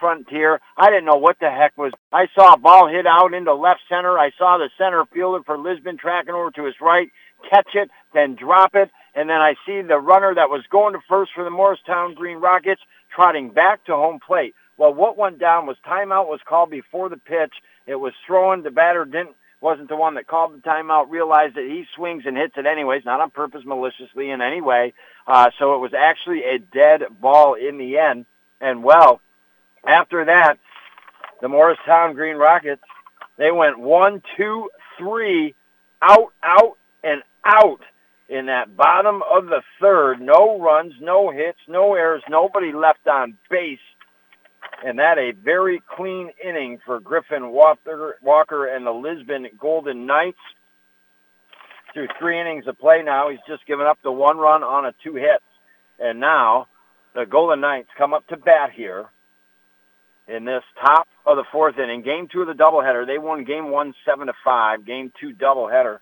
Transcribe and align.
Frontier. 0.00 0.60
I 0.76 0.90
didn't 0.90 1.04
know 1.04 1.18
what 1.18 1.38
the 1.38 1.50
heck 1.50 1.78
was. 1.78 1.92
I 2.12 2.26
saw 2.34 2.54
a 2.54 2.58
ball 2.58 2.88
hit 2.88 3.06
out 3.06 3.32
into 3.32 3.54
left 3.54 3.82
center. 3.88 4.18
I 4.18 4.32
saw 4.36 4.58
the 4.58 4.70
center 4.76 5.04
fielder 5.12 5.44
for 5.44 5.56
Lisbon 5.56 5.96
tracking 5.96 6.34
over 6.34 6.50
to 6.50 6.64
his 6.64 6.74
right, 6.80 7.12
catch 7.48 7.68
it, 7.74 7.88
then 8.12 8.34
drop 8.34 8.74
it, 8.74 8.90
and 9.14 9.30
then 9.30 9.36
I 9.36 9.54
see 9.64 9.80
the 9.82 9.98
runner 9.98 10.34
that 10.34 10.50
was 10.50 10.64
going 10.68 10.94
to 10.94 11.00
first 11.08 11.30
for 11.32 11.44
the 11.44 11.50
Morristown 11.50 12.14
Green 12.14 12.38
Rockets 12.38 12.80
trotting 13.14 13.50
back 13.50 13.84
to 13.84 13.92
home 13.92 14.18
plate. 14.18 14.56
Well, 14.78 14.92
what 14.92 15.16
went 15.16 15.38
down 15.38 15.66
was 15.66 15.76
timeout 15.86 16.26
was 16.26 16.40
called 16.44 16.70
before 16.70 17.08
the 17.08 17.16
pitch. 17.16 17.54
It 17.86 17.96
was 17.96 18.14
thrown. 18.26 18.64
The 18.64 18.72
batter 18.72 19.04
didn't 19.04 19.36
wasn't 19.60 19.88
the 19.88 19.96
one 19.96 20.14
that 20.14 20.26
called 20.26 20.54
the 20.54 20.68
timeout. 20.68 21.08
Realized 21.08 21.54
that 21.54 21.64
he 21.64 21.84
swings 21.94 22.24
and 22.26 22.36
hits 22.36 22.54
it 22.56 22.66
anyways, 22.66 23.04
not 23.04 23.20
on 23.20 23.30
purpose, 23.30 23.62
maliciously 23.64 24.30
in 24.30 24.40
any 24.40 24.60
way. 24.60 24.92
Uh, 25.24 25.50
so 25.56 25.76
it 25.76 25.78
was 25.78 25.92
actually 25.96 26.42
a 26.42 26.58
dead 26.58 27.02
ball 27.20 27.54
in 27.54 27.78
the 27.78 27.96
end. 27.98 28.26
And 28.60 28.82
well, 28.82 29.20
after 29.88 30.26
that, 30.26 30.58
the 31.40 31.48
Morristown 31.48 32.14
Green 32.14 32.36
Rockets, 32.36 32.82
they 33.38 33.50
went 33.50 33.78
one, 33.78 34.22
two, 34.36 34.68
three, 34.98 35.54
out, 36.02 36.32
out, 36.42 36.76
and 37.02 37.22
out 37.44 37.80
in 38.28 38.46
that 38.46 38.76
bottom 38.76 39.22
of 39.22 39.46
the 39.46 39.62
third. 39.80 40.20
No 40.20 40.60
runs, 40.60 40.92
no 41.00 41.30
hits, 41.30 41.58
no 41.66 41.94
errors, 41.94 42.22
nobody 42.28 42.72
left 42.72 43.06
on 43.08 43.38
base. 43.50 43.78
And 44.84 44.98
that 44.98 45.18
a 45.18 45.32
very 45.32 45.80
clean 45.96 46.30
inning 46.44 46.78
for 46.84 47.00
Griffin 47.00 47.50
Walker, 47.50 48.66
and 48.66 48.86
the 48.86 48.92
Lisbon 48.92 49.46
Golden 49.58 50.06
Knights. 50.06 50.38
Through 51.94 52.08
three 52.18 52.38
innings 52.38 52.66
of 52.66 52.78
play 52.78 53.02
now, 53.02 53.30
he's 53.30 53.40
just 53.48 53.66
given 53.66 53.86
up 53.86 53.98
the 54.04 54.12
one 54.12 54.36
run 54.36 54.62
on 54.62 54.84
a 54.84 54.92
two 55.02 55.14
hits. 55.14 55.42
And 55.98 56.20
now 56.20 56.66
the 57.14 57.24
Golden 57.24 57.60
Knights 57.60 57.88
come 57.96 58.12
up 58.12 58.26
to 58.26 58.36
bat 58.36 58.70
here 58.74 59.08
in 60.28 60.44
this 60.44 60.62
top 60.80 61.08
of 61.26 61.36
the 61.36 61.44
fourth 61.50 61.78
inning. 61.78 62.02
Game 62.02 62.28
two 62.30 62.42
of 62.42 62.46
the 62.46 62.52
doubleheader. 62.52 63.06
They 63.06 63.18
won 63.18 63.44
game 63.44 63.70
one 63.70 63.94
seven 64.04 64.26
to 64.26 64.34
five. 64.44 64.84
Game 64.84 65.12
two 65.20 65.32
doubleheader. 65.32 65.98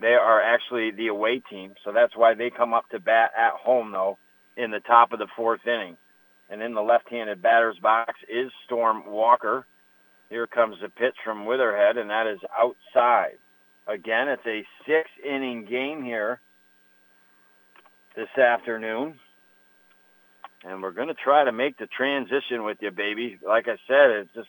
They 0.00 0.14
are 0.14 0.40
actually 0.40 0.90
the 0.90 1.08
away 1.08 1.40
team, 1.48 1.74
so 1.84 1.92
that's 1.92 2.16
why 2.16 2.34
they 2.34 2.50
come 2.50 2.74
up 2.74 2.88
to 2.90 2.98
bat 3.00 3.30
at 3.36 3.52
home 3.52 3.92
though 3.92 4.18
in 4.56 4.70
the 4.70 4.80
top 4.80 5.12
of 5.12 5.18
the 5.18 5.28
fourth 5.36 5.66
inning. 5.66 5.96
And 6.48 6.62
in 6.62 6.74
the 6.74 6.82
left-handed 6.82 7.42
batter's 7.42 7.78
box 7.78 8.14
is 8.28 8.52
Storm 8.66 9.04
Walker. 9.06 9.66
Here 10.30 10.46
comes 10.46 10.76
the 10.80 10.88
pitch 10.88 11.16
from 11.24 11.44
Witherhead, 11.44 11.98
and 11.98 12.10
that 12.10 12.26
is 12.26 12.38
outside. 12.56 13.38
Again, 13.88 14.28
it's 14.28 14.46
a 14.46 14.64
six-inning 14.86 15.64
game 15.64 16.04
here 16.04 16.40
this 18.14 18.28
afternoon. 18.38 19.18
And 20.66 20.82
we're 20.82 20.90
going 20.90 21.08
to 21.08 21.14
try 21.14 21.44
to 21.44 21.52
make 21.52 21.78
the 21.78 21.86
transition 21.86 22.64
with 22.64 22.78
you, 22.80 22.90
baby. 22.90 23.38
Like 23.46 23.68
I 23.68 23.76
said, 23.86 24.10
it's 24.10 24.34
just 24.34 24.48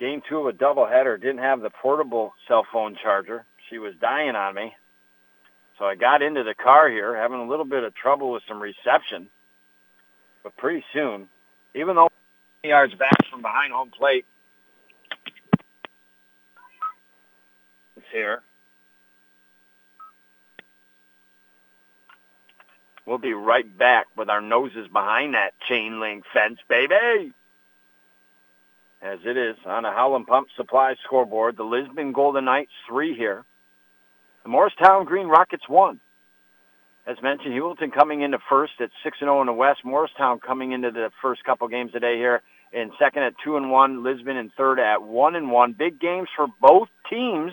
game 0.00 0.22
two 0.26 0.38
of 0.38 0.46
a 0.46 0.52
doubleheader. 0.56 1.20
Didn't 1.20 1.38
have 1.38 1.60
the 1.60 1.70
portable 1.82 2.32
cell 2.48 2.66
phone 2.72 2.96
charger. 3.02 3.44
She 3.68 3.76
was 3.76 3.92
dying 4.00 4.34
on 4.34 4.54
me. 4.54 4.72
So 5.78 5.84
I 5.84 5.96
got 5.96 6.22
into 6.22 6.44
the 6.44 6.54
car 6.54 6.88
here, 6.88 7.14
having 7.14 7.40
a 7.40 7.46
little 7.46 7.66
bit 7.66 7.84
of 7.84 7.94
trouble 7.94 8.32
with 8.32 8.42
some 8.48 8.60
reception. 8.60 9.28
But 10.42 10.56
pretty 10.56 10.82
soon, 10.94 11.28
even 11.74 11.94
though 11.94 12.08
yards 12.64 12.94
back 12.94 13.16
from 13.30 13.42
behind 13.42 13.72
home 13.72 13.90
plate, 13.90 14.24
it's 17.96 18.06
here. 18.12 18.40
We'll 23.06 23.18
be 23.18 23.34
right 23.34 23.66
back 23.76 24.06
with 24.16 24.30
our 24.30 24.40
noses 24.40 24.88
behind 24.92 25.34
that 25.34 25.54
chain 25.68 26.00
link 26.00 26.24
fence, 26.32 26.58
baby. 26.68 27.32
As 29.00 29.18
it 29.24 29.36
is 29.36 29.56
on 29.66 29.84
a 29.84 29.92
Howland 29.92 30.28
Pump 30.28 30.48
Supply 30.56 30.94
scoreboard, 31.04 31.56
the 31.56 31.64
Lisbon 31.64 32.12
Golden 32.12 32.44
Knights 32.44 32.70
three 32.88 33.16
here. 33.16 33.44
The 34.44 34.48
Morristown 34.48 35.04
Green 35.04 35.26
Rockets 35.26 35.68
one. 35.68 36.00
As 37.04 37.20
mentioned, 37.20 37.52
Heuvelton 37.52 37.92
coming 37.92 38.22
into 38.22 38.38
first 38.48 38.74
at 38.80 38.90
6 39.02 39.18
and 39.20 39.26
0 39.26 39.40
in 39.40 39.46
the 39.48 39.52
West. 39.52 39.84
Morristown 39.84 40.38
coming 40.38 40.70
into 40.70 40.92
the 40.92 41.10
first 41.20 41.42
couple 41.42 41.66
games 41.66 41.90
today 41.90 42.16
here 42.16 42.42
in 42.72 42.92
second 42.98 43.24
at 43.24 43.34
2 43.44 43.56
and 43.56 43.72
1. 43.72 44.04
Lisbon 44.04 44.36
in 44.36 44.50
third 44.56 44.78
at 44.78 45.02
1 45.02 45.34
and 45.34 45.50
1. 45.50 45.72
Big 45.72 45.98
games 45.98 46.28
for 46.36 46.46
both 46.60 46.88
teams. 47.10 47.52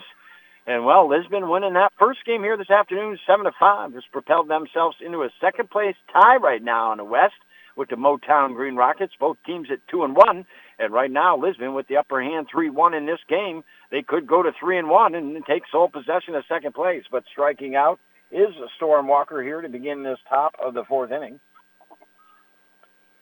And 0.66 0.84
well, 0.84 1.08
Lisbon 1.08 1.48
winning 1.48 1.74
that 1.74 1.92
first 1.98 2.24
game 2.24 2.42
here 2.42 2.56
this 2.56 2.70
afternoon, 2.70 3.18
seven 3.26 3.44
to 3.46 3.52
five, 3.58 3.94
has 3.94 4.04
propelled 4.12 4.48
themselves 4.48 4.96
into 5.04 5.22
a 5.22 5.30
second 5.40 5.70
place 5.70 5.96
tie 6.12 6.36
right 6.36 6.62
now 6.62 6.92
in 6.92 6.98
the 6.98 7.04
West 7.04 7.34
with 7.76 7.88
the 7.88 7.96
Motown 7.96 8.54
Green 8.54 8.76
Rockets. 8.76 9.14
Both 9.18 9.38
teams 9.46 9.68
at 9.72 9.78
two 9.88 10.04
and 10.04 10.14
one, 10.14 10.44
and 10.78 10.92
right 10.92 11.10
now 11.10 11.36
Lisbon 11.36 11.74
with 11.74 11.88
the 11.88 11.96
upper 11.96 12.22
hand, 12.22 12.48
three 12.50 12.68
one 12.68 12.94
in 12.94 13.06
this 13.06 13.20
game. 13.28 13.64
They 13.90 14.02
could 14.02 14.26
go 14.26 14.42
to 14.42 14.52
three 14.60 14.78
and 14.78 14.88
one 14.88 15.14
and 15.14 15.44
take 15.46 15.62
sole 15.72 15.88
possession 15.88 16.34
of 16.34 16.44
second 16.46 16.74
place. 16.74 17.04
But 17.10 17.24
striking 17.32 17.74
out 17.74 17.98
is 18.30 18.54
Storm 18.76 19.08
Walker 19.08 19.42
here 19.42 19.62
to 19.62 19.68
begin 19.68 20.02
this 20.02 20.18
top 20.28 20.54
of 20.62 20.74
the 20.74 20.84
fourth 20.84 21.10
inning. 21.10 21.40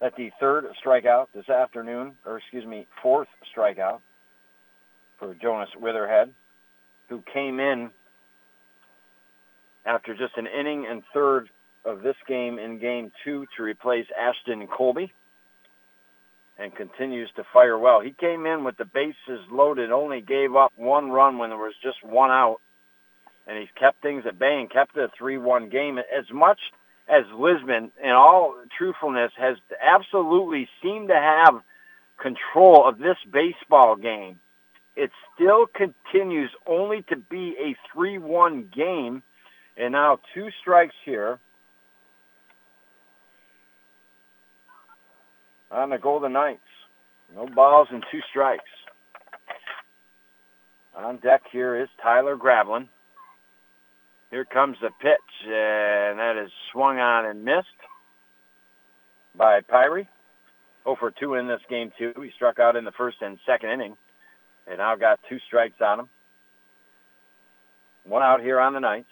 At 0.01 0.17
the 0.17 0.31
third 0.39 0.67
strikeout 0.85 1.27
this 1.35 1.49
afternoon, 1.49 2.15
or 2.27 2.39
excuse 2.39 2.67
me, 2.67 2.87
fourth 3.03 3.29
strikeout 3.57 4.01
for 5.19 5.35
Jonas 5.35 5.71
Witherhead 5.81 6.31
who 7.09 7.23
came 7.33 7.61
in 7.61 7.91
after 9.85 10.15
just 10.15 10.37
an 10.37 10.47
inning 10.47 10.87
and 10.89 11.03
third 11.15 11.49
of 11.85 12.03
this 12.03 12.17
game 12.27 12.59
in 12.59 12.79
game 12.79 13.11
two 13.25 13.47
to 13.57 13.63
replace 13.63 14.07
Ashton 14.19 14.67
Colby 14.67 15.13
and 16.59 16.75
continues 16.75 17.31
to 17.37 17.45
fire 17.53 17.79
well. 17.79 18.01
He 18.01 18.11
came 18.11 18.45
in 18.45 18.65
with 18.65 18.77
the 18.77 18.85
bases 18.85 19.41
loaded, 19.51 19.93
only 19.93 20.21
gave 20.21 20.57
up 20.57 20.73
one 20.77 21.11
run 21.11 21.39
when 21.39 21.51
there 21.51 21.59
was 21.59 21.75
just 21.83 22.03
one 22.03 22.31
out, 22.31 22.61
and 23.47 23.57
he's 23.57 23.69
kept 23.79 24.03
things 24.03 24.25
at 24.27 24.39
bay 24.39 24.59
and 24.61 24.71
kept 24.71 24.97
a 24.97 25.09
3-1 25.21 25.71
game. 25.71 25.99
As 25.99 26.25
much 26.33 26.59
as 27.09 27.25
Lisbon, 27.33 27.91
in 28.03 28.11
all 28.11 28.55
truthfulness, 28.77 29.33
has 29.39 29.57
absolutely 29.81 30.69
seemed 30.83 31.09
to 31.09 31.15
have 31.15 31.63
control 32.21 32.87
of 32.87 32.99
this 32.99 33.17
baseball 33.33 33.97
game, 33.97 34.41
it 34.99 35.13
still 35.33 35.67
continues 35.67 36.51
only 36.67 37.03
to 37.09 37.17
be 37.17 37.55
a 37.57 37.97
3-1 37.97 38.75
game. 38.75 39.23
And 39.77 39.93
now 39.93 40.19
two 40.35 40.49
strikes 40.61 40.95
here 41.05 41.39
on 45.71 45.91
the 45.91 45.99
Golden 45.99 46.33
Knights. 46.33 46.61
No 47.33 47.47
balls 47.47 47.87
and 47.93 48.05
two 48.11 48.19
strikes. 48.29 48.65
On 50.97 51.19
deck 51.19 51.43
here 51.53 51.81
is 51.81 51.89
Tyler 52.03 52.37
Gravelin. 52.37 52.89
Here 54.33 54.45
comes 54.45 54.79
the 54.83 54.91
pitch, 55.01 55.47
and 55.47 56.19
that 56.19 56.43
is 56.45 56.51
swung 56.73 56.99
on 56.99 57.25
and 57.25 57.45
missed 57.45 57.69
by 59.37 59.61
Pyrie. 59.61 60.09
0 60.83 60.97
for 60.99 61.13
2 61.13 61.35
in 61.35 61.47
this 61.47 61.61
game, 61.71 61.93
too. 61.97 62.13
He 62.21 62.31
struck 62.35 62.59
out 62.59 62.75
in 62.75 62.85
the 62.85 62.93
first 62.93 63.19
and 63.21 63.39
second 63.47 63.71
inning. 63.71 63.97
And 64.71 64.83
I've 64.83 65.01
got 65.01 65.21
two 65.29 65.39
strikes 65.47 65.81
on 65.81 66.01
him. 66.01 66.09
One 68.05 68.23
out 68.23 68.41
here 68.41 68.61
on 68.61 68.75
the 68.75 68.81
Knights. 68.81 69.07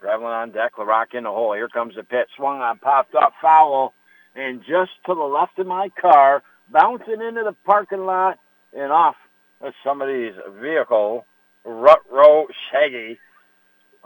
Gravelin 0.00 0.32
on 0.32 0.50
deck, 0.50 0.72
LaRock 0.76 1.14
in 1.14 1.24
the 1.24 1.30
hole. 1.30 1.54
Here 1.54 1.68
comes 1.68 1.94
the 1.94 2.02
pitch. 2.02 2.28
Swung 2.36 2.60
on, 2.60 2.78
popped 2.78 3.14
up, 3.14 3.32
foul. 3.40 3.94
And 4.34 4.60
just 4.60 4.90
to 5.06 5.14
the 5.14 5.20
left 5.20 5.58
of 5.58 5.66
my 5.66 5.90
car, 6.00 6.42
bouncing 6.70 7.20
into 7.20 7.42
the 7.44 7.54
parking 7.64 8.04
lot 8.04 8.38
and 8.72 8.90
off 8.90 9.16
of 9.60 9.72
somebody's 9.84 10.34
vehicle. 10.60 11.26
Rut 11.64 12.00
row 12.10 12.46
Shaggy. 12.70 13.18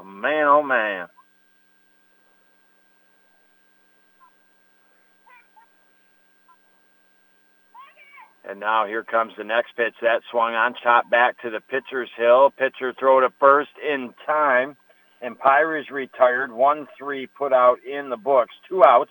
Man, 0.04 0.46
oh 0.46 0.62
man. 0.62 1.06
And 8.48 8.60
now 8.60 8.86
here 8.86 9.02
comes 9.02 9.32
the 9.36 9.44
next 9.44 9.76
pitch. 9.76 9.94
That 10.02 10.22
swung 10.30 10.54
on, 10.54 10.74
chop 10.82 11.10
back 11.10 11.40
to 11.42 11.50
the 11.50 11.60
pitcher's 11.60 12.10
hill. 12.16 12.52
Pitcher 12.56 12.94
throw 12.98 13.20
to 13.20 13.28
first 13.40 13.70
in 13.82 14.14
time. 14.24 14.76
And 15.20 15.38
Pyrus 15.38 15.90
retired. 15.90 16.50
1-3 16.50 17.28
put 17.36 17.52
out 17.52 17.78
in 17.82 18.08
the 18.08 18.16
books. 18.16 18.54
Two 18.68 18.84
outs 18.84 19.10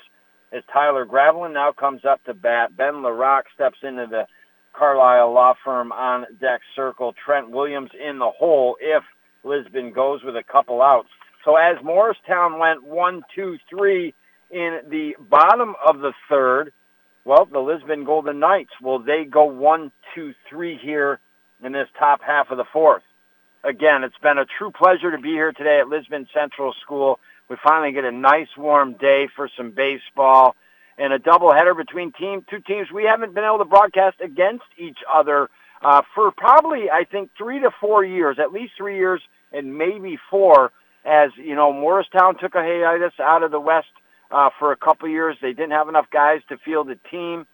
as 0.54 0.64
Tyler 0.72 1.06
Gravelin 1.06 1.54
now 1.54 1.74
comes 1.74 2.06
up 2.06 2.24
to 2.26 2.34
bat. 2.34 2.78
Ben 2.78 2.96
LaRock 2.96 3.44
steps 3.54 3.80
into 3.84 4.06
the 4.10 4.26
Carlisle 4.74 5.34
Law 5.34 5.54
Firm 5.64 5.92
on 5.92 6.26
deck 6.40 6.62
circle. 6.76 7.14
Trent 7.26 7.50
Williams 7.50 7.92
in 7.94 8.20
the 8.20 8.30
hole 8.30 8.78
if 8.80 9.04
Lisbon 9.44 9.92
goes 9.92 10.24
with 10.24 10.36
a 10.36 10.44
couple 10.44 10.82
outs. 10.82 11.10
So 11.44 11.56
as 11.58 11.84
Morristown 11.84 12.58
went 12.58 12.84
one, 12.84 13.22
two, 13.36 13.58
three 13.70 14.14
in 14.50 14.80
the 14.90 15.16
bottom 15.20 15.76
of 15.86 16.00
the 16.00 16.14
third, 16.30 16.72
well, 17.26 17.46
the 17.52 17.60
Lisbon 17.60 18.06
Golden 18.06 18.40
Knights, 18.40 18.72
will 18.82 19.00
they 19.00 19.26
go 19.26 19.46
one, 19.46 19.92
two, 20.14 20.34
three 20.50 20.78
here 20.82 21.20
in 21.64 21.72
this 21.72 21.88
top 21.98 22.22
half 22.26 22.52
of 22.52 22.58
the 22.58 22.66
fourth? 22.72 23.04
Again, 23.64 24.04
it's 24.04 24.18
been 24.22 24.38
a 24.38 24.46
true 24.46 24.72
pleasure 24.72 25.10
to 25.10 25.18
be 25.18 25.30
here 25.30 25.52
today 25.52 25.80
at 25.82 25.90
Lisbon 25.90 26.28
Central 26.34 26.74
School. 26.84 27.20
We 27.50 27.56
finally 27.64 27.92
get 27.94 28.06
a 28.06 28.12
nice 28.12 28.48
warm 28.56 28.94
day 28.94 29.28
for 29.36 29.50
some 29.58 29.72
baseball. 29.72 30.56
and 30.98 31.12
a 31.12 31.20
doubleheader 31.20 31.76
between 31.76 32.12
team 32.14 32.46
two 32.50 32.60
teams 32.60 32.88
we 32.94 33.04
haven't 33.04 33.34
been 33.34 33.44
able 33.44 33.58
to 33.58 33.66
broadcast 33.66 34.18
against 34.24 34.64
each 34.78 35.00
other 35.14 35.50
uh, 35.82 36.02
for 36.14 36.32
probably 36.32 36.90
I 36.90 37.04
think 37.04 37.32
three 37.38 37.60
to 37.60 37.70
four 37.82 38.06
years, 38.06 38.38
at 38.40 38.54
least 38.54 38.74
three 38.78 38.98
years, 38.98 39.22
and 39.52 39.78
maybe 39.78 40.18
four. 40.30 40.72
As 41.04 41.32
you 41.38 41.56
know, 41.56 41.72
Morristown 41.74 42.38
took 42.40 42.56
a 42.56 42.62
hiatus 42.62 43.14
out 43.20 43.44
of 43.44 43.52
the 43.52 43.60
West 43.60 43.88
uh, 44.32 44.50
for 44.60 44.72
a 44.72 44.78
couple 44.78 45.08
years. 45.08 45.38
They 45.42 45.54
didn't 45.54 45.72
have 45.72 45.90
enough 45.90 46.10
guys 46.12 46.42
to 46.50 46.58
field 46.58 46.90
a 46.90 46.96
team. 47.10 47.46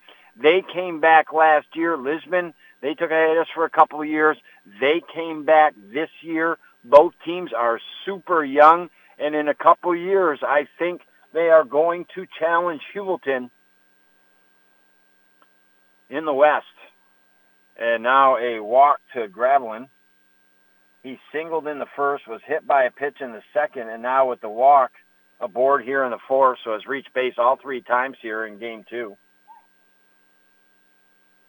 They 0.42 0.64
came 0.74 1.00
back 1.00 1.34
last 1.34 1.68
year. 1.74 1.98
Lisbon, 1.98 2.54
they 2.82 2.94
took 2.94 3.12
a 3.12 3.14
hiatus 3.14 3.48
for 3.54 3.66
a 3.66 3.70
couple 3.70 4.02
of 4.02 4.08
years. 4.08 4.38
They 4.80 5.02
came 5.14 5.46
back 5.46 5.74
this 5.94 6.10
year. 6.22 6.58
Both 6.84 7.14
teams 7.26 7.52
are 7.54 7.80
super 8.06 8.44
young, 8.44 8.90
and 9.20 9.36
in 9.36 9.48
a 9.48 9.54
couple 9.54 9.92
of 9.92 10.00
years, 10.00 10.40
I 10.42 10.68
think 10.80 11.02
they 11.34 11.50
are 11.50 11.64
going 11.64 12.06
to 12.16 12.26
challenge 12.40 12.82
Heuvelton 12.94 13.50
in 16.10 16.26
the 16.26 16.34
West. 16.34 16.66
And 17.78 18.04
now 18.04 18.38
a 18.38 18.60
walk 18.60 19.00
to 19.14 19.28
Gravelin. 19.28 19.88
He 21.04 21.18
singled 21.32 21.68
in 21.68 21.80
the 21.80 21.88
first, 21.96 22.28
was 22.28 22.42
hit 22.46 22.68
by 22.68 22.84
a 22.84 22.92
pitch 22.92 23.22
in 23.22 23.32
the 23.32 23.42
second, 23.54 23.90
and 23.90 24.04
now 24.04 24.30
with 24.30 24.42
the 24.42 24.50
walk 24.50 24.92
aboard 25.42 25.84
here 25.84 26.04
in 26.04 26.12
the 26.12 26.20
fourth, 26.28 26.60
so 26.64 26.74
has 26.74 26.86
reached 26.86 27.14
base 27.14 27.34
all 27.38 27.58
three 27.62 27.82
times 27.82 28.18
here 28.22 28.46
in 28.46 28.60
game 28.60 28.86
two. 28.90 29.18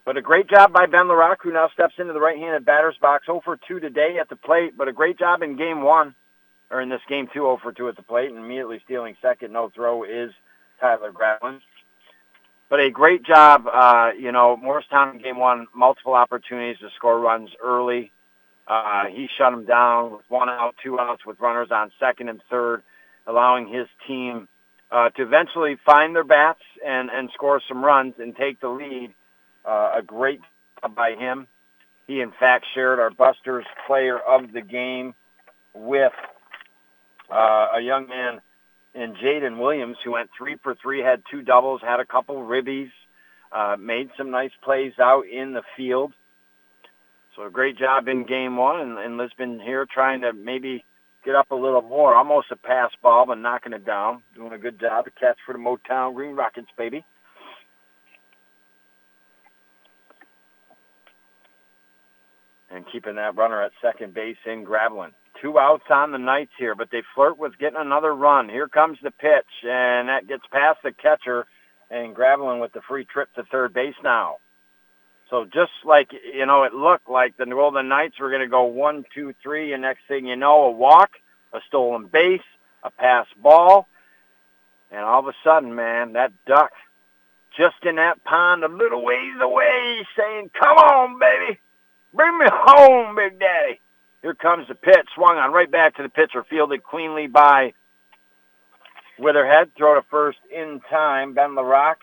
But 0.05 0.17
a 0.17 0.23
great 0.23 0.49
job 0.49 0.73
by 0.73 0.87
Ben 0.87 1.07
LaRock, 1.07 1.37
who 1.43 1.53
now 1.53 1.69
steps 1.73 1.95
into 1.99 2.13
the 2.13 2.21
right-handed 2.21 2.65
batter's 2.65 2.97
box. 3.01 3.27
0 3.27 3.41
for 3.45 3.57
2 3.69 3.79
today 3.79 4.17
at 4.21 4.29
the 4.29 4.37
plate, 4.37 4.77
but 4.77 4.89
a 4.89 4.93
great 4.93 5.17
job 5.19 5.43
in 5.43 5.57
game 5.57 5.83
one, 5.83 6.17
or 6.71 6.81
in 6.81 6.89
this 6.89 7.01
game 7.09 7.29
two, 7.29 7.41
0 7.41 7.61
for 7.63 7.73
2 7.73 7.89
at 7.89 7.97
the 7.97 8.03
plate, 8.03 8.31
and 8.31 8.39
immediately 8.39 8.81
stealing 8.85 9.17
second, 9.23 9.53
no 9.53 9.71
throw, 9.73 10.03
is 10.03 10.33
Tyler 10.81 11.13
Gravelin. 11.13 11.61
But 12.69 12.81
a 12.81 12.91
great 12.91 13.23
job, 13.23 13.67
uh, 13.73 14.11
you 14.19 14.33
know, 14.33 14.57
Morristown 14.57 15.17
in 15.17 15.23
game 15.23 15.39
one, 15.39 15.69
multiple 15.75 16.15
opportunities 16.15 16.79
to 16.79 16.89
score 16.97 17.21
runs 17.21 17.51
early. 17.63 18.11
Uh, 18.67 19.05
he 19.07 19.29
shut 19.37 19.53
them 19.53 19.67
down 19.67 20.13
with 20.13 20.25
one 20.29 20.49
out, 20.49 20.75
two 20.83 20.99
outs 20.99 21.27
with 21.27 21.39
runners 21.39 21.69
on 21.71 21.93
second 22.01 22.29
and 22.29 22.41
third, 22.51 22.83
allowing 23.27 23.69
his 23.69 23.87
team 24.07 24.49
uh, 24.91 25.09
to 25.11 25.23
eventually 25.23 25.77
find 25.85 26.15
their 26.15 26.25
bats 26.25 26.63
and, 26.85 27.11
and 27.11 27.31
score 27.35 27.61
some 27.67 27.85
runs 27.85 28.15
and 28.19 28.37
take 28.37 28.61
the 28.61 28.69
lead. 28.69 29.15
Uh, 29.65 29.93
a 29.99 30.03
great 30.03 30.41
job 30.81 30.95
by 30.95 31.13
him. 31.13 31.47
He, 32.07 32.21
in 32.21 32.33
fact, 32.39 32.67
shared 32.75 32.99
our 32.99 33.11
Busters 33.11 33.65
player 33.87 34.19
of 34.19 34.53
the 34.53 34.61
game 34.61 35.15
with 35.73 36.13
uh, 37.31 37.69
a 37.77 37.81
young 37.81 38.09
man 38.09 38.41
and 38.95 39.17
Jaden 39.17 39.59
Williams, 39.59 39.97
who 40.05 40.13
went 40.13 40.31
three 40.37 40.57
for 40.63 40.75
three, 40.75 41.01
had 41.01 41.23
two 41.31 41.43
doubles, 41.43 41.81
had 41.81 42.01
a 42.01 42.05
couple 42.05 42.37
ribbies, 42.37 42.91
uh, 43.51 43.77
made 43.79 44.11
some 44.19 44.31
nice 44.31 44.51
plays 44.63 44.93
out 45.01 45.27
in 45.27 45.53
the 45.53 45.63
field. 45.77 46.13
So 47.35 47.45
a 47.45 47.51
great 47.51 47.79
job 47.79 48.09
in 48.09 48.27
game 48.27 48.57
one, 48.57 48.81
and, 48.81 48.99
and 48.99 49.17
Lisbon 49.17 49.59
here 49.61 49.87
trying 49.87 50.21
to 50.23 50.33
maybe 50.35 50.85
get 51.25 51.35
up 51.35 51.51
a 51.51 51.55
little 51.55 51.83
more. 51.83 52.15
Almost 52.15 52.51
a 52.51 52.57
pass 52.57 52.91
ball, 53.03 53.27
but 53.27 53.39
knocking 53.39 53.73
it 53.73 53.85
down. 53.85 54.23
Doing 54.35 54.53
a 54.53 54.59
good 54.59 54.81
job. 54.81 55.07
A 55.07 55.11
catch 55.11 55.39
for 55.45 55.53
the 55.53 55.59
Motown 55.59 56.15
Green 56.15 56.35
Rockets, 56.35 56.69
baby. 56.77 57.05
And 62.71 62.85
keeping 62.91 63.17
that 63.17 63.37
runner 63.37 63.63
at 63.63 63.73
second 63.83 64.15
base 64.15 64.39
in 64.47 64.65
Gravelin 64.65 65.13
two 65.43 65.59
outs 65.59 65.85
on 65.91 66.13
the 66.13 66.19
Knights 66.19 66.53
here, 66.59 66.75
but 66.75 66.89
they 66.91 67.03
flirt 67.15 67.37
with 67.37 67.59
getting 67.59 67.79
another 67.79 68.15
run. 68.15 68.49
Here 68.49 68.69
comes 68.69 68.99
the 69.03 69.11
pitch, 69.11 69.65
and 69.65 70.09
that 70.09 70.29
gets 70.29 70.45
past 70.53 70.79
the 70.85 70.93
catcher, 70.93 71.47
and 71.91 72.15
Gravelin 72.15 72.61
with 72.61 72.73
the 72.73 72.81
free 72.89 73.05
trip 73.05 73.33
to 73.35 73.43
third 73.51 73.75
base 73.75 73.95
now. 74.03 74.37
So 75.33 75.47
just 75.47 75.73
like, 75.87 76.13
you 76.13 76.45
know, 76.45 76.65
it 76.65 76.75
looked 76.75 77.09
like 77.09 77.39
the 77.39 77.47
Golden 77.47 77.89
Knights 77.89 78.21
were 78.21 78.29
going 78.29 78.43
to 78.43 78.49
go 78.49 78.65
one, 78.65 79.07
two, 79.15 79.35
three, 79.43 79.73
and 79.73 79.81
next 79.81 80.03
thing 80.07 80.27
you 80.27 80.37
know, 80.37 80.65
a 80.65 80.71
walk, 80.71 81.13
a 81.55 81.61
stolen 81.67 82.05
base, 82.05 82.43
a 82.83 82.91
pass 82.91 83.27
ball, 83.39 83.89
and 84.91 85.01
all 85.01 85.21
of 85.21 85.27
a 85.29 85.33
sudden, 85.43 85.75
man, 85.75 86.13
that 86.13 86.33
duck 86.45 86.73
just 87.57 87.77
in 87.85 87.97
that 87.97 88.23
pond 88.25 88.63
a 88.63 88.69
little 88.69 89.03
ways 89.03 89.33
away 89.41 90.07
saying, 90.19 90.51
come 90.53 90.77
on, 90.77 91.19
baby, 91.19 91.59
bring 92.13 92.37
me 92.37 92.45
home, 92.51 93.17
Big 93.17 93.41
Daddy. 93.41 93.81
Here 94.21 94.35
comes 94.35 94.69
the 94.69 94.75
pitch, 94.75 95.09
swung 95.15 95.39
on 95.39 95.51
right 95.51 95.71
back 95.71 95.97
to 95.97 96.03
the 96.03 96.11
pitcher, 96.11 96.45
fielded 96.45 96.83
cleanly 96.83 97.27
by 97.27 97.73
Witherhead. 99.19 99.71
Throw 99.79 99.95
to 99.95 100.03
first 100.11 100.41
in 100.55 100.83
time. 100.91 101.33
Ben 101.33 101.55
LaRock 101.55 101.97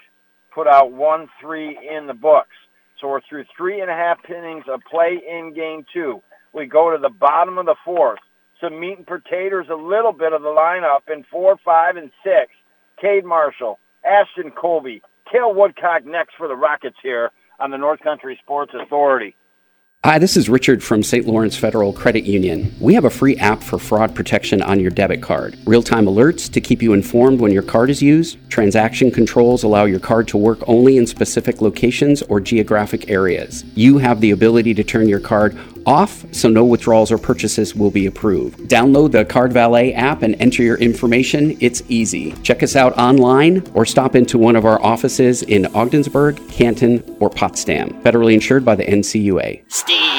put 0.51 0.65
out 0.65 0.91
1-3 0.91 1.75
in 1.95 2.07
the 2.07 2.15
books. 2.15 2.55
So 2.99 3.07
we're 3.07 3.21
through 3.27 3.45
three 3.55 3.81
and 3.81 3.89
a 3.89 3.93
half 3.93 4.17
innings 4.29 4.65
of 4.67 4.81
play 4.89 5.21
in 5.27 5.53
game 5.53 5.85
two. 5.93 6.21
We 6.53 6.65
go 6.65 6.91
to 6.91 6.97
the 6.97 7.09
bottom 7.09 7.57
of 7.57 7.65
the 7.65 7.75
fourth. 7.85 8.19
Some 8.61 8.79
meat 8.79 8.97
and 8.97 9.07
potatoes, 9.07 9.67
a 9.71 9.75
little 9.75 10.11
bit 10.11 10.33
of 10.33 10.41
the 10.41 10.49
lineup 10.49 11.11
in 11.11 11.23
four, 11.31 11.57
five, 11.63 11.95
and 11.95 12.11
six. 12.23 12.51
Cade 13.01 13.23
Marshall, 13.23 13.79
Ashton 14.03 14.51
Colby, 14.51 15.01
Cale 15.31 15.53
Woodcock 15.53 16.05
next 16.05 16.35
for 16.37 16.47
the 16.49 16.55
Rockets 16.55 16.97
here 17.01 17.31
on 17.59 17.71
the 17.71 17.77
North 17.77 18.01
Country 18.01 18.37
Sports 18.41 18.73
Authority. 18.79 19.35
Hi, 20.05 20.17
this 20.17 20.37
is 20.37 20.47
Richard 20.47 20.81
from 20.81 21.03
St. 21.03 21.27
Lawrence 21.27 21.57
Federal 21.57 21.91
Credit 21.91 22.23
Union. 22.23 22.73
We 22.79 22.93
have 22.93 23.03
a 23.03 23.09
free 23.09 23.35
app 23.35 23.61
for 23.61 23.77
fraud 23.77 24.15
protection 24.15 24.61
on 24.61 24.79
your 24.79 24.91
debit 24.91 25.21
card. 25.21 25.59
Real 25.65 25.83
time 25.83 26.05
alerts 26.05 26.49
to 26.53 26.61
keep 26.61 26.81
you 26.81 26.93
informed 26.93 27.41
when 27.41 27.51
your 27.51 27.63
card 27.63 27.89
is 27.89 28.01
used. 28.01 28.37
Transaction 28.49 29.11
controls 29.11 29.63
allow 29.63 29.83
your 29.83 29.99
card 29.99 30.25
to 30.29 30.37
work 30.37 30.59
only 30.67 30.95
in 30.95 31.05
specific 31.05 31.59
locations 31.59 32.21
or 32.21 32.39
geographic 32.39 33.09
areas. 33.09 33.65
You 33.75 33.97
have 33.97 34.21
the 34.21 34.31
ability 34.31 34.73
to 34.75 34.85
turn 34.85 35.09
your 35.09 35.19
card 35.19 35.57
off 35.85 36.25
so 36.33 36.49
no 36.49 36.63
withdrawals 36.65 37.11
or 37.11 37.17
purchases 37.17 37.75
will 37.75 37.91
be 37.91 38.05
approved. 38.05 38.59
Download 38.69 39.11
the 39.11 39.25
Card 39.25 39.53
Valet 39.53 39.93
app 39.93 40.21
and 40.21 40.35
enter 40.39 40.63
your 40.63 40.77
information. 40.77 41.57
It's 41.59 41.81
easy. 41.89 42.33
Check 42.43 42.63
us 42.63 42.75
out 42.75 42.97
online 42.97 43.63
or 43.73 43.85
stop 43.85 44.15
into 44.15 44.37
one 44.37 44.55
of 44.55 44.65
our 44.65 44.81
offices 44.81 45.43
in 45.43 45.65
Ogdensburg, 45.75 46.39
Canton, 46.49 47.03
or 47.19 47.29
Potsdam. 47.29 47.89
Federally 48.01 48.33
insured 48.33 48.65
by 48.65 48.75
the 48.75 48.85
NCUA. 48.85 49.63
Out! 49.89 50.18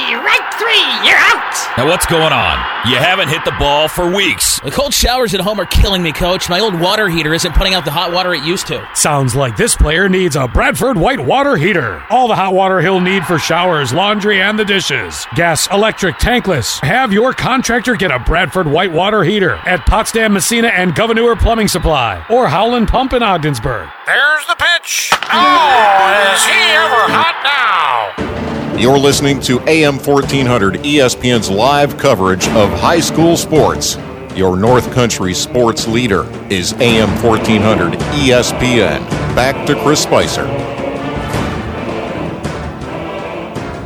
Now, 1.76 1.86
what's 1.86 2.04
going 2.04 2.32
on? 2.32 2.58
You 2.90 2.96
haven't 2.96 3.28
hit 3.28 3.44
the 3.44 3.54
ball 3.58 3.86
for 3.86 4.12
weeks. 4.12 4.58
The 4.60 4.72
cold 4.72 4.92
showers 4.92 5.34
at 5.34 5.40
home 5.40 5.60
are 5.60 5.66
killing 5.66 6.02
me, 6.02 6.10
coach. 6.12 6.50
My 6.50 6.58
old 6.58 6.78
water 6.78 7.08
heater 7.08 7.32
isn't 7.32 7.54
putting 7.54 7.74
out 7.74 7.84
the 7.84 7.92
hot 7.92 8.12
water 8.12 8.34
it 8.34 8.42
used 8.42 8.66
to. 8.66 8.86
Sounds 8.94 9.36
like 9.36 9.56
this 9.56 9.76
player 9.76 10.08
needs 10.08 10.34
a 10.34 10.48
Bradford 10.48 10.96
white 10.98 11.20
water 11.20 11.56
heater. 11.56 12.02
All 12.10 12.26
the 12.26 12.34
hot 12.34 12.54
water 12.54 12.80
he'll 12.80 13.00
need 13.00 13.24
for 13.24 13.38
showers, 13.38 13.92
laundry, 13.92 14.42
and 14.42 14.58
the 14.58 14.64
dishes. 14.64 15.24
Gas, 15.36 15.68
electric, 15.70 16.16
tankless. 16.16 16.80
Have 16.80 17.12
your 17.12 17.32
contractor 17.32 17.94
get 17.94 18.10
a 18.10 18.18
Bradford 18.18 18.66
white 18.66 18.92
water 18.92 19.22
heater 19.22 19.54
at 19.64 19.86
Potsdam, 19.86 20.32
Massena, 20.32 20.68
and 20.68 20.94
Gouverneur 20.94 21.36
Plumbing 21.36 21.68
Supply 21.68 22.24
or 22.28 22.48
Howland 22.48 22.88
Pump 22.88 23.12
in 23.12 23.22
Ogdensburg. 23.22 23.88
There's 24.06 24.46
the 24.46 24.56
pitch. 24.56 25.10
Oh, 25.12 26.34
is 26.34 26.44
he 26.44 26.60
ever 26.74 27.12
hot 27.14 27.36
now? 27.44 28.39
You're 28.80 28.98
listening 28.98 29.40
to 29.40 29.60
AM 29.68 29.98
1400 29.98 30.76
ESPN's 30.76 31.50
live 31.50 31.98
coverage 31.98 32.48
of 32.48 32.70
high 32.70 33.00
school 33.00 33.36
sports. 33.36 33.98
Your 34.34 34.56
North 34.56 34.90
Country 34.94 35.34
sports 35.34 35.86
leader 35.86 36.24
is 36.50 36.72
AM 36.80 37.10
1400 37.22 37.92
ESPN. 37.92 39.06
Back 39.36 39.66
to 39.66 39.78
Chris 39.82 40.02
Spicer. 40.02 40.46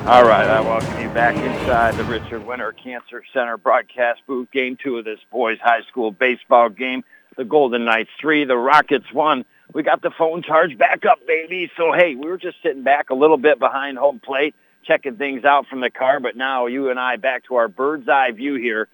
All 0.09 0.23
right, 0.23 0.47
I 0.47 0.61
welcome 0.61 1.03
you 1.03 1.09
back 1.09 1.35
inside 1.35 1.97
the 1.97 2.05
Richard 2.05 2.47
Winter 2.47 2.71
Cancer 2.71 3.25
Center 3.33 3.57
broadcast 3.57 4.21
booth. 4.29 4.49
Game 4.53 4.77
two 4.81 4.99
of 4.99 5.05
this 5.05 5.19
boys' 5.33 5.59
high 5.61 5.83
school 5.91 6.13
baseball 6.13 6.69
game. 6.69 7.03
The 7.37 7.45
Golden 7.45 7.85
Knights 7.85 8.11
three, 8.21 8.45
the 8.45 8.57
Rockets 8.57 9.13
one. 9.13 9.45
We 9.73 9.83
got 9.83 10.03
the 10.03 10.13
phone 10.17 10.45
charge 10.45 10.79
back 10.79 11.05
up, 11.05 11.19
baby. 11.27 11.69
So, 11.77 11.93
hey, 11.93 12.15
we 12.15 12.29
were 12.29 12.39
just 12.39 12.63
sitting 12.63 12.85
back 12.85 13.11
a 13.11 13.15
little 13.15 13.39
bit 13.39 13.59
behind 13.59 13.99
home 13.99 14.21
plate 14.21 14.55
checking 14.85 15.17
things 15.17 15.45
out 15.45 15.67
from 15.67 15.81
the 15.81 15.91
car, 15.91 16.21
but 16.21 16.37
now 16.37 16.67
you 16.67 16.91
and 16.91 16.99
I 16.99 17.17
back 17.17 17.45
to 17.45 17.57
our 17.57 17.69
bird's 17.69 18.09
eye 18.09 18.31
view 18.33 18.55
here 18.55 18.89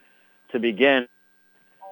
to 0.53 0.59
begin. 0.59 1.07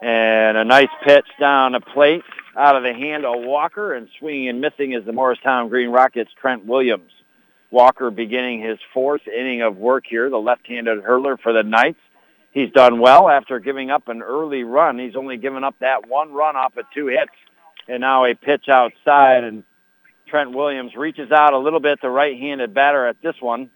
And 0.00 0.56
a 0.56 0.64
nice 0.64 0.88
pitch 1.04 1.26
down 1.40 1.74
a 1.74 1.80
plate 1.80 2.22
out 2.56 2.76
of 2.76 2.82
the 2.82 2.92
hand 2.92 3.24
of 3.24 3.34
Walker 3.38 3.94
and 3.94 4.08
swinging 4.18 4.48
and 4.48 4.60
missing 4.60 4.92
is 4.92 5.04
the 5.04 5.12
Morristown 5.12 5.68
Green 5.68 5.90
Rockets 5.90 6.30
Trent 6.40 6.64
Williams. 6.64 7.10
Walker 7.70 8.10
beginning 8.10 8.62
his 8.62 8.78
fourth 8.94 9.26
inning 9.28 9.62
of 9.62 9.76
work 9.76 10.04
here, 10.08 10.30
the 10.30 10.38
left-handed 10.38 11.02
hurler 11.02 11.36
for 11.36 11.52
the 11.52 11.62
Knights. 11.62 12.00
He's 12.50 12.70
done 12.70 12.98
well 13.00 13.28
after 13.28 13.58
giving 13.58 13.90
up 13.90 14.08
an 14.08 14.22
early 14.22 14.64
run. 14.64 14.98
He's 14.98 15.16
only 15.16 15.36
given 15.36 15.64
up 15.64 15.76
that 15.80 16.08
one 16.08 16.32
run 16.32 16.56
off 16.56 16.76
of 16.76 16.86
two 16.94 17.08
hits. 17.08 17.32
And 17.88 18.00
now 18.00 18.24
a 18.24 18.34
pitch 18.34 18.68
outside 18.68 19.44
and 19.44 19.64
Trent 20.28 20.52
Williams 20.52 20.94
reaches 20.94 21.30
out 21.30 21.52
a 21.52 21.58
little 21.58 21.80
bit, 21.80 22.00
the 22.00 22.10
right-handed 22.10 22.74
batter 22.74 23.06
at 23.06 23.20
this 23.22 23.36
one. 23.40 23.70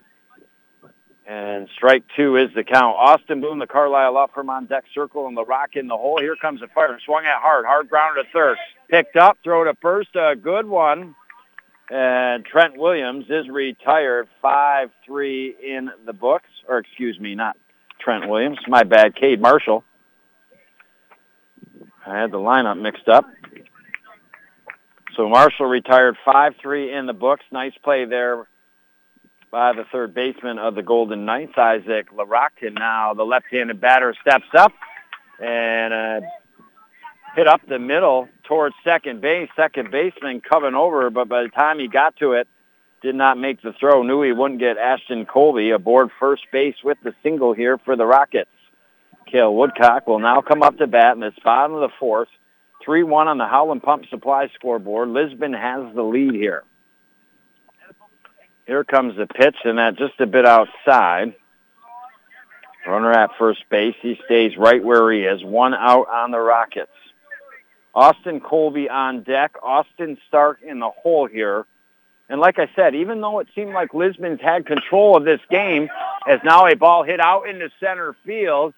And 1.27 1.69
strike 1.77 2.03
two 2.17 2.37
is 2.37 2.49
the 2.55 2.65
count. 2.65 2.97
Austin 2.99 3.41
Boone, 3.41 3.61
the 3.61 3.67
Carlisle 3.67 4.17
up 4.17 4.35
from 4.35 4.51
on 4.51 4.67
deck 4.67 4.85
circle, 4.93 5.29
and 5.29 5.37
the 5.37 5.45
rock 5.45 5.71
in 5.75 5.87
the 5.87 5.97
hole. 5.97 6.19
Here 6.21 6.35
comes 6.41 6.61
the 6.61 6.67
fire. 6.69 6.99
Swung 7.05 7.25
at 7.25 7.41
hard. 7.41 7.65
Hard 7.65 7.89
ground 7.89 8.17
to 8.17 8.25
third. 8.33 8.57
Picked 8.91 9.17
up. 9.17 9.39
Throw 9.45 9.65
to 9.65 9.75
first. 9.81 10.11
A 10.17 10.35
good 10.35 10.67
one. 10.67 11.15
And 11.91 12.45
Trent 12.45 12.77
Williams 12.77 13.27
is 13.29 13.49
retired 13.49 14.27
5-3 14.43 15.51
in 15.63 15.91
the 16.07 16.13
books, 16.13 16.49
or 16.69 16.79
excuse 16.79 17.21
me, 17.21 17.35
not 17.35 17.57
Trent 18.01 18.29
Williams. 18.29 18.59
My 18.67 18.83
bad, 18.83 19.15
Cade 19.15 19.41
Marshall. 19.41 19.85
I 22.05 22.21
had 22.21 22.33
the 22.33 22.39
lineup 22.39 22.81
mixed 22.81 23.09
up. 23.09 23.27
So 25.17 25.29
Marshall 25.29 25.67
retired 25.67 26.17
5-3 26.27 26.99
in 26.99 27.07
the 27.07 27.13
books. 27.13 27.45
Nice 27.53 27.75
play 27.85 28.07
there 28.07 28.49
by 29.53 29.75
the 29.75 29.85
third 29.93 30.15
baseman 30.15 30.59
of 30.59 30.75
the 30.75 30.83
Golden 30.83 31.27
Knights, 31.27 31.53
Isaac 31.59 32.11
LaRock. 32.11 32.63
And 32.63 32.75
now 32.75 33.13
the 33.15 33.23
left-handed 33.23 33.81
batter 33.81 34.15
steps 34.21 34.49
up 34.57 34.73
and 35.39 35.93
uh, 35.93 36.21
hit 37.37 37.47
up 37.47 37.61
the 37.69 37.79
middle 37.79 38.29
towards 38.45 38.75
second 38.83 39.21
base. 39.21 39.51
Second 39.55 39.91
baseman 39.91 40.41
coming 40.41 40.75
over, 40.75 41.11
but 41.11 41.29
by 41.29 41.43
the 41.43 41.51
time 41.51 41.79
he 41.79 41.87
got 41.87 42.17
to 42.17 42.33
it, 42.33 42.49
did 43.03 43.15
not 43.15 43.37
make 43.37 43.61
the 43.61 43.75
throw. 43.79 44.03
Knew 44.03 44.23
he 44.23 44.33
wouldn't 44.33 44.59
get 44.59 44.79
Ashton 44.79 45.27
Colby 45.27 45.71
aboard 45.71 46.09
first 46.19 46.45
base 46.51 46.77
with 46.83 46.97
the 47.05 47.15
single 47.23 47.53
here 47.53 47.77
for 47.77 47.95
the 47.95 48.07
Rockets. 48.07 48.49
Kale 49.31 49.55
Woodcock 49.55 50.07
will 50.07 50.19
now 50.19 50.41
come 50.41 50.63
up 50.63 50.79
to 50.79 50.87
bat 50.87 51.15
in 51.15 51.21
the 51.21 51.33
bottom 51.45 51.75
of 51.75 51.81
the 51.81 51.95
fourth. 52.01 52.29
3-1 52.87 53.27
on 53.27 53.39
the 53.39 53.47
Howland 53.47 53.83
Pump 53.83 54.07
Supply 54.09 54.49
scoreboard. 54.55 55.11
Lisbon 55.11 55.53
has 55.53 55.95
the 55.95 56.03
lead 56.03 56.35
here. 56.35 56.65
Here 58.67 58.85
comes 58.85 59.17
the 59.17 59.27
pitch, 59.27 59.57
and 59.65 59.79
that 59.79 59.97
just 59.97 60.21
a 60.21 60.27
bit 60.27 60.47
outside. 60.47 61.35
Runner 62.87 63.13
at 63.13 63.31
first 63.39 63.69
base. 63.71 63.95
He 64.01 64.19
stays 64.25 64.57
right 64.57 64.83
where 64.83 65.11
he 65.13 65.21
is. 65.21 65.43
One 65.45 65.75
out 65.75 66.09
on 66.09 66.31
the 66.31 66.41
Rockets. 66.41 66.91
Austin 67.95 68.41
Colby 68.41 68.89
on 68.89 69.23
deck. 69.23 69.55
Austin 69.63 70.19
Stark 70.29 70.63
in 70.63 70.79
the 70.79 70.91
hole 70.91 71.27
here. 71.27 71.67
And 72.29 72.41
like 72.41 72.59
I 72.59 72.69
said, 72.75 72.95
even 72.95 73.21
though 73.21 73.41
it 73.41 73.49
seemed 73.55 73.75
like 73.75 73.95
Lisbon's 73.95 74.41
had 74.41 74.65
control 74.65 75.17
of 75.17 75.25
this 75.25 75.41
game, 75.51 75.91
as 76.27 76.41
now 76.45 76.67
a 76.67 76.75
ball 76.75 77.03
hit 77.03 77.21
out 77.21 77.49
into 77.49 77.69
center 77.79 78.17
field, 78.25 78.75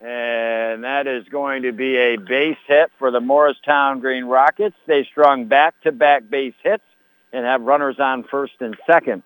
and 0.00 0.82
that 0.82 1.06
is 1.06 1.28
going 1.28 1.62
to 1.62 1.72
be 1.72 1.96
a 1.96 2.16
base 2.16 2.58
hit 2.66 2.90
for 2.98 3.10
the 3.10 3.20
Morristown 3.20 4.00
Green 4.00 4.24
Rockets. 4.24 4.76
They 4.86 5.04
strung 5.04 5.44
back-to-back 5.44 6.28
base 6.28 6.54
hits 6.62 6.82
and 7.32 7.44
have 7.44 7.62
runners 7.62 7.96
on 7.98 8.24
first 8.24 8.54
and 8.60 8.76
second. 8.86 9.22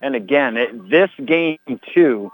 And 0.00 0.14
again, 0.14 0.56
it, 0.56 0.90
this 0.90 1.10
game 1.24 1.58
too 1.94 2.32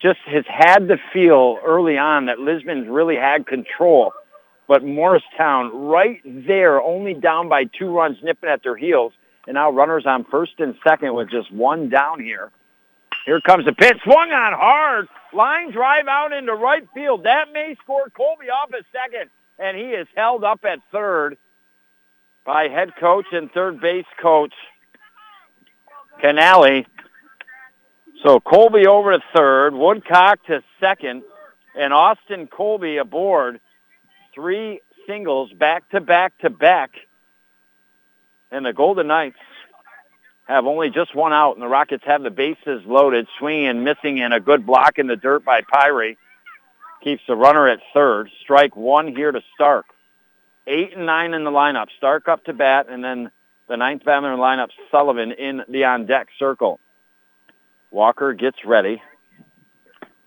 just 0.00 0.20
has 0.26 0.44
had 0.48 0.88
the 0.88 0.98
feel 1.12 1.58
early 1.64 1.98
on 1.98 2.26
that 2.26 2.38
Lisbon's 2.38 2.88
really 2.88 3.16
had 3.16 3.46
control. 3.46 4.12
But 4.66 4.84
Morristown 4.84 5.86
right 5.88 6.20
there, 6.24 6.80
only 6.80 7.14
down 7.14 7.48
by 7.48 7.64
two 7.64 7.90
runs, 7.90 8.18
nipping 8.22 8.48
at 8.48 8.62
their 8.62 8.76
heels. 8.76 9.12
And 9.46 9.54
now 9.54 9.70
runners 9.70 10.06
on 10.06 10.24
first 10.24 10.52
and 10.58 10.74
second 10.82 11.14
with 11.14 11.30
just 11.30 11.52
one 11.52 11.88
down 11.88 12.20
here. 12.20 12.50
Here 13.26 13.40
comes 13.40 13.64
the 13.64 13.72
pitch. 13.72 13.98
Swung 14.02 14.30
on 14.30 14.52
hard. 14.52 15.08
Line 15.32 15.72
drive 15.72 16.06
out 16.08 16.32
into 16.32 16.54
right 16.54 16.86
field. 16.94 17.24
That 17.24 17.52
may 17.52 17.76
score 17.82 18.08
Colby 18.10 18.50
off 18.50 18.72
at 18.72 18.84
second. 18.92 19.30
And 19.58 19.76
he 19.76 19.90
is 19.90 20.06
held 20.16 20.44
up 20.44 20.64
at 20.64 20.78
third 20.90 21.36
by 22.44 22.68
head 22.68 22.90
coach 22.98 23.26
and 23.32 23.50
third 23.52 23.80
base 23.80 24.06
coach 24.20 24.52
Canale. 26.20 26.84
So 28.22 28.40
Colby 28.40 28.86
over 28.86 29.12
to 29.12 29.20
third, 29.34 29.74
Woodcock 29.74 30.44
to 30.46 30.62
second, 30.80 31.22
and 31.76 31.92
Austin 31.92 32.46
Colby 32.46 32.98
aboard. 32.98 33.60
Three 34.34 34.80
singles 35.06 35.52
back 35.52 35.88
to 35.90 36.00
back 36.00 36.38
to 36.38 36.50
back. 36.50 36.90
And 38.50 38.64
the 38.64 38.72
Golden 38.72 39.08
Knights 39.08 39.38
have 40.46 40.66
only 40.66 40.90
just 40.90 41.14
one 41.14 41.32
out, 41.32 41.54
and 41.54 41.62
the 41.62 41.68
Rockets 41.68 42.04
have 42.06 42.22
the 42.22 42.30
bases 42.30 42.82
loaded, 42.84 43.26
swinging 43.38 43.68
and 43.68 43.84
missing, 43.84 44.20
and 44.20 44.34
a 44.34 44.40
good 44.40 44.66
block 44.66 44.98
in 44.98 45.06
the 45.06 45.16
dirt 45.16 45.44
by 45.44 45.62
Pyre. 45.62 46.14
Keeps 47.02 47.22
the 47.26 47.34
runner 47.34 47.68
at 47.68 47.80
third. 47.94 48.30
Strike 48.42 48.76
one 48.76 49.08
here 49.08 49.32
to 49.32 49.40
Stark. 49.54 49.86
Eight 50.66 50.96
and 50.96 51.06
nine 51.06 51.34
in 51.34 51.44
the 51.44 51.50
lineup. 51.50 51.86
Stark 51.96 52.28
up 52.28 52.44
to 52.44 52.52
bat, 52.52 52.86
and 52.88 53.02
then 53.02 53.30
the 53.68 53.76
ninth 53.76 54.04
batter 54.04 54.30
in 54.32 54.38
the 54.38 54.42
lineup, 54.42 54.68
Sullivan, 54.90 55.32
in 55.32 55.62
the 55.68 55.84
on-deck 55.84 56.28
circle. 56.38 56.78
Walker 57.90 58.32
gets 58.32 58.58
ready, 58.64 59.02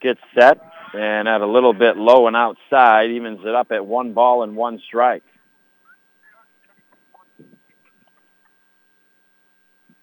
gets 0.01 0.19
set, 0.37 0.59
and 0.93 1.27
at 1.27 1.41
a 1.41 1.47
little 1.47 1.73
bit 1.73 1.97
low 1.97 2.27
and 2.27 2.35
outside, 2.35 3.11
evens 3.11 3.39
it 3.43 3.55
up 3.55 3.71
at 3.71 3.85
one 3.85 4.13
ball 4.13 4.43
and 4.43 4.55
one 4.55 4.79
strike. 4.85 5.23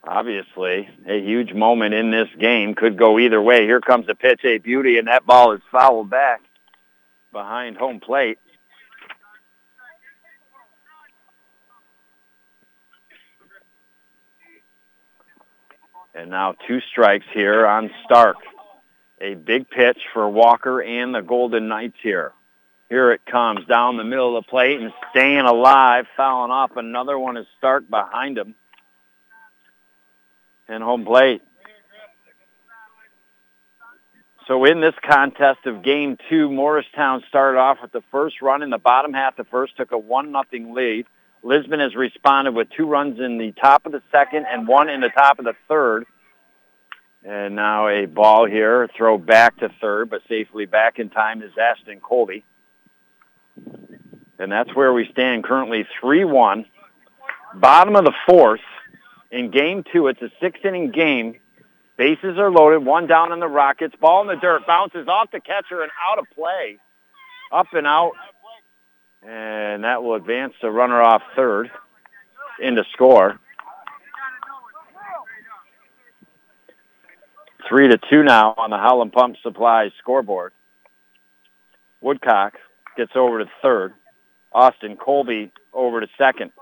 Obviously, 0.05 0.89
a 1.07 1.21
huge 1.21 1.53
moment 1.53 1.95
in 1.95 2.11
this 2.11 2.29
game. 2.39 2.75
Could 2.75 2.99
go 2.99 3.21
either 3.21 3.41
way. 3.41 3.63
Here 3.63 3.81
comes 3.81 4.07
the 4.07 4.17
pitch, 4.17 4.41
a 4.45 4.59
beauty, 4.59 4.99
and 4.99 5.07
that 5.07 5.25
ball 5.25 5.53
is 5.53 5.61
fouled 5.71 6.11
back 6.11 6.43
behind 7.33 7.77
home 7.77 8.01
plate. 8.01 8.39
And 16.15 16.31
now 16.31 16.55
two 16.67 16.81
strikes 16.81 17.27
here 17.33 17.67
on 17.67 17.91
Stark. 18.05 18.37
A 19.21 19.35
big 19.35 19.71
pitch 19.71 19.99
for 20.13 20.29
Walker 20.29 20.83
and 20.83 21.15
the 21.15 21.23
Golden 21.23 21.69
Knights 21.69 21.97
here. 22.03 22.33
Here 22.89 23.13
it 23.13 23.25
comes 23.25 23.65
down 23.67 23.97
the 23.97 24.05
middle 24.05 24.37
of 24.37 24.45
the 24.45 24.51
plate 24.51 24.81
and 24.81 24.93
staying 25.11 25.47
alive, 25.47 26.07
fouling 26.17 26.51
off. 26.51 26.77
Another 26.77 27.19
one 27.19 27.37
is 27.37 27.47
Stark 27.57 27.89
behind 27.89 28.37
him. 28.37 28.55
And 30.69 30.83
home 30.83 31.05
plate. 31.05 31.43
So 34.47 34.65
in 34.65 34.81
this 34.81 34.95
contest 35.03 35.67
of 35.67 35.83
game 35.83 36.19
two, 36.29 36.51
Morristown 36.51 37.23
started 37.29 37.59
off 37.59 37.79
with 37.81 37.93
the 37.93 38.03
first 38.11 38.43
run 38.43 38.63
in 38.63 38.71
the 38.71 38.79
bottom 38.79 39.15
half. 39.15 39.37
The 39.37 39.45
first 39.45 39.77
took 39.77 39.93
a 39.93 39.99
one 39.99 40.33
nothing 40.33 40.75
lead. 40.75 41.07
Lisbon 41.43 41.81
has 41.81 41.95
responded 41.95 42.55
with 42.55 42.69
two 42.77 42.87
runs 42.87 43.19
in 43.19 43.39
the 43.39 43.53
top 43.53 43.85
of 43.85 43.93
the 43.93 44.03
second 44.13 44.47
and 44.51 44.69
one 44.69 44.89
in 44.89 45.01
the 45.01 45.09
top 45.09 45.39
of 45.39 45.45
the 45.45 45.55
third. 45.69 46.05
And 47.25 47.57
now 47.57 47.89
a 47.89 48.07
ball 48.07 48.47
here, 48.47 48.89
throw 48.97 49.19
back 49.19 49.59
to 49.59 49.69
third, 49.81 50.11
but 50.11 50.23
safely 50.29 50.67
back 50.67 50.99
in 50.99 51.09
time 51.09 51.43
is 51.43 51.53
Ashton 51.59 52.01
Colby. 52.01 52.45
And 54.39 54.51
that's 54.51 54.75
where 54.75 54.93
we 54.93 55.09
stand 55.13 55.45
currently 55.45 55.87
3-1. 56.03 56.67
Bottom 57.55 57.97
of 57.97 58.05
the 58.05 58.15
fourth. 58.27 58.61
In 59.31 59.51
game 59.51 59.85
two, 59.93 60.09
it's 60.09 60.21
a 60.21 60.31
six-inning 60.41 60.91
game. 60.91 61.37
Bases 61.97 62.39
are 62.39 62.51
loaded, 62.51 62.85
one 62.85 63.07
down 63.07 63.33
on 63.33 63.41
the 63.41 63.49
Rockets. 63.49 63.95
Ball 64.01 64.23
in 64.23 64.27
the 64.29 64.37
dirt, 64.37 64.67
bounces 64.67 65.07
off 65.09 65.31
the 65.31 65.41
catcher 65.41 65.83
and 65.83 65.91
out 66.11 66.19
of 66.19 66.27
play. 66.35 66.79
Up 67.53 67.69
and 67.73 67.87
out 67.87 68.13
and 69.23 69.85
that 69.85 70.03
will 70.03 70.15
advance 70.15 70.55
the 70.61 70.71
runner 70.71 71.01
off 71.01 71.23
third 71.37 71.71
into 72.61 72.83
score. 72.93 73.39
Three 77.69 77.89
to 77.89 77.99
two 78.11 78.23
now 78.23 78.55
on 78.57 78.71
the 78.71 78.77
Howland 78.77 79.13
Pump 79.13 79.37
Supply 79.43 79.91
scoreboard. 79.99 80.53
Woodcock 82.01 82.55
gets 82.97 83.13
over 83.15 83.39
to 83.39 83.51
third. 83.63 83.95
Austin 84.53 84.97
Colby 84.97 85.53
over 85.73 86.01
to 86.01 86.07
second. 86.19 86.53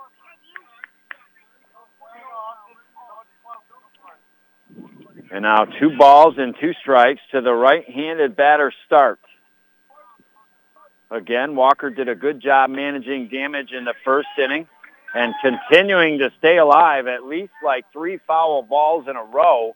And 5.33 5.43
now 5.43 5.65
two 5.65 5.97
balls 5.97 6.35
and 6.39 6.55
two 6.61 6.73
strikes 6.81 7.21
to 7.33 7.41
the 7.41 7.53
right-handed 7.53 8.37
batter 8.37 8.73
start. 8.87 9.21
Again, 11.11 11.57
Walker 11.57 11.91
did 11.91 12.09
a 12.09 12.15
good 12.15 12.41
job 12.41 12.71
managing 12.71 13.29
damage 13.29 13.73
in 13.73 13.85
the 13.85 13.95
first 14.05 14.29
inning 14.39 14.69
and 15.13 15.35
continuing 15.43 16.19
to 16.21 16.31
stay 16.39 16.59
alive 16.59 17.09
at 17.09 17.25
least 17.25 17.53
like 17.65 17.85
three 17.93 18.21
foul 18.27 18.63
balls 18.63 19.07
in 19.09 19.17
a 19.17 19.25
row 19.25 19.75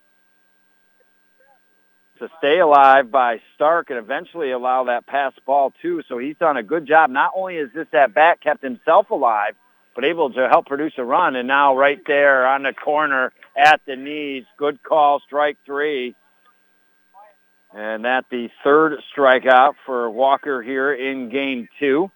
to 2.21 2.29
stay 2.39 2.61
alive 2.61 3.11
by 3.11 3.41
Stark 3.57 3.91
and 3.91 3.99
eventually 3.99 4.53
allow 4.53 4.85
that 4.85 5.07
pass 5.07 5.33
ball 5.45 5.73
too. 5.83 6.03
So 6.09 6.19
he's 6.19 6.37
done 6.37 6.57
a 6.57 6.63
good 6.63 6.87
job. 6.87 7.11
Not 7.11 7.33
only 7.35 7.57
is 7.57 7.71
this 7.75 7.89
at 7.93 8.15
bat 8.15 8.41
kept 8.41 8.63
himself 8.63 9.11
alive, 9.11 9.55
but 9.95 10.05
able 10.05 10.33
to 10.33 10.49
help 10.49 10.67
produce 10.67 10.93
a 10.99 11.05
run. 11.05 11.35
And 11.35 11.49
now 11.49 11.77
right 11.77 12.01
there 12.07 12.47
on 12.47 12.63
the 12.63 12.73
corner 12.73 13.33
at 13.57 13.81
the 13.87 13.97
knees, 13.97 14.45
good 14.57 14.83
call, 14.83 15.21
strike 15.21 15.59
three. 15.67 16.15
And 17.75 18.05
that 18.05 18.27
the 18.31 18.51
third 18.63 19.01
strikeout 19.15 19.75
for 19.85 20.09
Walker 20.09 20.63
here 20.63 20.95
in 20.95 21.29
game 21.29 21.69
two. 21.81 22.11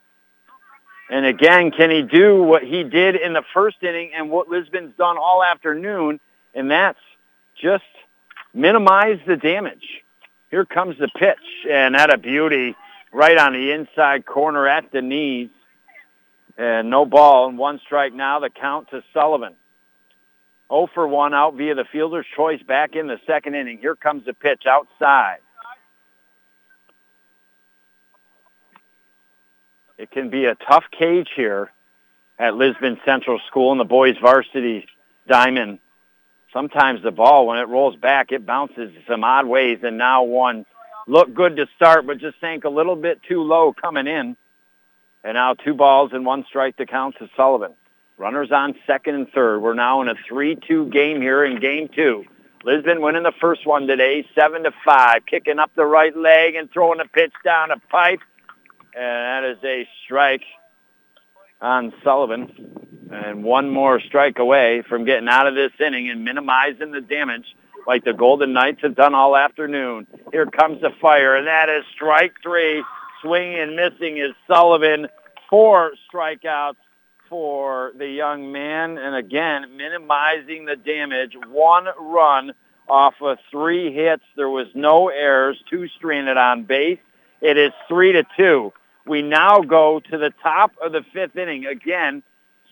And 1.10 1.26
again, 1.26 1.72
can 1.72 1.90
he 1.90 2.02
do 2.02 2.42
what 2.44 2.62
he 2.62 2.84
did 2.84 3.16
in 3.16 3.32
the 3.32 3.42
first 3.54 3.82
inning 3.82 4.12
and 4.14 4.30
what 4.30 4.48
Lisbon's 4.48 4.94
done 4.96 5.16
all 5.18 5.42
afternoon? 5.42 6.20
And 6.54 6.70
that's 6.70 6.98
just 7.60 7.84
minimize 8.54 9.18
the 9.26 9.36
damage. 9.36 9.84
Here 10.50 10.64
comes 10.64 10.96
the 10.98 11.08
pitch, 11.08 11.36
and 11.68 11.94
that 11.94 12.12
a 12.12 12.18
beauty 12.18 12.76
right 13.12 13.36
on 13.36 13.52
the 13.52 13.72
inside 13.72 14.24
corner 14.24 14.68
at 14.68 14.92
the 14.92 15.02
knees. 15.02 15.50
And 16.56 16.88
no 16.88 17.04
ball, 17.04 17.48
and 17.48 17.58
one 17.58 17.80
strike 17.84 18.12
now, 18.12 18.38
the 18.38 18.50
count 18.50 18.90
to 18.90 19.02
Sullivan. 19.12 19.54
0 20.70 20.88
for 20.92 21.08
1 21.08 21.34
out 21.34 21.54
via 21.54 21.74
the 21.74 21.84
fielder's 21.84 22.26
choice 22.36 22.62
back 22.62 22.94
in 22.94 23.06
the 23.06 23.18
second 23.26 23.54
inning. 23.54 23.78
Here 23.78 23.96
comes 23.96 24.24
the 24.24 24.34
pitch 24.34 24.64
outside. 24.66 25.38
It 29.98 30.12
can 30.12 30.30
be 30.30 30.44
a 30.44 30.54
tough 30.54 30.84
cage 30.96 31.28
here 31.34 31.72
at 32.38 32.54
Lisbon 32.54 33.00
Central 33.04 33.40
School 33.48 33.72
in 33.72 33.78
the 33.78 33.84
boys 33.84 34.16
varsity 34.22 34.86
diamond. 35.26 35.80
Sometimes 36.52 37.02
the 37.02 37.10
ball, 37.10 37.48
when 37.48 37.58
it 37.58 37.68
rolls 37.68 37.96
back, 37.96 38.30
it 38.30 38.46
bounces 38.46 38.92
some 39.08 39.24
odd 39.24 39.46
ways, 39.46 39.80
and 39.82 39.98
now 39.98 40.22
one 40.22 40.64
looked 41.08 41.34
good 41.34 41.56
to 41.56 41.66
start, 41.74 42.06
but 42.06 42.18
just 42.18 42.40
sank 42.40 42.64
a 42.64 42.68
little 42.68 42.94
bit 42.94 43.20
too 43.28 43.42
low 43.42 43.72
coming 43.72 44.06
in. 44.06 44.36
And 45.24 45.34
now 45.34 45.54
two 45.54 45.74
balls 45.74 46.12
and 46.12 46.24
one 46.24 46.44
strike 46.48 46.76
to 46.76 46.86
count 46.86 47.16
to 47.18 47.28
Sullivan. 47.36 47.74
Runners 48.16 48.52
on 48.52 48.76
second 48.86 49.16
and 49.16 49.28
third. 49.30 49.58
We're 49.58 49.74
now 49.74 50.00
in 50.02 50.08
a 50.08 50.14
3-2 50.14 50.92
game 50.92 51.20
here 51.20 51.44
in 51.44 51.60
game 51.60 51.88
two. 51.88 52.24
Lisbon 52.64 53.02
winning 53.02 53.24
the 53.24 53.32
first 53.40 53.66
one 53.66 53.86
today, 53.86 54.26
7 54.34 54.62
to 54.62 54.72
five, 54.84 55.26
kicking 55.26 55.58
up 55.58 55.70
the 55.74 55.84
right 55.84 56.16
leg 56.16 56.54
and 56.54 56.70
throwing 56.70 57.00
a 57.00 57.04
pitch 57.04 57.32
down 57.44 57.70
a 57.70 57.78
pipe. 57.90 58.20
And 58.94 59.04
that 59.44 59.44
is 59.44 59.58
a 59.64 59.88
strike 60.04 60.44
on 61.60 61.92
Sullivan. 62.02 62.88
And 63.10 63.42
one 63.42 63.70
more 63.70 64.00
strike 64.00 64.38
away 64.38 64.82
from 64.88 65.04
getting 65.04 65.28
out 65.28 65.46
of 65.46 65.54
this 65.54 65.72
inning 65.80 66.10
and 66.10 66.24
minimizing 66.24 66.90
the 66.90 67.00
damage 67.00 67.46
like 67.86 68.04
the 68.04 68.12
Golden 68.12 68.52
Knights 68.52 68.82
have 68.82 68.94
done 68.94 69.14
all 69.14 69.34
afternoon. 69.34 70.06
Here 70.30 70.44
comes 70.44 70.82
the 70.82 70.90
fire, 71.00 71.36
and 71.36 71.46
that 71.46 71.70
is 71.70 71.84
strike 71.94 72.34
three. 72.42 72.84
Swinging 73.22 73.58
and 73.58 73.76
missing 73.76 74.18
is 74.18 74.34
Sullivan. 74.46 75.08
Four 75.48 75.92
strikeouts 76.12 76.76
for 77.30 77.92
the 77.96 78.06
young 78.06 78.52
man. 78.52 78.98
And 78.98 79.16
again, 79.16 79.76
minimizing 79.76 80.66
the 80.66 80.76
damage. 80.76 81.32
One 81.48 81.86
run 81.98 82.52
off 82.88 83.14
of 83.22 83.38
three 83.50 83.92
hits. 83.92 84.24
There 84.36 84.50
was 84.50 84.66
no 84.74 85.08
errors. 85.08 85.58
Two 85.70 85.88
stranded 85.88 86.36
on 86.36 86.64
base. 86.64 86.98
It 87.40 87.56
is 87.56 87.72
three 87.88 88.12
to 88.12 88.24
two. 88.36 88.72
We 89.06 89.22
now 89.22 89.60
go 89.60 90.00
to 90.00 90.18
the 90.18 90.32
top 90.42 90.72
of 90.82 90.92
the 90.92 91.02
fifth 91.12 91.36
inning. 91.36 91.66
Again, 91.66 92.22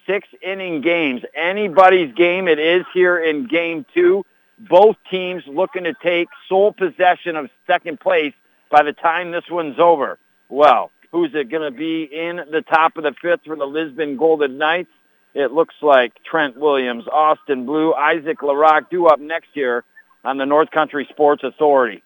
six 0.06 0.28
inning 0.42 0.80
games. 0.80 1.22
Anybody's 1.34 2.14
game 2.14 2.48
it 2.48 2.58
is 2.58 2.84
here 2.92 3.18
in 3.18 3.46
game 3.46 3.86
two. 3.94 4.24
Both 4.58 4.96
teams 5.10 5.42
looking 5.46 5.84
to 5.84 5.94
take 6.02 6.28
sole 6.48 6.72
possession 6.72 7.36
of 7.36 7.50
second 7.66 8.00
place 8.00 8.32
by 8.70 8.82
the 8.82 8.92
time 8.92 9.30
this 9.30 9.44
one's 9.50 9.78
over. 9.78 10.18
Well, 10.48 10.90
who's 11.12 11.30
it 11.34 11.50
going 11.50 11.70
to 11.70 11.76
be 11.76 12.04
in 12.04 12.36
the 12.36 12.62
top 12.62 12.96
of 12.96 13.02
the 13.02 13.14
fifth 13.20 13.40
for 13.46 13.56
the 13.56 13.66
Lisbon 13.66 14.16
Golden 14.16 14.58
Knights? 14.58 14.90
It 15.34 15.52
looks 15.52 15.74
like 15.82 16.12
Trent 16.24 16.56
Williams, 16.56 17.04
Austin 17.12 17.66
Blue, 17.66 17.92
Isaac 17.92 18.38
LaRock 18.38 18.88
due 18.88 19.06
up 19.06 19.20
next 19.20 19.48
year 19.54 19.84
on 20.24 20.38
the 20.38 20.46
North 20.46 20.70
Country 20.70 21.06
Sports 21.10 21.42
Authority. 21.44 22.02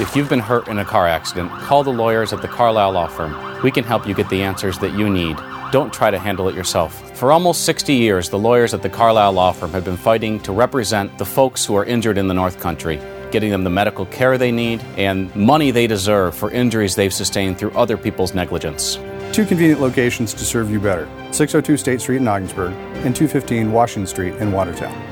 If 0.00 0.16
you've 0.16 0.30
been 0.30 0.40
hurt 0.40 0.68
in 0.68 0.78
a 0.78 0.86
car 0.86 1.06
accident, 1.06 1.50
call 1.50 1.84
the 1.84 1.92
lawyers 1.92 2.32
at 2.32 2.40
the 2.40 2.48
Carlisle 2.48 2.92
Law 2.92 3.08
Firm. 3.08 3.62
We 3.62 3.70
can 3.70 3.84
help 3.84 4.06
you 4.06 4.14
get 4.14 4.30
the 4.30 4.42
answers 4.42 4.78
that 4.78 4.94
you 4.94 5.10
need. 5.10 5.36
Don't 5.70 5.92
try 5.92 6.10
to 6.10 6.18
handle 6.18 6.48
it 6.48 6.54
yourself. 6.54 7.14
For 7.18 7.30
almost 7.30 7.66
60 7.66 7.92
years, 7.92 8.30
the 8.30 8.38
lawyers 8.38 8.72
at 8.72 8.80
the 8.80 8.88
Carlisle 8.88 9.34
Law 9.34 9.52
Firm 9.52 9.70
have 9.72 9.84
been 9.84 9.98
fighting 9.98 10.40
to 10.40 10.52
represent 10.52 11.18
the 11.18 11.26
folks 11.26 11.66
who 11.66 11.74
are 11.74 11.84
injured 11.84 12.16
in 12.16 12.26
the 12.26 12.32
North 12.32 12.58
Country, 12.58 12.98
getting 13.30 13.50
them 13.50 13.64
the 13.64 13.70
medical 13.70 14.06
care 14.06 14.38
they 14.38 14.50
need 14.50 14.82
and 14.96 15.34
money 15.36 15.70
they 15.70 15.86
deserve 15.86 16.34
for 16.34 16.50
injuries 16.50 16.94
they've 16.94 17.12
sustained 17.12 17.58
through 17.58 17.72
other 17.72 17.98
people's 17.98 18.32
negligence. 18.32 18.98
Two 19.30 19.44
convenient 19.44 19.82
locations 19.82 20.32
to 20.32 20.44
serve 20.46 20.70
you 20.70 20.80
better 20.80 21.06
602 21.32 21.76
State 21.76 22.00
Street 22.00 22.16
in 22.16 22.28
Ogdensburg 22.28 22.72
and 23.04 23.14
215 23.14 23.70
Washington 23.70 24.06
Street 24.06 24.34
in 24.36 24.52
Watertown. 24.52 25.11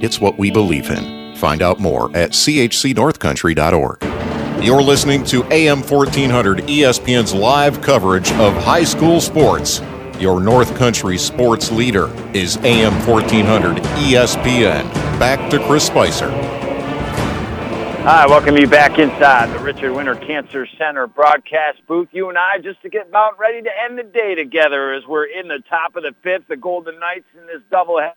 it's 0.00 0.20
what 0.20 0.38
we 0.38 0.50
believe 0.50 0.90
in. 0.90 1.36
Find 1.36 1.62
out 1.62 1.78
more 1.78 2.14
at 2.16 2.30
chcnorthcountry.org. 2.30 4.64
You're 4.64 4.82
listening 4.82 5.24
to 5.24 5.42
AM 5.44 5.80
1400 5.80 6.58
ESPN's 6.58 7.32
live 7.32 7.80
coverage 7.80 8.30
of 8.32 8.52
high 8.62 8.84
school 8.84 9.20
sports. 9.20 9.80
Your 10.18 10.38
North 10.38 10.76
Country 10.76 11.16
sports 11.16 11.72
leader 11.72 12.10
is 12.34 12.58
AM 12.58 12.92
1400 13.06 13.78
ESPN. 13.78 14.92
Back 15.18 15.50
to 15.50 15.58
Chris 15.66 15.86
Spicer. 15.86 16.28
Hi, 18.02 18.26
welcome 18.26 18.56
you 18.58 18.66
back 18.66 18.98
inside 18.98 19.54
the 19.54 19.60
Richard 19.60 19.94
Winter 19.94 20.14
Cancer 20.14 20.66
Center 20.76 21.06
broadcast 21.06 21.86
booth. 21.86 22.08
You 22.12 22.28
and 22.28 22.36
I 22.36 22.58
just 22.58 22.82
to 22.82 22.90
get 22.90 23.08
about 23.08 23.38
ready 23.38 23.62
to 23.62 23.70
end 23.84 23.98
the 23.98 24.02
day 24.02 24.34
together 24.34 24.92
as 24.92 25.06
we're 25.06 25.24
in 25.24 25.48
the 25.48 25.62
top 25.70 25.96
of 25.96 26.02
the 26.02 26.14
fifth. 26.22 26.48
The 26.48 26.56
Golden 26.56 26.98
Knights 26.98 27.26
in 27.34 27.46
this 27.46 27.62
doubleheader 27.72 28.12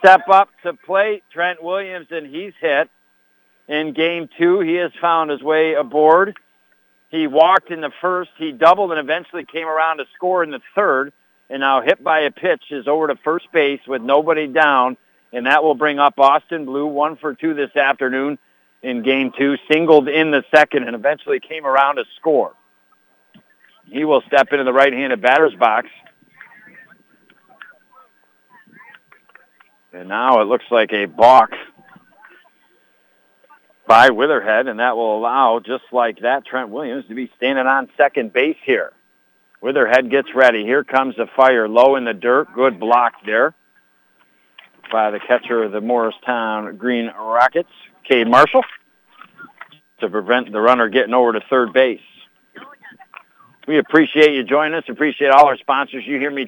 step 0.00 0.22
up 0.28 0.48
to 0.64 0.74
plate. 0.74 1.22
Trent 1.32 1.62
Williams, 1.62 2.08
and 2.10 2.26
he's 2.26 2.52
hit 2.60 2.90
in 3.68 3.92
game 3.92 4.28
two. 4.36 4.60
He 4.60 4.74
has 4.74 4.90
found 5.00 5.30
his 5.30 5.40
way 5.40 5.74
aboard. 5.74 6.36
He 7.10 7.26
walked 7.26 7.70
in 7.70 7.80
the 7.80 7.92
first. 8.00 8.30
He 8.36 8.52
doubled 8.52 8.90
and 8.90 9.00
eventually 9.00 9.44
came 9.44 9.68
around 9.68 9.98
to 9.98 10.04
score 10.16 10.42
in 10.42 10.50
the 10.50 10.60
third. 10.74 11.12
And 11.48 11.60
now 11.60 11.80
hit 11.80 12.02
by 12.02 12.20
a 12.20 12.30
pitch 12.30 12.64
is 12.70 12.86
over 12.86 13.08
to 13.08 13.16
first 13.16 13.50
base 13.52 13.80
with 13.86 14.02
nobody 14.02 14.46
down. 14.46 14.96
And 15.32 15.46
that 15.46 15.62
will 15.62 15.74
bring 15.74 15.98
up 15.98 16.14
Austin 16.18 16.64
Blue, 16.64 16.86
one 16.86 17.16
for 17.16 17.34
two 17.34 17.54
this 17.54 17.74
afternoon 17.76 18.38
in 18.82 19.02
game 19.02 19.32
two. 19.36 19.56
Singled 19.70 20.08
in 20.08 20.30
the 20.30 20.44
second 20.54 20.84
and 20.84 20.94
eventually 20.94 21.40
came 21.40 21.66
around 21.66 21.96
to 21.96 22.04
score. 22.16 22.52
He 23.86 24.04
will 24.04 24.22
step 24.28 24.52
into 24.52 24.64
the 24.64 24.72
right-handed 24.72 25.20
batter's 25.20 25.54
box. 25.54 25.88
And 29.92 30.08
now 30.08 30.40
it 30.40 30.44
looks 30.44 30.64
like 30.70 30.92
a 30.92 31.06
balk 31.06 31.50
by 33.86 34.10
Witherhead, 34.10 34.68
and 34.68 34.78
that 34.78 34.96
will 34.96 35.18
allow, 35.18 35.58
just 35.58 35.82
like 35.90 36.20
that, 36.20 36.46
Trent 36.46 36.68
Williams 36.68 37.06
to 37.08 37.14
be 37.14 37.30
standing 37.36 37.66
on 37.66 37.88
second 37.96 38.32
base 38.32 38.56
here. 38.64 38.92
Witherhead 39.60 40.10
gets 40.10 40.28
ready. 40.34 40.64
Here 40.64 40.84
comes 40.84 41.16
the 41.16 41.26
fire 41.36 41.68
low 41.68 41.96
in 41.96 42.04
the 42.04 42.14
dirt. 42.14 42.48
Good 42.54 42.78
block 42.78 43.14
there 43.26 43.54
by 44.92 45.10
the 45.10 45.18
catcher 45.18 45.64
of 45.64 45.72
the 45.72 45.80
Morristown 45.80 46.76
Green 46.76 47.08
Rockets, 47.08 47.68
Cade 48.08 48.28
Marshall, 48.28 48.62
to 50.00 50.08
prevent 50.08 50.52
the 50.52 50.60
runner 50.60 50.88
getting 50.88 51.14
over 51.14 51.32
to 51.32 51.40
third 51.50 51.72
base. 51.72 52.00
We 53.66 53.78
appreciate 53.78 54.32
you 54.34 54.44
joining 54.44 54.74
us. 54.74 54.84
Appreciate 54.88 55.30
all 55.30 55.46
our 55.46 55.58
sponsors. 55.58 56.04
You 56.06 56.18
hear 56.18 56.30
me 56.30 56.46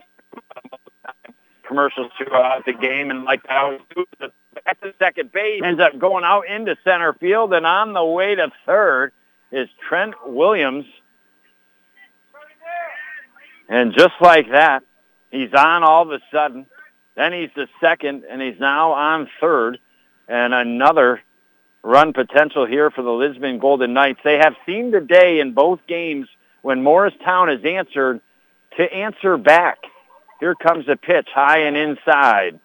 commercials 1.73 2.13
throughout 2.19 2.67
the 2.67 2.75
game, 2.75 3.11
and 3.11 3.25
like 3.25 3.41
I 3.49 3.63
always 3.63 3.81
at 4.67 4.79
the 4.83 4.93
second 4.99 5.33
base 5.33 5.63
ends 5.65 5.81
up 5.81 5.99
going 5.99 6.23
out 6.23 6.47
into 6.47 6.77
center 6.85 7.15
field, 7.15 7.55
and 7.55 7.65
on 7.65 7.95
the 7.95 8.05
way 8.05 8.35
to 8.35 8.53
third 8.67 9.13
is 9.51 9.69
Trent 9.89 10.15
Williams. 10.27 10.85
And 13.69 13.95
just 13.95 14.13
like 14.21 14.51
that, 14.51 14.83
he's 15.31 15.55
on 15.55 15.83
all 15.83 16.03
of 16.03 16.11
a 16.11 16.21
sudden. 16.31 16.67
Then 17.17 17.33
he's 17.33 17.51
the 17.55 17.69
second, 17.81 18.25
and 18.29 18.43
he's 18.43 18.61
now 18.61 18.93
on 18.93 19.29
third. 19.41 19.79
And 20.29 20.53
another 20.53 21.23
run 21.83 22.13
potential 22.13 22.67
here 22.67 22.91
for 22.91 23.03
the 23.03 23.11
Lisbon 23.11 23.59
Golden 23.59 23.95
Knights. 23.95 24.21
They 24.25 24.37
have 24.37 24.55
seen 24.67 24.93
today 24.93 25.41
in 25.41 25.55
both 25.55 25.81
games 25.87 26.29
when 26.61 26.83
Morristown 26.83 27.49
has 27.49 27.61
answered 27.65 28.21
to 28.77 28.93
answer 28.93 29.39
back. 29.39 29.79
Here 30.43 30.57
comes 30.57 30.87
the 30.87 30.97
pitch, 30.97 31.29
high 31.33 31.61
and 31.69 31.77
inside. 31.77 32.59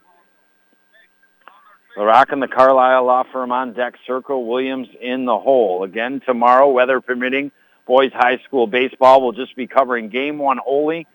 LaRock 1.96 2.32
and 2.32 2.42
the 2.42 2.48
Carlisle 2.48 3.06
Law 3.06 3.24
Firm 3.32 3.52
on 3.52 3.74
deck. 3.74 3.94
Circle 4.08 4.48
Williams 4.48 4.88
in 5.00 5.26
the 5.26 5.38
hole. 5.38 5.84
Again 5.84 6.20
tomorrow, 6.26 6.72
weather 6.72 7.02
permitting, 7.02 7.52
boys 7.86 8.12
high 8.16 8.40
school 8.48 8.66
baseball 8.66 9.22
will 9.22 9.32
just 9.32 9.56
be 9.56 9.68
covering 9.68 10.10
game 10.10 10.40
one 10.40 10.58
only 10.66 11.06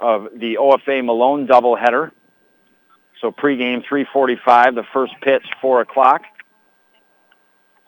of 0.00 0.28
the 0.34 0.56
OFA 0.56 1.04
Malone 1.04 1.46
doubleheader. 1.46 2.10
So 3.20 3.30
pregame 3.30 3.84
3:45, 3.86 4.76
the 4.76 4.84
first 4.94 5.12
pitch 5.20 5.44
4 5.60 5.82
o'clock. 5.82 6.22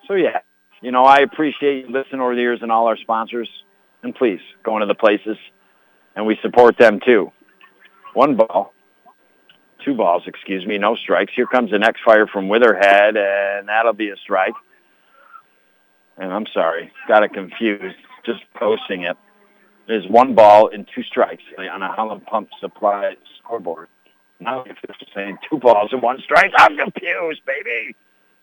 So 0.07 0.13
yeah, 0.13 0.41
you 0.79 0.91
know 0.91 1.05
I 1.05 1.21
appreciate 1.21 1.87
you 1.87 1.91
listening 1.91 2.21
over 2.21 2.35
the 2.35 2.41
years 2.41 2.59
and 2.61 2.71
all 2.71 2.85
our 2.85 2.97
sponsors, 2.97 3.49
and 4.03 4.13
please 4.13 4.41
go 4.61 4.75
into 4.75 4.85
the 4.85 4.93
places, 4.93 5.37
and 6.15 6.27
we 6.27 6.37
support 6.43 6.77
them 6.77 6.99
too. 7.03 7.31
One 8.13 8.35
ball, 8.35 8.73
two 9.83 9.95
balls, 9.95 10.23
excuse 10.25 10.65
me, 10.65 10.77
no 10.77 10.95
strikes. 10.95 11.33
Here 11.35 11.47
comes 11.47 11.71
the 11.71 11.79
next 11.79 12.01
fire 12.03 12.27
from 12.27 12.47
Witherhead, 12.47 13.17
and 13.17 13.69
that'll 13.69 13.93
be 13.93 14.09
a 14.09 14.17
strike. 14.17 14.53
And 16.17 16.31
I'm 16.31 16.45
sorry, 16.53 16.91
got 17.07 17.23
it 17.23 17.33
confused. 17.33 17.95
Just 18.25 18.41
posting 18.53 19.03
it. 19.03 19.17
There's 19.87 20.07
one 20.07 20.35
ball 20.35 20.69
and 20.71 20.87
two 20.93 21.03
strikes 21.03 21.43
on 21.57 21.81
a 21.81 21.95
Howland 21.95 22.25
Pump 22.25 22.49
Supply 22.59 23.15
scoreboard. 23.39 23.87
Now 24.39 24.63
it's 24.65 24.79
saying 25.15 25.37
two 25.49 25.59
balls 25.59 25.89
and 25.91 26.01
one 26.01 26.19
strike, 26.23 26.51
I'm 26.57 26.77
confused, 26.77 27.41
baby. 27.45 27.95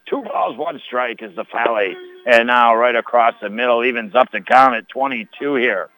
Two 0.09 0.23
balls, 0.23 0.57
one 0.57 0.79
strike 0.85 1.21
is 1.21 1.35
the 1.35 1.45
Valley. 1.51 1.95
And 2.25 2.47
now 2.47 2.75
right 2.75 2.95
across 2.95 3.35
the 3.41 3.49
middle 3.49 3.83
evens 3.83 4.15
up 4.15 4.31
the 4.31 4.41
count 4.41 4.75
at 4.75 4.89
22 4.89 5.55
here. 5.55 5.89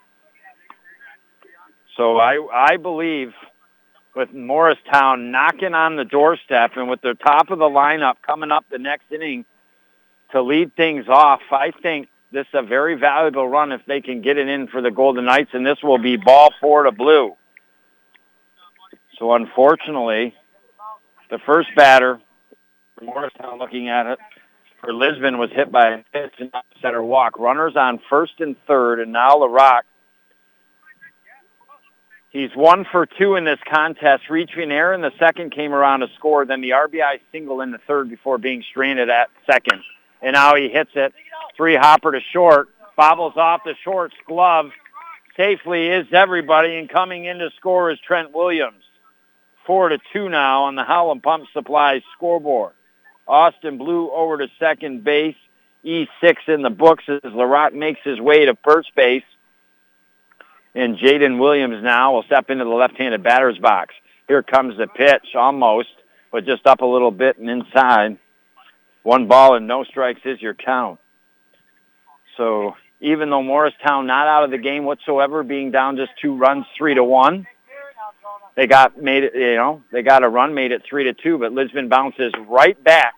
So 1.97 2.17
I 2.17 2.47
I 2.53 2.77
believe 2.77 3.33
with 4.15 4.33
Morristown 4.33 5.31
knocking 5.31 5.73
on 5.73 5.95
the 5.95 6.05
doorstep 6.05 6.71
and 6.75 6.89
with 6.89 7.01
their 7.01 7.13
top 7.13 7.49
of 7.49 7.59
the 7.59 7.65
lineup 7.65 8.15
coming 8.25 8.51
up 8.51 8.65
the 8.69 8.77
next 8.77 9.11
inning 9.11 9.45
to 10.31 10.41
lead 10.41 10.75
things 10.75 11.07
off, 11.07 11.41
I 11.51 11.71
think 11.71 12.09
this 12.31 12.47
is 12.47 12.53
a 12.53 12.61
very 12.61 12.95
valuable 12.95 13.47
run 13.47 13.71
if 13.71 13.81
they 13.85 14.01
can 14.01 14.21
get 14.21 14.37
it 14.37 14.47
in 14.47 14.67
for 14.67 14.81
the 14.81 14.91
Golden 14.91 15.25
Knights, 15.25 15.51
and 15.53 15.65
this 15.65 15.81
will 15.83 15.97
be 15.97 16.17
ball 16.17 16.53
four 16.59 16.83
to 16.83 16.91
blue. 16.91 17.35
So 19.17 19.33
unfortunately, 19.33 20.33
the 21.29 21.39
first 21.45 21.69
batter, 21.75 22.19
Morristown 23.01 23.59
looking 23.59 23.89
at 23.89 24.05
it, 24.07 24.19
for 24.79 24.93
Lisbon 24.93 25.37
was 25.37 25.51
hit 25.51 25.71
by 25.71 25.89
a 25.89 25.97
pitch 26.11 26.33
and 26.39 26.51
center 26.81 27.03
walk. 27.03 27.37
Runners 27.37 27.75
on 27.75 27.99
first 28.09 28.33
and 28.39 28.55
third, 28.65 28.99
and 28.99 29.11
now 29.11 29.35
LaRock 29.35 29.81
He's 32.31 32.55
one 32.55 32.85
for 32.89 33.05
two 33.05 33.35
in 33.35 33.43
this 33.43 33.59
contest, 33.69 34.29
reaching 34.29 34.71
air 34.71 34.93
in 34.93 35.01
the 35.01 35.11
second, 35.19 35.51
came 35.51 35.73
around 35.73 35.99
to 35.99 36.07
score, 36.15 36.45
then 36.45 36.61
the 36.61 36.69
RBI 36.69 37.19
single 37.31 37.59
in 37.59 37.71
the 37.71 37.77
third 37.85 38.09
before 38.09 38.37
being 38.37 38.63
stranded 38.69 39.09
at 39.09 39.29
second. 39.45 39.81
And 40.21 40.33
now 40.33 40.55
he 40.55 40.69
hits 40.69 40.91
it. 40.95 41.13
Three 41.57 41.75
hopper 41.75 42.13
to 42.13 42.21
short. 42.31 42.69
Bobbles 42.95 43.35
off 43.35 43.61
the 43.65 43.75
short's 43.83 44.15
glove. 44.27 44.71
Safely 45.35 45.87
is 45.87 46.07
everybody, 46.13 46.77
and 46.77 46.89
coming 46.89 47.25
in 47.25 47.39
to 47.39 47.49
score 47.57 47.91
is 47.91 47.99
Trent 47.99 48.33
Williams. 48.33 48.83
Four 49.67 49.89
to 49.89 49.97
two 50.13 50.29
now 50.29 50.63
on 50.63 50.75
the 50.75 50.83
Howland 50.83 51.23
Pump 51.23 51.47
Supply 51.51 52.01
scoreboard. 52.15 52.73
Austin 53.27 53.77
Blue 53.77 54.09
over 54.09 54.37
to 54.37 54.47
second 54.57 55.03
base. 55.03 55.35
E6 55.83 56.35
in 56.47 56.61
the 56.61 56.69
books 56.69 57.03
as 57.07 57.19
LaRock 57.23 57.73
makes 57.73 57.99
his 58.03 58.19
way 58.19 58.45
to 58.45 58.55
first 58.63 58.93
base. 58.95 59.23
And 60.73 60.97
Jaden 60.97 61.39
Williams 61.39 61.83
now 61.83 62.13
will 62.13 62.23
step 62.23 62.49
into 62.49 62.63
the 62.63 62.69
left-handed 62.69 63.23
batter's 63.23 63.57
box. 63.57 63.93
Here 64.27 64.41
comes 64.41 64.77
the 64.77 64.87
pitch, 64.87 65.35
almost, 65.35 65.89
but 66.31 66.45
just 66.45 66.65
up 66.65 66.81
a 66.81 66.85
little 66.85 67.11
bit 67.11 67.37
and 67.37 67.49
inside. 67.49 68.17
One 69.03 69.27
ball 69.27 69.55
and 69.55 69.67
no 69.67 69.83
strikes 69.83 70.21
is 70.25 70.41
your 70.41 70.53
count. 70.53 70.99
So 72.37 72.75
even 73.01 73.29
though 73.29 73.43
Morristown 73.43 74.07
not 74.07 74.27
out 74.27 74.43
of 74.43 74.51
the 74.51 74.57
game 74.57 74.85
whatsoever, 74.85 75.43
being 75.43 75.71
down 75.71 75.97
just 75.97 76.11
two 76.21 76.37
runs, 76.37 76.65
three 76.77 76.93
to 76.93 77.03
one, 77.03 77.47
they 78.55 78.67
got 78.67 79.01
made 79.01 79.23
it. 79.23 79.33
You 79.35 79.55
know, 79.55 79.83
they 79.91 80.03
got 80.03 80.23
a 80.23 80.29
run, 80.29 80.53
made 80.53 80.71
it 80.71 80.83
three 80.87 81.05
to 81.05 81.13
two. 81.13 81.37
But 81.37 81.51
Lisbon 81.51 81.89
bounces 81.89 82.33
right 82.47 82.81
back, 82.83 83.13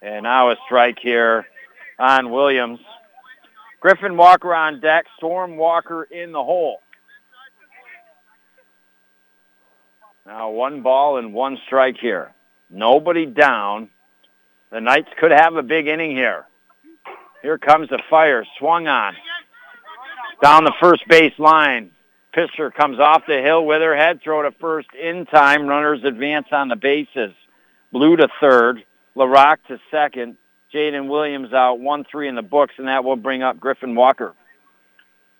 and 0.00 0.22
now 0.22 0.50
a 0.50 0.56
strike 0.64 0.98
here 1.00 1.46
on 1.98 2.30
Williams. 2.30 2.80
Griffin 3.84 4.16
Walker 4.16 4.54
on 4.54 4.80
deck. 4.80 5.04
Storm 5.18 5.58
Walker 5.58 6.04
in 6.04 6.32
the 6.32 6.42
hole. 6.42 6.78
Now 10.24 10.48
one 10.48 10.82
ball 10.82 11.18
and 11.18 11.34
one 11.34 11.58
strike 11.66 11.98
here. 12.00 12.32
Nobody 12.70 13.26
down. 13.26 13.90
The 14.70 14.80
Knights 14.80 15.10
could 15.20 15.32
have 15.32 15.56
a 15.56 15.62
big 15.62 15.86
inning 15.86 16.12
here. 16.12 16.46
Here 17.42 17.58
comes 17.58 17.90
the 17.90 18.00
fire. 18.08 18.46
Swung 18.58 18.88
on. 18.88 19.12
Down 20.42 20.64
the 20.64 20.72
first 20.80 21.06
base 21.06 21.38
line. 21.38 21.90
Pitcher 22.32 22.70
comes 22.70 22.98
off 22.98 23.24
the 23.28 23.42
hill 23.42 23.64
Witherhead. 23.64 24.22
Throw 24.22 24.44
to 24.44 24.52
first 24.52 24.88
in 24.94 25.26
time. 25.26 25.66
Runners 25.66 26.02
advance 26.04 26.46
on 26.52 26.68
the 26.68 26.76
bases. 26.76 27.34
Blue 27.92 28.16
to 28.16 28.28
third. 28.40 28.82
LaRock 29.14 29.58
to 29.68 29.78
second. 29.90 30.38
Jaden 30.74 31.08
Williams 31.08 31.52
out 31.52 31.78
1-3 31.78 32.28
in 32.28 32.34
the 32.34 32.42
books, 32.42 32.74
and 32.78 32.88
that 32.88 33.04
will 33.04 33.16
bring 33.16 33.42
up 33.42 33.60
Griffin 33.60 33.94
Walker. 33.94 34.34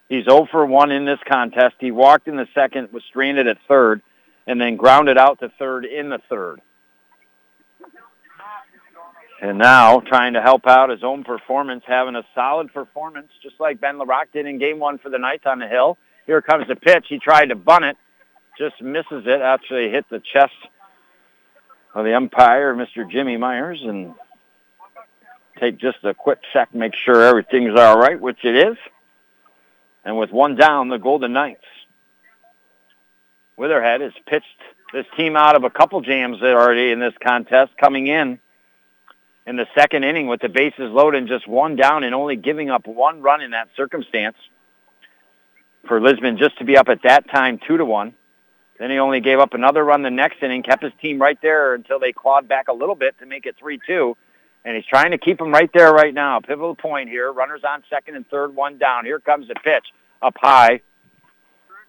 He's 0.08 0.24
0 0.24 0.46
for 0.50 0.64
1 0.64 0.92
in 0.92 1.04
this 1.04 1.18
contest. 1.26 1.74
He 1.80 1.90
walked 1.90 2.28
in 2.28 2.36
the 2.36 2.46
second, 2.54 2.92
was 2.92 3.02
stranded 3.08 3.48
at 3.48 3.58
third, 3.66 4.02
and 4.46 4.60
then 4.60 4.76
grounded 4.76 5.18
out 5.18 5.40
to 5.40 5.48
third 5.58 5.84
in 5.84 6.08
the 6.08 6.20
third. 6.28 6.60
And 9.40 9.58
now 9.58 10.00
trying 10.00 10.34
to 10.34 10.40
help 10.40 10.66
out 10.66 10.90
his 10.90 11.02
own 11.02 11.24
performance, 11.24 11.82
having 11.86 12.14
a 12.14 12.24
solid 12.34 12.72
performance, 12.72 13.28
just 13.42 13.56
like 13.58 13.80
Ben 13.80 13.98
LaRock 13.98 14.26
did 14.32 14.46
in 14.46 14.58
game 14.58 14.78
one 14.78 14.98
for 14.98 15.10
the 15.10 15.18
Knights 15.18 15.44
on 15.46 15.58
the 15.58 15.66
hill. 15.66 15.98
Here 16.26 16.40
comes 16.40 16.68
the 16.68 16.76
pitch. 16.76 17.06
He 17.08 17.18
tried 17.18 17.46
to 17.46 17.56
bunt 17.56 17.84
it, 17.84 17.96
just 18.56 18.80
misses 18.80 19.24
it. 19.26 19.40
Actually 19.42 19.90
hit 19.90 20.06
the 20.08 20.20
chest 20.20 20.54
of 21.94 22.04
the 22.04 22.14
umpire, 22.14 22.74
Mr. 22.74 23.10
Jimmy 23.10 23.36
Myers, 23.36 23.80
and 23.82 24.14
take 25.64 25.78
just 25.78 25.98
a 26.04 26.14
quick 26.14 26.38
check, 26.52 26.74
make 26.74 26.92
sure 27.04 27.22
everything's 27.22 27.78
all 27.78 27.98
right, 27.98 28.20
which 28.20 28.44
it 28.44 28.56
is. 28.56 28.76
And 30.04 30.18
with 30.18 30.30
one 30.30 30.56
down, 30.56 30.88
the 30.88 30.98
Golden 30.98 31.32
Knights. 31.32 31.64
Witherhead 33.58 34.00
has 34.00 34.12
pitched 34.26 34.46
this 34.92 35.06
team 35.16 35.36
out 35.36 35.56
of 35.56 35.64
a 35.64 35.70
couple 35.70 36.00
jams 36.00 36.42
already 36.42 36.90
in 36.90 37.00
this 37.00 37.14
contest, 37.24 37.72
coming 37.80 38.06
in 38.06 38.38
in 39.46 39.56
the 39.56 39.66
second 39.76 40.04
inning 40.04 40.26
with 40.26 40.40
the 40.40 40.48
bases 40.48 40.90
loaded 40.90 41.18
and 41.18 41.28
just 41.28 41.46
one 41.46 41.76
down 41.76 42.04
and 42.04 42.14
only 42.14 42.36
giving 42.36 42.70
up 42.70 42.86
one 42.86 43.20
run 43.20 43.40
in 43.42 43.50
that 43.50 43.68
circumstance 43.76 44.36
for 45.86 46.00
Lisbon 46.00 46.38
just 46.38 46.56
to 46.58 46.64
be 46.64 46.76
up 46.76 46.88
at 46.88 47.02
that 47.02 47.28
time 47.30 47.58
two 47.66 47.76
to 47.76 47.84
one. 47.84 48.14
Then 48.78 48.90
he 48.90 48.98
only 48.98 49.20
gave 49.20 49.38
up 49.38 49.54
another 49.54 49.84
run 49.84 50.02
the 50.02 50.10
next 50.10 50.42
inning, 50.42 50.62
kept 50.62 50.82
his 50.82 50.92
team 51.00 51.20
right 51.20 51.38
there 51.42 51.74
until 51.74 52.00
they 52.00 52.12
clawed 52.12 52.48
back 52.48 52.68
a 52.68 52.72
little 52.72 52.96
bit 52.96 53.16
to 53.20 53.26
make 53.26 53.46
it 53.46 53.56
3-2 53.62 54.14
and 54.64 54.76
he's 54.76 54.86
trying 54.86 55.10
to 55.10 55.18
keep 55.18 55.40
him 55.40 55.52
right 55.52 55.70
there 55.74 55.92
right 55.92 56.14
now. 56.14 56.40
Pivotal 56.40 56.74
point 56.74 57.08
here. 57.08 57.30
Runners 57.32 57.62
on 57.68 57.82
second 57.90 58.16
and 58.16 58.26
third, 58.28 58.54
one 58.54 58.78
down. 58.78 59.04
Here 59.04 59.20
comes 59.20 59.48
the 59.48 59.54
pitch 59.54 59.86
up 60.22 60.34
high. 60.40 60.80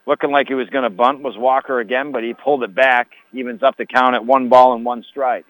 Looking 0.05 0.31
like 0.31 0.47
he 0.47 0.53
was 0.53 0.69
going 0.69 0.83
to 0.83 0.89
bunt 0.89 1.21
was 1.21 1.35
Walker 1.37 1.79
again, 1.79 2.11
but 2.11 2.23
he 2.23 2.33
pulled 2.33 2.63
it 2.63 2.75
back. 2.75 3.09
Evens 3.33 3.63
up 3.63 3.77
the 3.77 3.85
count 3.85 4.13
at 4.13 4.25
one 4.25 4.49
ball 4.49 4.75
and 4.75 4.85
one 4.85 5.03
strike. 5.09 5.45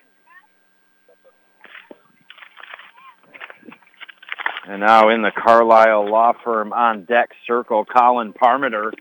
And 4.67 4.81
now 4.81 5.09
in 5.09 5.21
the 5.21 5.31
Carlisle 5.31 6.09
Law 6.09 6.33
Firm 6.43 6.73
on 6.73 7.03
deck 7.05 7.29
circle, 7.45 7.85
Colin 7.85 8.33
Parmenter. 8.33 8.93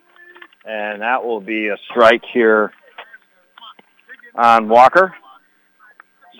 And 0.66 1.02
that 1.02 1.22
will 1.22 1.40
be 1.40 1.68
a 1.68 1.76
strike 1.90 2.24
here 2.32 2.72
on 4.34 4.68
Walker. 4.68 5.14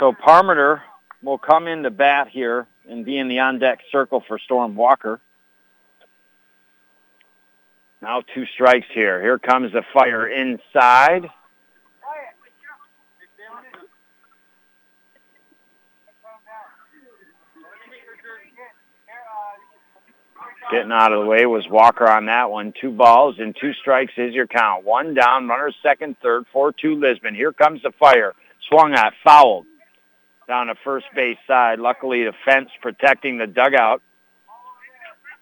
So 0.00 0.12
Parmenter 0.12 0.80
will 1.24 1.38
come 1.38 1.66
into 1.66 1.90
bat 1.90 2.28
here 2.28 2.66
and 2.88 3.04
be 3.04 3.18
in 3.18 3.28
the 3.28 3.38
on-deck 3.38 3.80
circle 3.90 4.22
for 4.26 4.38
Storm 4.38 4.76
Walker. 4.76 5.20
Now 8.02 8.22
two 8.34 8.44
strikes 8.54 8.86
here. 8.92 9.22
Here 9.22 9.38
comes 9.38 9.72
the 9.72 9.82
fire 9.94 10.28
inside. 10.28 11.30
Getting 20.70 20.92
out 20.92 21.12
of 21.12 21.20
the 21.20 21.26
way 21.26 21.46
was 21.46 21.68
Walker 21.68 22.08
on 22.08 22.26
that 22.26 22.50
one. 22.50 22.72
Two 22.78 22.90
balls 22.90 23.36
and 23.38 23.54
two 23.58 23.72
strikes 23.74 24.12
is 24.16 24.34
your 24.34 24.46
count. 24.46 24.84
One 24.84 25.14
down, 25.14 25.46
runners 25.46 25.76
second, 25.82 26.16
third, 26.22 26.44
4-2 26.54 27.00
Lisbon. 27.00 27.34
Here 27.34 27.52
comes 27.52 27.82
the 27.82 27.92
fire. 27.98 28.32
Swung 28.68 28.94
at, 28.94 29.12
fouled 29.22 29.66
down 30.46 30.68
the 30.68 30.76
first 30.84 31.06
base 31.14 31.38
side. 31.46 31.78
Luckily, 31.78 32.24
the 32.24 32.32
fence 32.44 32.70
protecting 32.82 33.38
the 33.38 33.46
dugout 33.46 34.02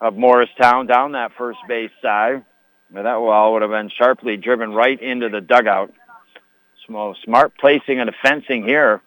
of 0.01 0.17
Morristown 0.17 0.87
down 0.87 1.13
that 1.13 1.33
first 1.37 1.59
base 1.69 1.91
side. 2.01 2.45
That 2.93 3.21
wall 3.21 3.55
would 3.55 3.63
have 3.63 3.71
been 3.71 3.89
sharply 3.89 4.37
driven 4.37 4.73
right 4.73 5.01
into 5.01 5.29
the 5.29 5.41
dugout. 5.41 5.93
So 6.87 7.15
smart 7.25 7.57
placing 7.59 8.01
of 8.01 8.07
the 8.07 8.13
fencing 8.23 8.65
here 8.65 9.01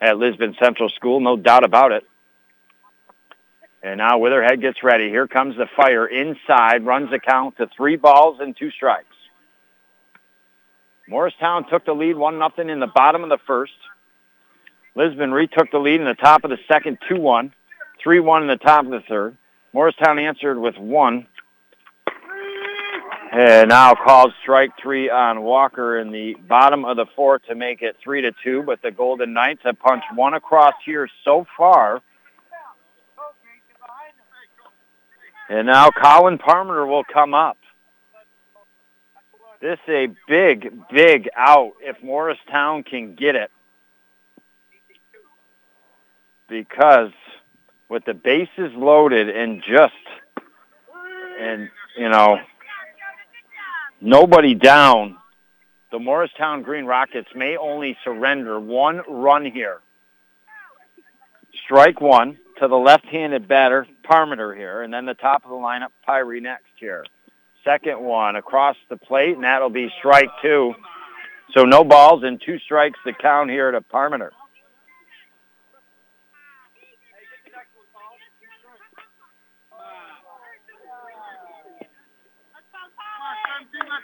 at 0.00 0.18
Lisbon 0.18 0.54
Central 0.62 0.88
School, 0.90 1.18
no 1.20 1.36
doubt 1.36 1.64
about 1.64 1.92
it. 1.92 2.04
And 3.82 3.98
now 3.98 4.18
Witherhead 4.18 4.60
gets 4.60 4.82
ready. 4.82 5.08
Here 5.08 5.26
comes 5.26 5.56
the 5.56 5.66
fire 5.76 6.06
inside, 6.06 6.84
runs 6.84 7.10
the 7.10 7.18
count 7.18 7.56
to 7.56 7.68
three 7.76 7.96
balls 7.96 8.38
and 8.40 8.56
two 8.56 8.70
strikes. 8.70 9.06
Morristown 11.08 11.68
took 11.68 11.84
the 11.86 11.94
lead 11.94 12.16
one 12.16 12.38
nothing 12.38 12.68
in 12.68 12.80
the 12.80 12.86
bottom 12.86 13.22
of 13.22 13.30
the 13.30 13.38
first. 13.46 13.72
Lisbon 14.98 15.30
retook 15.30 15.70
the 15.70 15.78
lead 15.78 16.00
in 16.00 16.06
the 16.06 16.14
top 16.14 16.42
of 16.42 16.50
the 16.50 16.58
second, 16.66 16.98
2-1. 17.08 17.52
3-1 18.04 18.42
in 18.42 18.48
the 18.48 18.56
top 18.56 18.84
of 18.84 18.90
the 18.90 19.00
third. 19.08 19.36
Morristown 19.72 20.18
answered 20.18 20.58
with 20.58 20.76
one. 20.76 21.28
And 23.30 23.68
now 23.68 23.94
called 23.94 24.32
strike 24.42 24.70
three 24.82 25.08
on 25.08 25.42
Walker 25.42 26.00
in 26.00 26.10
the 26.10 26.34
bottom 26.48 26.84
of 26.84 26.96
the 26.96 27.06
fourth 27.14 27.42
to 27.48 27.54
make 27.54 27.80
it 27.80 27.94
three 28.02 28.22
to 28.22 28.32
two. 28.42 28.64
But 28.64 28.82
the 28.82 28.90
Golden 28.90 29.32
Knights 29.32 29.60
have 29.62 29.78
punched 29.78 30.06
one 30.16 30.34
across 30.34 30.74
here 30.84 31.08
so 31.24 31.46
far. 31.56 32.00
And 35.48 35.68
now 35.68 35.90
Colin 35.90 36.38
Parmenter 36.38 36.88
will 36.88 37.04
come 37.04 37.34
up. 37.34 37.58
This 39.60 39.78
is 39.86 39.94
a 39.94 40.06
big, 40.26 40.72
big 40.90 41.28
out 41.36 41.74
if 41.82 42.02
Morristown 42.02 42.82
can 42.82 43.14
get 43.14 43.36
it. 43.36 43.52
Because 46.48 47.12
with 47.88 48.04
the 48.04 48.14
bases 48.14 48.72
loaded 48.74 49.28
and 49.28 49.62
just, 49.62 49.94
and, 51.40 51.70
you 51.96 52.08
know, 52.08 52.38
nobody 54.00 54.54
down, 54.54 55.16
the 55.90 55.98
Morristown 55.98 56.62
Green 56.62 56.84
Rockets 56.84 57.28
may 57.34 57.56
only 57.56 57.96
surrender 58.04 58.58
one 58.60 59.02
run 59.08 59.44
here. 59.46 59.80
Strike 61.64 62.00
one 62.00 62.38
to 62.58 62.68
the 62.68 62.76
left-handed 62.76 63.48
batter, 63.48 63.86
Parmenter 64.04 64.56
here, 64.56 64.82
and 64.82 64.92
then 64.92 65.06
the 65.06 65.14
top 65.14 65.44
of 65.44 65.50
the 65.50 65.56
lineup, 65.56 65.88
Pyrie 66.06 66.42
next 66.42 66.70
here. 66.76 67.04
Second 67.64 68.00
one 68.00 68.36
across 68.36 68.76
the 68.88 68.96
plate, 68.96 69.34
and 69.34 69.44
that'll 69.44 69.70
be 69.70 69.92
strike 69.98 70.30
two. 70.42 70.74
So 71.54 71.64
no 71.64 71.84
balls 71.84 72.22
and 72.22 72.40
two 72.40 72.58
strikes 72.58 72.98
to 73.06 73.12
count 73.12 73.50
here 73.50 73.70
to 73.70 73.80
Parmenter. 73.80 74.30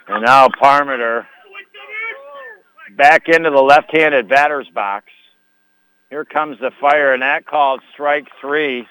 And 0.07 0.23
now 0.23 0.47
Parmenter 0.49 1.25
back 2.95 3.27
into 3.27 3.49
the 3.49 3.61
left-handed 3.61 4.29
batter's 4.29 4.69
box. 4.69 5.05
Here 6.09 6.25
comes 6.25 6.59
the 6.59 6.71
fire, 6.79 7.13
and 7.13 7.23
that 7.23 7.45
called 7.45 7.81
strike 7.93 8.27
three. 8.39 8.87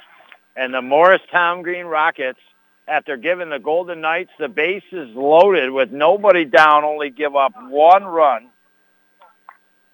And 0.57 0.75
the 0.75 0.83
Morristown 0.83 1.63
Green 1.63 1.87
Rockets, 1.87 2.41
after 2.89 3.17
giving 3.17 3.49
the 3.49 3.59
Golden 3.59 4.01
Knights 4.01 4.33
the 4.39 4.49
bases 4.49 5.15
loaded 5.15 5.71
with 5.71 5.93
nobody 5.93 6.45
down, 6.45 6.85
only 6.85 7.11
give 7.11 7.37
up 7.37 7.53
one 7.69 8.05
run. 8.05 8.49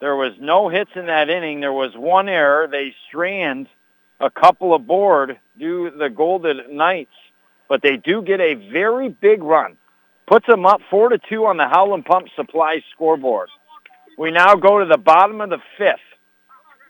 There 0.00 0.16
was 0.16 0.32
no 0.40 0.70
hits 0.70 0.90
in 0.94 1.06
that 1.06 1.28
inning. 1.28 1.60
There 1.60 1.72
was 1.72 1.94
one 1.94 2.28
error. 2.28 2.66
They 2.66 2.94
strand 3.08 3.68
a 4.18 4.30
couple 4.30 4.74
aboard 4.74 5.38
do 5.58 5.90
the 5.90 6.08
Golden 6.08 6.76
Knights, 6.76 7.14
but 7.68 7.82
they 7.82 7.98
do 7.98 8.22
get 8.22 8.40
a 8.40 8.54
very 8.54 9.10
big 9.10 9.42
run 9.42 9.76
puts 10.30 10.46
them 10.46 10.64
up 10.64 10.80
four 10.88 11.08
to 11.08 11.18
two 11.28 11.44
on 11.46 11.56
the 11.56 11.66
Howland 11.66 12.04
Pump 12.04 12.28
Supply 12.36 12.80
scoreboard. 12.94 13.48
We 14.16 14.30
now 14.30 14.54
go 14.54 14.78
to 14.78 14.86
the 14.86 14.96
bottom 14.96 15.40
of 15.40 15.50
the 15.50 15.58
fifth, 15.76 15.98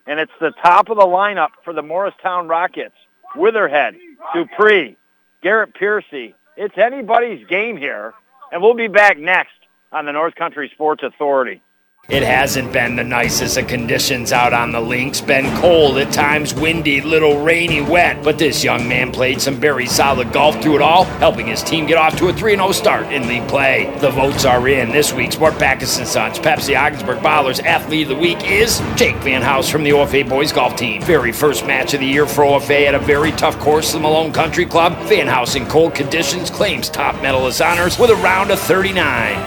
and 0.07 0.21
it's 0.21 0.33
the 0.41 0.53
top 0.63 0.91
of 0.91 0.99
the 0.99 1.05
lineup 1.05 1.49
for 1.65 1.73
the 1.73 1.83
Morristown 1.83 2.49
Rockets. 2.49 2.95
Witherhead, 3.35 3.97
Dupree, 4.35 4.99
Garrett 5.43 5.73
Piercy. 5.75 6.35
It's 6.57 6.77
anybody's 6.77 7.47
game 7.47 7.79
here, 7.79 8.13
and 8.53 8.61
we'll 8.61 8.75
be 8.75 8.89
back 8.89 9.17
next 9.17 9.55
on 9.91 10.05
the 10.05 10.13
North 10.13 10.35
Country 10.35 10.71
Sports 10.75 11.03
Authority. 11.03 11.63
It 12.11 12.25
hasn't 12.25 12.73
been 12.73 12.97
the 12.97 13.05
nicest 13.05 13.57
of 13.57 13.69
conditions 13.69 14.33
out 14.33 14.53
on 14.53 14.73
the 14.73 14.81
links. 14.81 15.21
Been 15.21 15.47
cold, 15.59 15.97
at 15.99 16.13
times 16.13 16.53
windy, 16.53 17.01
little 17.01 17.41
rainy, 17.41 17.83
wet. 17.83 18.25
But 18.25 18.37
this 18.37 18.65
young 18.65 18.89
man 18.89 19.13
played 19.13 19.41
some 19.41 19.55
very 19.55 19.87
solid 19.87 20.33
golf 20.33 20.61
through 20.61 20.75
it 20.75 20.83
all, 20.83 21.05
helping 21.05 21.47
his 21.47 21.63
team 21.63 21.87
get 21.87 21.99
off 21.99 22.17
to 22.17 22.27
a 22.27 22.33
3-0 22.33 22.75
start 22.75 23.07
in 23.13 23.29
league 23.29 23.47
play. 23.47 23.97
The 24.01 24.11
votes 24.11 24.45
are 24.45 24.67
in. 24.67 24.91
This 24.91 25.13
week's 25.13 25.39
Mort 25.39 25.57
Backus 25.61 25.93
& 25.93 26.05
Sons 26.11 26.41
Pepsi 26.41 26.77
Ogdensburg 26.77 27.19
Ballers 27.21 27.63
Athlete 27.65 28.11
of 28.11 28.17
the 28.17 28.21
Week 28.21 28.45
is 28.45 28.81
Jake 28.97 29.15
Van 29.19 29.41
House 29.41 29.69
from 29.69 29.85
the 29.85 29.91
OFA 29.91 30.29
Boys 30.29 30.51
Golf 30.51 30.75
Team. 30.75 31.01
Very 31.03 31.31
first 31.31 31.65
match 31.65 31.95
of 31.95 32.01
the 32.01 32.07
year 32.07 32.27
for 32.27 32.43
OFA 32.43 32.89
at 32.89 32.97
a 32.97 32.99
very 32.99 33.31
tough 33.33 33.57
course, 33.61 33.93
the 33.93 34.01
Malone 34.01 34.33
Country 34.33 34.67
Club. 34.67 34.99
Van 35.07 35.29
House 35.29 35.55
in 35.55 35.65
cold 35.67 35.95
conditions 35.95 36.51
claims 36.51 36.89
top 36.89 37.15
medalist 37.23 37.63
honors 37.63 38.01
with 38.01 38.11
a 38.11 38.17
round 38.17 38.51
of 38.51 38.59
39. 38.59 38.97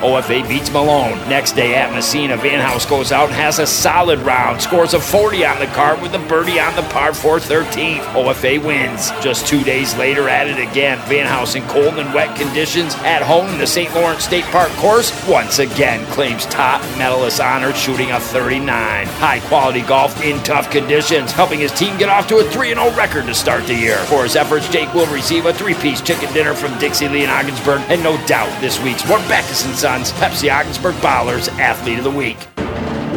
OFA 0.02 0.48
beats 0.48 0.72
Malone. 0.72 1.18
Next 1.28 1.58
day 1.58 1.76
at 1.76 1.92
Massena, 1.92 2.38
Van 2.38 2.53
House 2.62 2.86
goes 2.86 3.12
out 3.12 3.28
and 3.28 3.36
has 3.36 3.60
a 3.60 3.68
solid 3.68 4.20
round, 4.20 4.62
scores 4.62 4.94
a 4.94 5.00
40 5.00 5.46
on 5.46 5.60
the 5.60 5.68
card 5.68 6.02
with 6.02 6.14
a 6.14 6.20
birdie 6.28 6.60
on 6.60 6.76
the 6.76 6.82
par 6.84 7.14
4 7.14 7.40
13th. 7.40 8.04
OFA 8.14 8.64
wins. 8.64 9.12
Just 9.22 9.48
two 9.48 9.64
days 9.64 9.96
later 9.96 10.30
at 10.30 10.48
it 10.48 10.60
again, 10.60 11.00
Van 11.08 11.26
House 11.26 11.56
in 11.56 11.64
cold 11.68 12.00
and 12.00 12.14
wet 12.14 12.36
conditions 12.38 12.96
at 13.00 13.22
home 13.22 13.48
in 13.50 13.60
the 13.60 13.68
St. 13.68 13.94
Lawrence 13.94 14.24
State 14.24 14.46
Park 14.46 14.70
course 14.74 15.12
once 15.28 15.60
again 15.60 16.06
claims 16.12 16.46
top 16.48 16.82
medalist 16.98 17.40
honor 17.40 17.74
shooting 17.74 18.12
a 18.12 18.20
39. 18.20 19.08
High 19.08 19.40
quality 19.48 19.82
golf 19.82 20.22
in 20.24 20.42
tough 20.44 20.70
conditions, 20.70 21.32
helping 21.32 21.60
his 21.60 21.72
team 21.72 21.98
get 21.98 22.10
off 22.10 22.28
to 22.28 22.38
a 22.38 22.44
3 22.44 22.74
0 22.74 22.96
record 22.96 23.26
to 23.28 23.34
start 23.34 23.66
the 23.66 23.76
year. 23.76 23.98
For 24.06 24.24
his 24.24 24.36
efforts, 24.36 24.68
Jake 24.70 24.94
will 24.94 25.08
receive 25.08 25.46
a 25.46 25.54
three 25.54 25.76
piece 25.76 26.02
chicken 26.02 26.32
dinner 26.34 26.54
from 26.54 26.78
Dixie 26.80 27.10
Lee 27.10 27.24
and 27.24 27.32
Ogdensburg, 27.32 27.82
and 27.90 28.04
no 28.04 28.18
doubt 28.26 28.62
this 28.62 28.82
week's 28.82 29.08
Mort 29.08 29.22
Backus 29.30 29.60
& 29.60 29.80
Sons 29.80 30.12
Pepsi 30.14 30.54
Ogdensburg 30.54 30.96
Ballers 30.96 31.48
Athlete 31.60 32.00
of 32.00 32.04
the 32.04 32.12
Week. 32.12 32.43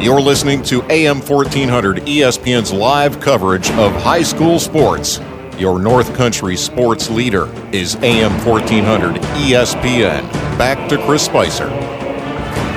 You're 0.01 0.21
listening 0.21 0.63
to 0.65 0.83
AM 0.91 1.21
1400 1.21 1.99
ESPN's 1.99 2.73
live 2.73 3.21
coverage 3.21 3.71
of 3.73 3.93
high 3.93 4.23
school 4.23 4.59
sports. 4.59 5.21
Your 5.59 5.79
North 5.79 6.15
Country 6.15 6.57
sports 6.57 7.11
leader 7.11 7.47
is 7.73 7.97
AM 7.97 8.33
1400 8.47 9.15
ESPN. 9.23 10.31
Back 10.59 10.89
to 10.91 10.99
Chris 11.07 11.25
Spicer. 11.25 11.69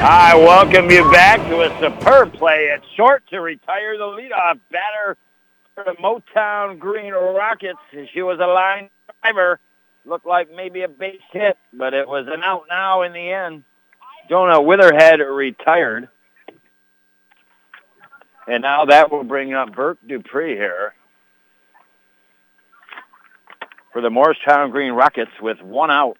I 0.01 0.33
welcome 0.33 0.89
you 0.89 1.11
back 1.11 1.39
to 1.49 1.61
a 1.61 1.79
superb 1.81 2.31
play 2.33 2.69
at 2.71 2.81
short 2.95 3.27
to 3.31 3.41
retire 3.41 3.97
the 3.97 4.05
leadoff 4.05 4.59
batter 4.71 5.17
for 5.75 5.83
the 5.83 5.91
Motown 6.01 6.79
Green 6.79 7.11
Rockets. 7.11 7.79
She 8.13 8.21
was 8.21 8.39
a 8.39 8.47
line 8.47 8.89
driver. 9.21 9.59
Looked 10.05 10.25
like 10.25 10.49
maybe 10.55 10.83
a 10.83 10.87
base 10.87 11.19
hit, 11.31 11.57
but 11.73 11.93
it 11.93 12.07
was 12.07 12.27
an 12.27 12.43
out 12.43 12.63
now 12.69 13.01
in 13.01 13.11
the 13.11 13.29
end. 13.29 13.65
Jonah 14.29 14.61
Witherhead 14.61 15.19
retired. 15.19 16.07
And 18.49 18.63
now 18.63 18.85
that 18.85 19.11
will 19.11 19.23
bring 19.23 19.53
up 19.53 19.75
Burke 19.75 19.99
Dupree 20.07 20.55
here 20.55 20.95
for 23.93 24.01
the 24.01 24.09
Morristown 24.09 24.71
Green 24.71 24.91
Rockets 24.93 25.29
with 25.39 25.61
one 25.61 25.91
out. 25.91 26.17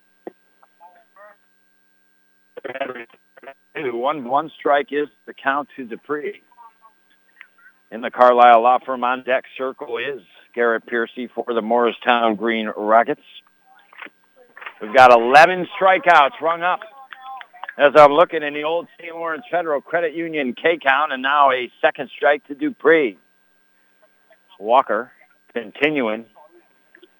One 3.76 4.26
one 4.26 4.52
strike 4.60 4.90
is 4.92 5.08
the 5.26 5.34
count 5.34 5.70
to 5.76 5.86
Dupree. 5.86 6.44
In 7.92 8.02
the 8.02 8.12
Carlisle 8.12 8.62
Law 8.62 8.78
Firm 8.86 9.04
on 9.04 9.24
deck 9.24 9.46
circle 9.58 9.98
is 9.98 10.22
Garrett 10.54 10.86
Piercy 10.86 11.30
for 11.34 11.52
the 11.52 11.64
Morristown 11.64 12.36
Green 12.36 12.68
Rockets. 12.78 13.22
We've 14.80 14.94
got 14.94 15.12
11 15.12 15.68
strikeouts 15.82 16.40
rung 16.42 16.62
up 16.62 16.82
as 17.80 17.94
I'm 17.96 18.12
looking 18.12 18.44
in 18.44 18.54
the 18.54 18.64
old 18.64 18.88
St. 19.00 19.16
Lawrence 19.16 19.46
Federal 19.50 19.80
Credit 19.80 20.14
Union 20.14 20.54
K 20.54 20.78
count, 20.78 21.14
and 21.14 21.22
now 21.22 21.52
a 21.52 21.72
second 21.80 22.10
strike 22.14 22.46
to 22.48 22.56
Dupree. 22.56 23.18
Walker 24.60 25.14
continuing 25.54 26.26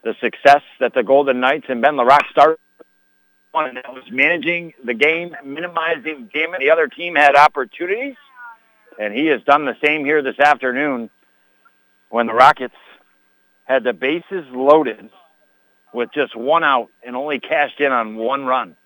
the 0.04 0.14
success 0.20 0.60
that 0.78 0.92
the 0.92 1.02
Golden 1.02 1.40
Knights 1.40 1.64
and 1.70 1.80
Ben 1.80 1.94
LaRock 1.94 2.30
started 2.30 2.58
on, 3.54 3.74
that 3.74 3.92
was 3.92 4.04
managing 4.10 4.74
the 4.84 4.92
game, 4.92 5.34
minimizing 5.42 6.28
damage. 6.32 6.60
The 6.60 6.70
other 6.70 6.88
team 6.88 7.14
had 7.16 7.34
opportunities, 7.34 8.16
and 8.98 9.14
he 9.14 9.26
has 9.26 9.42
done 9.42 9.64
the 9.64 9.76
same 9.82 10.04
here 10.04 10.22
this 10.22 10.38
afternoon 10.38 11.08
when 12.10 12.26
the 12.26 12.34
Rockets 12.34 12.74
had 13.64 13.82
the 13.82 13.94
bases 13.94 14.44
loaded 14.52 15.08
with 15.94 16.10
just 16.12 16.36
one 16.36 16.62
out 16.62 16.90
and 17.02 17.16
only 17.16 17.40
cashed 17.40 17.80
in 17.80 17.90
on 17.92 18.16
one 18.16 18.44
run. 18.44 18.76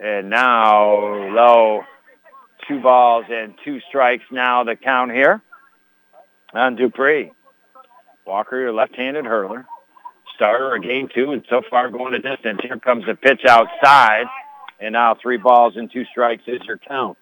And 0.00 0.28
now 0.28 0.96
low, 1.32 1.82
two 2.68 2.80
balls 2.80 3.26
and 3.30 3.54
two 3.64 3.80
strikes 3.88 4.24
now 4.30 4.64
the 4.64 4.76
count 4.76 5.12
here 5.12 5.40
on 6.52 6.76
Dupree. 6.76 7.32
Walker, 8.26 8.58
your 8.58 8.72
left-handed 8.72 9.24
hurler. 9.24 9.66
Starter 10.34 10.74
of 10.74 10.82
game 10.82 11.08
two 11.14 11.32
and 11.32 11.44
so 11.48 11.62
far 11.70 11.90
going 11.90 12.12
the 12.12 12.18
distance. 12.18 12.60
Here 12.62 12.78
comes 12.78 13.06
the 13.06 13.14
pitch 13.14 13.44
outside. 13.44 14.26
And 14.80 14.94
now 14.94 15.14
three 15.14 15.36
balls 15.36 15.76
and 15.76 15.90
two 15.90 16.04
strikes 16.06 16.42
is 16.46 16.60
your 16.66 16.78
count. 16.78 17.16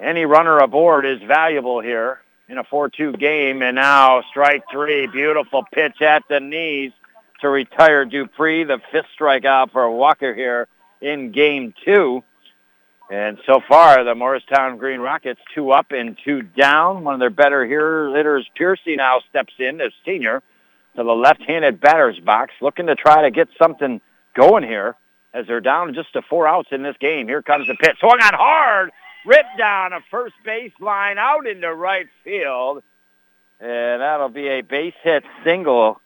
Any 0.00 0.24
runner 0.24 0.58
aboard 0.58 1.04
is 1.04 1.18
valuable 1.26 1.80
here 1.80 2.20
in 2.48 2.56
a 2.56 2.64
4-2 2.64 3.18
game. 3.18 3.62
And 3.62 3.74
now 3.74 4.22
strike 4.30 4.62
three. 4.70 5.06
Beautiful 5.08 5.64
pitch 5.72 6.00
at 6.00 6.22
the 6.28 6.40
knees 6.40 6.92
to 7.40 7.48
retire 7.48 8.04
Dupree, 8.04 8.64
the 8.64 8.78
fifth 8.92 9.06
strikeout 9.18 9.72
for 9.72 9.90
Walker 9.90 10.34
here 10.34 10.68
in 11.00 11.32
game 11.32 11.74
two. 11.84 12.22
And 13.10 13.38
so 13.46 13.60
far, 13.66 14.04
the 14.04 14.14
Morristown 14.14 14.76
Green 14.76 15.00
Rockets 15.00 15.40
two 15.54 15.70
up 15.70 15.92
and 15.92 16.18
two 16.24 16.42
down. 16.42 17.04
One 17.04 17.14
of 17.14 17.20
their 17.20 17.30
better 17.30 17.64
hitters, 17.64 18.46
Piercy, 18.54 18.96
now 18.96 19.20
steps 19.30 19.54
in 19.58 19.80
as 19.80 19.92
senior 20.04 20.42
to 20.96 21.04
the 21.04 21.12
left-handed 21.12 21.80
batter's 21.80 22.18
box, 22.20 22.52
looking 22.60 22.86
to 22.86 22.94
try 22.94 23.22
to 23.22 23.30
get 23.30 23.48
something 23.58 24.00
going 24.34 24.64
here 24.64 24.94
as 25.32 25.46
they're 25.46 25.60
down 25.60 25.94
just 25.94 26.12
to 26.12 26.22
four 26.22 26.46
outs 26.46 26.68
in 26.70 26.82
this 26.82 26.96
game. 27.00 27.28
Here 27.28 27.42
comes 27.42 27.66
the 27.66 27.76
pitch. 27.76 27.98
Swung 27.98 28.20
on 28.20 28.34
hard. 28.34 28.90
Ripped 29.24 29.58
down 29.58 29.92
a 29.92 30.00
first 30.10 30.34
base 30.44 30.72
line 30.80 31.18
out 31.18 31.46
into 31.46 31.72
right 31.72 32.06
field. 32.24 32.82
And 33.60 34.00
that'll 34.00 34.28
be 34.28 34.48
a 34.48 34.60
base 34.60 34.94
hit 35.02 35.24
single 35.44 36.00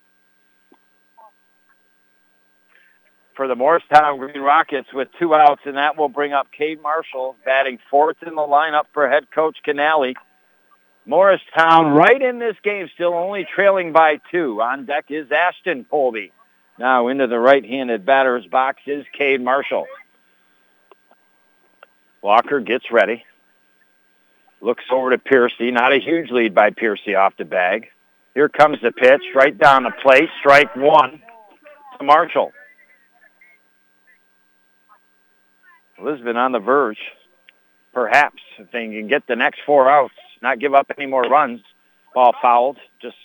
for 3.34 3.48
the 3.48 3.54
Morristown 3.54 4.18
Green 4.18 4.40
Rockets 4.40 4.88
with 4.92 5.08
two 5.18 5.34
outs, 5.34 5.62
and 5.64 5.76
that 5.76 5.96
will 5.96 6.08
bring 6.08 6.32
up 6.32 6.48
Cade 6.56 6.82
Marshall 6.82 7.36
batting 7.44 7.78
fourth 7.90 8.16
in 8.26 8.34
the 8.34 8.42
lineup 8.42 8.84
for 8.92 9.08
head 9.08 9.30
coach 9.30 9.56
Canali. 9.66 10.14
Morristown 11.04 11.92
right 11.92 12.20
in 12.20 12.38
this 12.38 12.56
game, 12.62 12.88
still 12.94 13.14
only 13.14 13.46
trailing 13.54 13.92
by 13.92 14.20
two. 14.30 14.60
On 14.60 14.86
deck 14.86 15.06
is 15.08 15.30
Ashton 15.32 15.84
Colby. 15.84 16.32
Now 16.78 17.08
into 17.08 17.26
the 17.26 17.38
right-handed 17.38 18.06
batter's 18.06 18.46
box 18.46 18.82
is 18.86 19.04
Cade 19.16 19.40
Marshall. 19.40 19.86
Walker 22.22 22.60
gets 22.60 22.90
ready. 22.92 23.24
Looks 24.60 24.84
over 24.92 25.10
to 25.10 25.18
Piercy. 25.18 25.72
Not 25.72 25.92
a 25.92 25.98
huge 25.98 26.30
lead 26.30 26.54
by 26.54 26.70
Piercy 26.70 27.16
off 27.16 27.36
the 27.36 27.44
bag. 27.44 27.88
Here 28.34 28.48
comes 28.48 28.78
the 28.80 28.92
pitch 28.92 29.22
right 29.34 29.56
down 29.56 29.82
the 29.82 29.90
plate. 30.02 30.28
Strike 30.38 30.76
one 30.76 31.20
to 31.98 32.04
Marshall. 32.04 32.52
Lisbon 36.02 36.36
on 36.36 36.52
the 36.52 36.58
verge. 36.58 36.98
Perhaps 37.92 38.42
if 38.58 38.70
they 38.70 38.86
can 38.86 39.08
get 39.08 39.26
the 39.26 39.36
next 39.36 39.60
four 39.66 39.88
outs, 39.88 40.14
not 40.40 40.58
give 40.58 40.74
up 40.74 40.90
any 40.96 41.06
more 41.06 41.22
runs. 41.22 41.60
Ball 42.14 42.34
fouled 42.40 42.78
just 43.00 43.16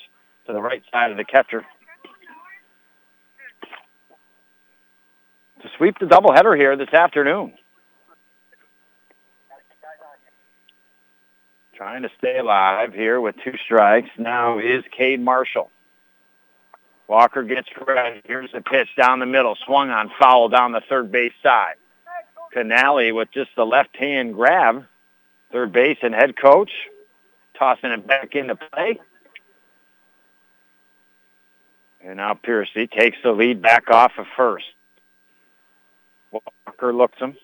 to 0.46 0.54
the 0.54 0.62
right 0.62 0.84
side 0.92 1.12
of 1.12 1.18
the 1.18 1.24
catcher. 1.24 1.66
To 5.62 5.70
sweep 5.78 5.98
the 6.00 6.06
doubleheader 6.06 6.56
here 6.56 6.76
this 6.76 6.94
afternoon. 6.94 7.54
Trying 11.76 12.04
to 12.04 12.10
stay 12.18 12.38
alive 12.40 12.94
here 12.94 13.22
with 13.22 13.36
two 13.44 13.56
strikes. 13.64 14.10
Now 14.18 14.60
is 14.60 14.84
Cade 14.92 15.22
Marshall. 15.22 15.70
Walker 17.08 17.44
gets 17.44 17.70
ready. 17.86 18.22
Here's 18.26 18.52
the 18.52 18.62
pitch 18.62 18.90
down 18.98 19.20
the 19.20 19.26
middle. 19.26 19.56
Swung 19.66 19.90
on 19.90 20.12
foul 20.20 20.50
down 20.50 20.72
the 20.72 20.82
third 20.90 21.12
base 21.12 21.34
side. 21.42 21.76
Canali 22.56 23.14
with 23.14 23.32
just 23.32 23.52
the 23.56 23.66
left 23.66 23.96
hand 23.96 24.34
grab. 24.34 24.86
Third 25.52 25.72
base 25.72 25.98
and 26.02 26.14
head 26.14 26.36
coach 26.40 26.72
tossing 27.58 27.92
it 27.92 28.06
back 28.06 28.36
into 28.36 28.56
play. 28.56 29.00
And 32.02 32.18
now 32.18 32.34
Piercy 32.36 32.88
takes 32.88 33.18
the 33.24 33.32
lead 33.32 33.62
back 33.62 33.90
off 33.90 34.14
of 34.18 34.26
first. 34.36 34.66
Walker 36.32 36.94
looks 36.94 37.18
him, 37.18 37.36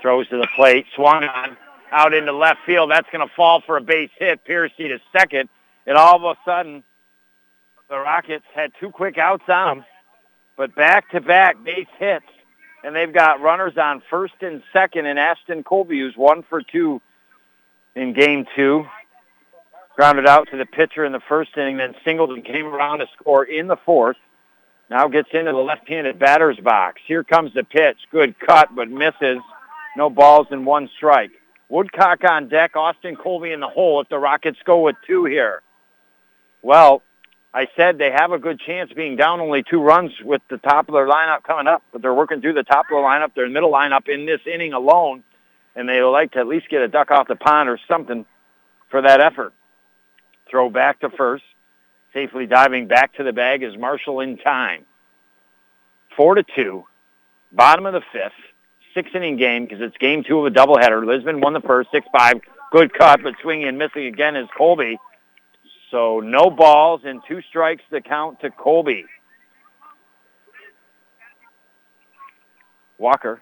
throws 0.00 0.28
to 0.28 0.36
the 0.36 0.48
plate, 0.54 0.86
swung 0.94 1.24
on, 1.24 1.56
out 1.90 2.14
into 2.14 2.32
left 2.32 2.60
field. 2.64 2.90
That's 2.90 3.08
going 3.10 3.26
to 3.26 3.34
fall 3.34 3.60
for 3.60 3.76
a 3.76 3.80
base 3.80 4.10
hit. 4.18 4.44
Piercy 4.44 4.88
to 4.88 5.00
second. 5.12 5.48
And 5.86 5.96
all 5.96 6.16
of 6.16 6.22
a 6.22 6.38
sudden, 6.44 6.84
the 7.88 7.98
Rockets 7.98 8.44
had 8.54 8.72
two 8.78 8.90
quick 8.90 9.18
outs 9.18 9.44
on 9.48 9.78
them, 9.78 9.86
but 10.56 10.74
back-to-back 10.74 11.64
base 11.64 11.86
hits 11.98 12.26
and 12.84 12.94
they've 12.94 13.12
got 13.12 13.40
runners 13.40 13.76
on 13.76 14.02
first 14.10 14.34
and 14.40 14.62
second, 14.72 15.06
and 15.06 15.18
Ashton 15.18 15.62
Colby, 15.64 16.00
who's 16.00 16.16
one 16.16 16.44
for 16.48 16.62
two 16.62 17.00
in 17.94 18.12
game 18.12 18.46
two, 18.54 18.84
grounded 19.96 20.26
out 20.26 20.48
to 20.50 20.56
the 20.56 20.66
pitcher 20.66 21.04
in 21.04 21.12
the 21.12 21.20
first 21.28 21.50
inning, 21.56 21.76
then 21.76 21.94
Singleton 22.04 22.42
came 22.42 22.66
around 22.66 23.00
to 23.00 23.06
score 23.18 23.44
in 23.44 23.66
the 23.66 23.76
fourth. 23.84 24.16
Now 24.90 25.08
gets 25.08 25.28
into 25.32 25.52
the 25.52 25.58
left-handed 25.58 26.18
batter's 26.18 26.58
box. 26.60 27.00
Here 27.06 27.22
comes 27.22 27.52
the 27.52 27.64
pitch. 27.64 27.98
Good 28.10 28.38
cut, 28.38 28.74
but 28.74 28.88
misses. 28.88 29.38
No 29.96 30.08
balls 30.08 30.46
and 30.50 30.64
one 30.64 30.88
strike. 30.96 31.32
Woodcock 31.68 32.24
on 32.24 32.48
deck. 32.48 32.74
Austin 32.74 33.16
Colby 33.16 33.52
in 33.52 33.60
the 33.60 33.68
hole 33.68 34.00
if 34.00 34.08
the 34.08 34.18
Rockets 34.18 34.58
go 34.64 34.80
with 34.80 34.96
two 35.06 35.24
here. 35.26 35.60
Well, 36.62 37.02
I 37.52 37.66
said 37.76 37.96
they 37.96 38.10
have 38.10 38.32
a 38.32 38.38
good 38.38 38.60
chance 38.60 38.92
being 38.92 39.16
down 39.16 39.40
only 39.40 39.62
two 39.62 39.80
runs 39.80 40.12
with 40.22 40.42
the 40.50 40.58
top 40.58 40.88
of 40.88 40.92
their 40.92 41.08
lineup 41.08 41.42
coming 41.44 41.66
up, 41.66 41.82
but 41.92 42.02
they're 42.02 42.14
working 42.14 42.40
through 42.40 42.52
the 42.52 42.62
top 42.62 42.86
of 42.86 42.90
the 42.90 42.96
lineup, 42.96 43.34
their 43.34 43.48
middle 43.48 43.72
lineup 43.72 44.08
in 44.08 44.26
this 44.26 44.40
inning 44.46 44.74
alone, 44.74 45.24
and 45.74 45.88
they 45.88 46.02
like 46.02 46.32
to 46.32 46.40
at 46.40 46.46
least 46.46 46.68
get 46.68 46.82
a 46.82 46.88
duck 46.88 47.10
off 47.10 47.26
the 47.26 47.36
pond 47.36 47.68
or 47.68 47.78
something 47.88 48.26
for 48.90 49.02
that 49.02 49.20
effort. 49.20 49.54
Throw 50.50 50.68
back 50.68 51.00
to 51.00 51.10
first. 51.10 51.44
Safely 52.12 52.46
diving 52.46 52.86
back 52.86 53.14
to 53.14 53.22
the 53.22 53.32
bag 53.32 53.62
is 53.62 53.76
Marshall 53.76 54.20
in 54.20 54.38
time. 54.38 54.84
Four 56.16 56.34
to 56.34 56.42
two. 56.42 56.84
Bottom 57.52 57.86
of 57.86 57.92
the 57.92 58.02
fifth. 58.12 58.32
Six 58.94 59.10
inning 59.14 59.36
game 59.36 59.64
because 59.64 59.80
it's 59.80 59.96
game 59.98 60.24
two 60.24 60.38
of 60.38 60.46
a 60.46 60.50
doubleheader. 60.50 61.06
Lisbon 61.06 61.40
won 61.40 61.52
the 61.52 61.60
first, 61.60 61.90
six 61.90 62.06
five. 62.12 62.40
Good 62.72 62.92
cut, 62.92 63.22
but 63.22 63.34
swinging 63.40 63.68
and 63.68 63.78
missing 63.78 64.06
again 64.06 64.36
is 64.36 64.48
Colby. 64.56 64.98
So 65.90 66.20
no 66.20 66.50
balls 66.50 67.02
and 67.04 67.22
two 67.26 67.40
strikes 67.48 67.82
to 67.90 68.00
count 68.00 68.40
to 68.40 68.50
Colby. 68.50 69.06
Walker 72.98 73.40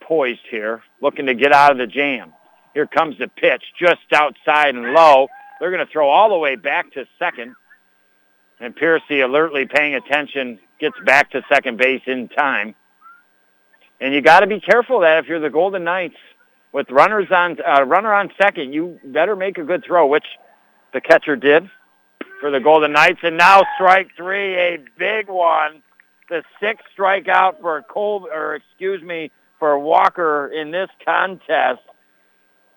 poised 0.00 0.46
here, 0.50 0.82
looking 1.00 1.26
to 1.26 1.34
get 1.34 1.52
out 1.52 1.72
of 1.72 1.78
the 1.78 1.86
jam. 1.86 2.32
Here 2.74 2.86
comes 2.86 3.18
the 3.18 3.28
pitch 3.28 3.62
just 3.78 4.00
outside 4.12 4.74
and 4.74 4.92
low. 4.92 5.28
They're 5.58 5.70
going 5.70 5.84
to 5.84 5.90
throw 5.90 6.08
all 6.08 6.28
the 6.28 6.38
way 6.38 6.56
back 6.56 6.92
to 6.92 7.06
second. 7.18 7.54
And 8.60 8.76
Piercy, 8.76 9.20
alertly 9.20 9.66
paying 9.66 9.94
attention, 9.94 10.58
gets 10.78 10.96
back 11.04 11.30
to 11.30 11.42
second 11.48 11.78
base 11.78 12.02
in 12.06 12.28
time. 12.28 12.74
And 14.00 14.14
you 14.14 14.20
got 14.20 14.40
to 14.40 14.46
be 14.46 14.60
careful 14.60 15.00
that 15.00 15.18
if 15.18 15.28
you're 15.28 15.40
the 15.40 15.50
Golden 15.50 15.84
Knights 15.84 16.16
with 16.72 16.90
runners 16.90 17.28
on 17.30 17.58
uh, 17.66 17.84
runner 17.84 18.12
on 18.12 18.30
second, 18.40 18.72
you 18.72 18.98
better 19.04 19.36
make 19.36 19.58
a 19.58 19.64
good 19.64 19.84
throw, 19.84 20.06
which 20.06 20.24
the 20.92 21.00
catcher 21.00 21.36
did 21.36 21.70
for 22.40 22.50
the 22.50 22.60
Golden 22.60 22.92
Knights. 22.92 23.20
And 23.22 23.36
now 23.36 23.62
strike 23.76 24.10
three, 24.16 24.54
a 24.56 24.78
big 24.98 25.28
one. 25.28 25.82
The 26.28 26.42
sixth 26.60 26.86
strikeout 26.96 27.60
for 27.60 27.82
Cole, 27.82 28.28
or 28.32 28.54
excuse 28.54 29.02
me, 29.02 29.30
for 29.58 29.78
Walker 29.78 30.48
in 30.48 30.70
this 30.70 30.88
contest. 31.04 31.80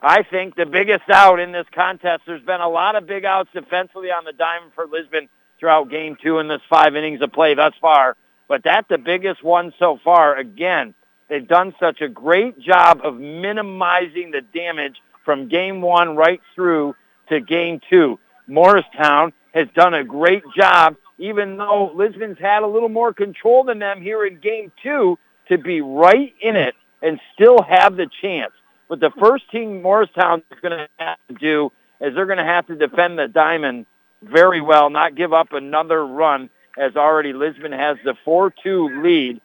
I 0.02 0.24
think 0.24 0.56
the 0.56 0.66
biggest 0.66 1.10
out 1.10 1.40
in 1.40 1.52
this 1.54 1.68
contest. 1.74 2.24
There's 2.28 2.44
been 2.44 2.60
a 2.60 2.68
lot 2.68 2.96
of 2.96 3.08
big 3.08 3.24
outs 3.24 3.50
defensively 3.54 4.10
on 4.10 4.26
the 4.26 4.34
diamond 4.34 4.74
for 4.76 4.86
Lisbon 4.86 5.30
throughout 5.60 5.90
game 5.90 6.18
two 6.22 6.40
in 6.40 6.50
this 6.50 6.62
five 6.70 6.96
innings 6.96 7.22
of 7.22 7.32
play 7.32 7.54
thus 7.54 7.74
far. 7.80 8.18
But 8.50 8.64
that's 8.64 8.88
the 8.90 8.98
biggest 8.98 9.44
one 9.44 9.74
so 9.80 9.98
far. 10.04 10.36
Again, 10.36 10.94
they've 11.30 11.48
done 11.48 11.74
such 11.80 12.02
a 12.02 12.10
great 12.10 12.60
job 12.60 13.00
of 13.04 13.16
minimizing 13.16 14.32
the 14.32 14.42
damage 14.42 14.98
from 15.24 15.48
game 15.48 15.82
one 15.82 16.18
right 16.18 16.42
through 16.54 16.96
to 17.30 17.40
game 17.40 17.80
two. 17.90 18.20
Morristown 18.48 19.34
has 19.54 19.68
done 19.76 19.94
a 19.94 20.04
great 20.04 20.44
job, 20.56 20.96
even 21.18 21.58
though 21.58 21.92
Lisbon's 21.96 22.40
had 22.40 22.64
a 22.64 22.68
little 22.68 22.90
more 22.90 23.14
control 23.14 23.64
than 23.64 23.80
them 23.80 24.02
here 24.02 24.26
in 24.26 24.40
game 24.40 24.72
two, 24.82 25.18
to 25.50 25.58
be 25.58 25.82
right 25.82 26.34
in 26.42 26.56
it 26.56 26.74
and 27.02 27.20
still 27.34 27.62
have 27.62 27.96
the 27.96 28.08
chance. 28.22 28.54
But 28.90 29.00
the 29.00 29.12
first 29.20 29.46
thing 29.52 29.82
Morristown 29.82 30.42
is 30.52 30.60
going 30.62 30.78
to 30.78 30.88
have 30.98 31.18
to 31.28 31.34
do 31.36 31.72
is 32.00 32.16
they're 32.16 32.26
going 32.26 32.38
to 32.38 32.44
have 32.44 32.68
to 32.68 32.76
defend 32.76 33.18
the 33.18 33.28
diamond 33.28 33.86
very 34.22 34.62
well, 34.62 34.90
not 34.90 35.16
give 35.16 35.34
up 35.34 35.52
another 35.52 36.06
run 36.06 36.50
as 36.78 36.96
already 36.96 37.34
Lisbon 37.34 37.72
has 37.72 37.98
the 38.04 38.16
4-2 38.26 39.04
lead. 39.04 39.42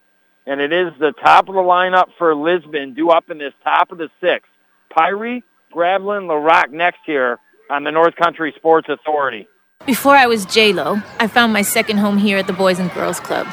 And 0.46 0.60
it 0.60 0.72
is 0.72 0.92
the 0.98 1.12
top 1.12 1.48
of 1.48 1.54
the 1.54 1.60
lineup 1.60 2.06
for 2.16 2.34
Lisbon 2.34 2.94
due 2.94 3.10
up 3.10 3.28
in 3.28 3.38
this 3.38 3.52
top 3.64 3.92
of 3.92 3.98
the 3.98 4.08
sixth. 4.20 4.50
Pyrie, 4.96 5.42
Gravelin, 5.72 6.26
LaRock 6.26 6.70
next 6.70 7.00
here 7.04 7.38
on 7.70 7.84
the 7.84 7.90
North 7.90 8.16
Country 8.16 8.52
Sports 8.56 8.88
Authority. 8.88 9.46
Before 9.86 10.14
I 10.14 10.26
was 10.26 10.44
J-Lo, 10.46 11.00
I 11.20 11.26
found 11.26 11.52
my 11.52 11.62
second 11.62 11.98
home 11.98 12.18
here 12.18 12.38
at 12.38 12.46
the 12.46 12.52
Boys 12.52 12.78
and 12.78 12.92
Girls 12.92 13.20
Club. 13.20 13.46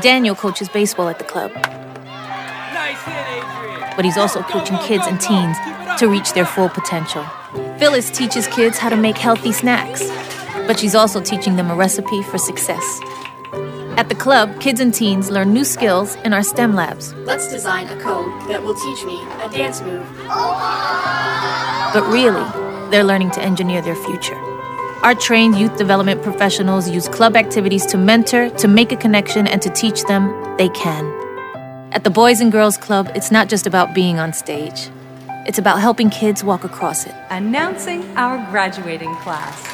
Daniel 0.00 0.34
coaches 0.34 0.68
baseball 0.68 1.08
at 1.08 1.18
the 1.18 1.24
club. 1.24 1.52
Nice 1.54 3.02
hit, 3.02 3.14
Adrian. 3.14 3.92
But 3.96 4.04
he's 4.04 4.16
also 4.16 4.42
coaching 4.42 4.78
kids 4.78 5.06
and 5.06 5.20
teens 5.20 5.56
to 5.98 6.08
reach 6.08 6.32
their 6.32 6.46
full 6.46 6.68
potential. 6.68 7.24
Phyllis 7.78 8.10
teaches 8.10 8.46
kids 8.46 8.78
how 8.78 8.88
to 8.88 8.96
make 8.96 9.18
healthy 9.18 9.52
snacks, 9.52 10.08
but 10.66 10.78
she's 10.78 10.94
also 10.94 11.20
teaching 11.20 11.56
them 11.56 11.70
a 11.70 11.74
recipe 11.74 12.22
for 12.22 12.38
success. 12.38 13.00
At 13.98 14.08
the 14.08 14.14
club, 14.14 14.58
kids 14.58 14.80
and 14.80 14.94
teens 14.94 15.30
learn 15.30 15.52
new 15.52 15.64
skills 15.64 16.14
in 16.24 16.32
our 16.32 16.42
STEM 16.42 16.74
labs. 16.74 17.12
Let's 17.26 17.48
design 17.48 17.88
a 17.88 18.00
code 18.00 18.48
that 18.48 18.62
will 18.62 18.74
teach 18.74 19.04
me 19.04 19.20
a 19.42 19.50
dance 19.50 19.82
move. 19.82 20.06
But 21.92 22.04
really, 22.10 22.71
they're 22.92 23.02
learning 23.02 23.30
to 23.32 23.42
engineer 23.42 23.82
their 23.82 23.96
future. 23.96 24.36
Our 25.02 25.16
trained 25.16 25.58
youth 25.58 25.76
development 25.76 26.22
professionals 26.22 26.88
use 26.88 27.08
club 27.08 27.34
activities 27.36 27.84
to 27.86 27.98
mentor, 27.98 28.50
to 28.50 28.68
make 28.68 28.92
a 28.92 28.96
connection, 28.96 29.48
and 29.48 29.60
to 29.62 29.70
teach 29.70 30.04
them 30.04 30.30
they 30.58 30.68
can. 30.68 31.04
At 31.92 32.04
the 32.04 32.10
Boys 32.10 32.40
and 32.40 32.52
Girls 32.52 32.76
Club, 32.76 33.10
it's 33.16 33.32
not 33.32 33.48
just 33.48 33.66
about 33.66 33.94
being 33.94 34.20
on 34.20 34.32
stage, 34.32 34.90
it's 35.44 35.58
about 35.58 35.80
helping 35.80 36.08
kids 36.08 36.44
walk 36.44 36.62
across 36.62 37.04
it. 37.04 37.14
Announcing 37.30 38.04
our 38.16 38.38
graduating 38.50 39.12
class. 39.16 39.66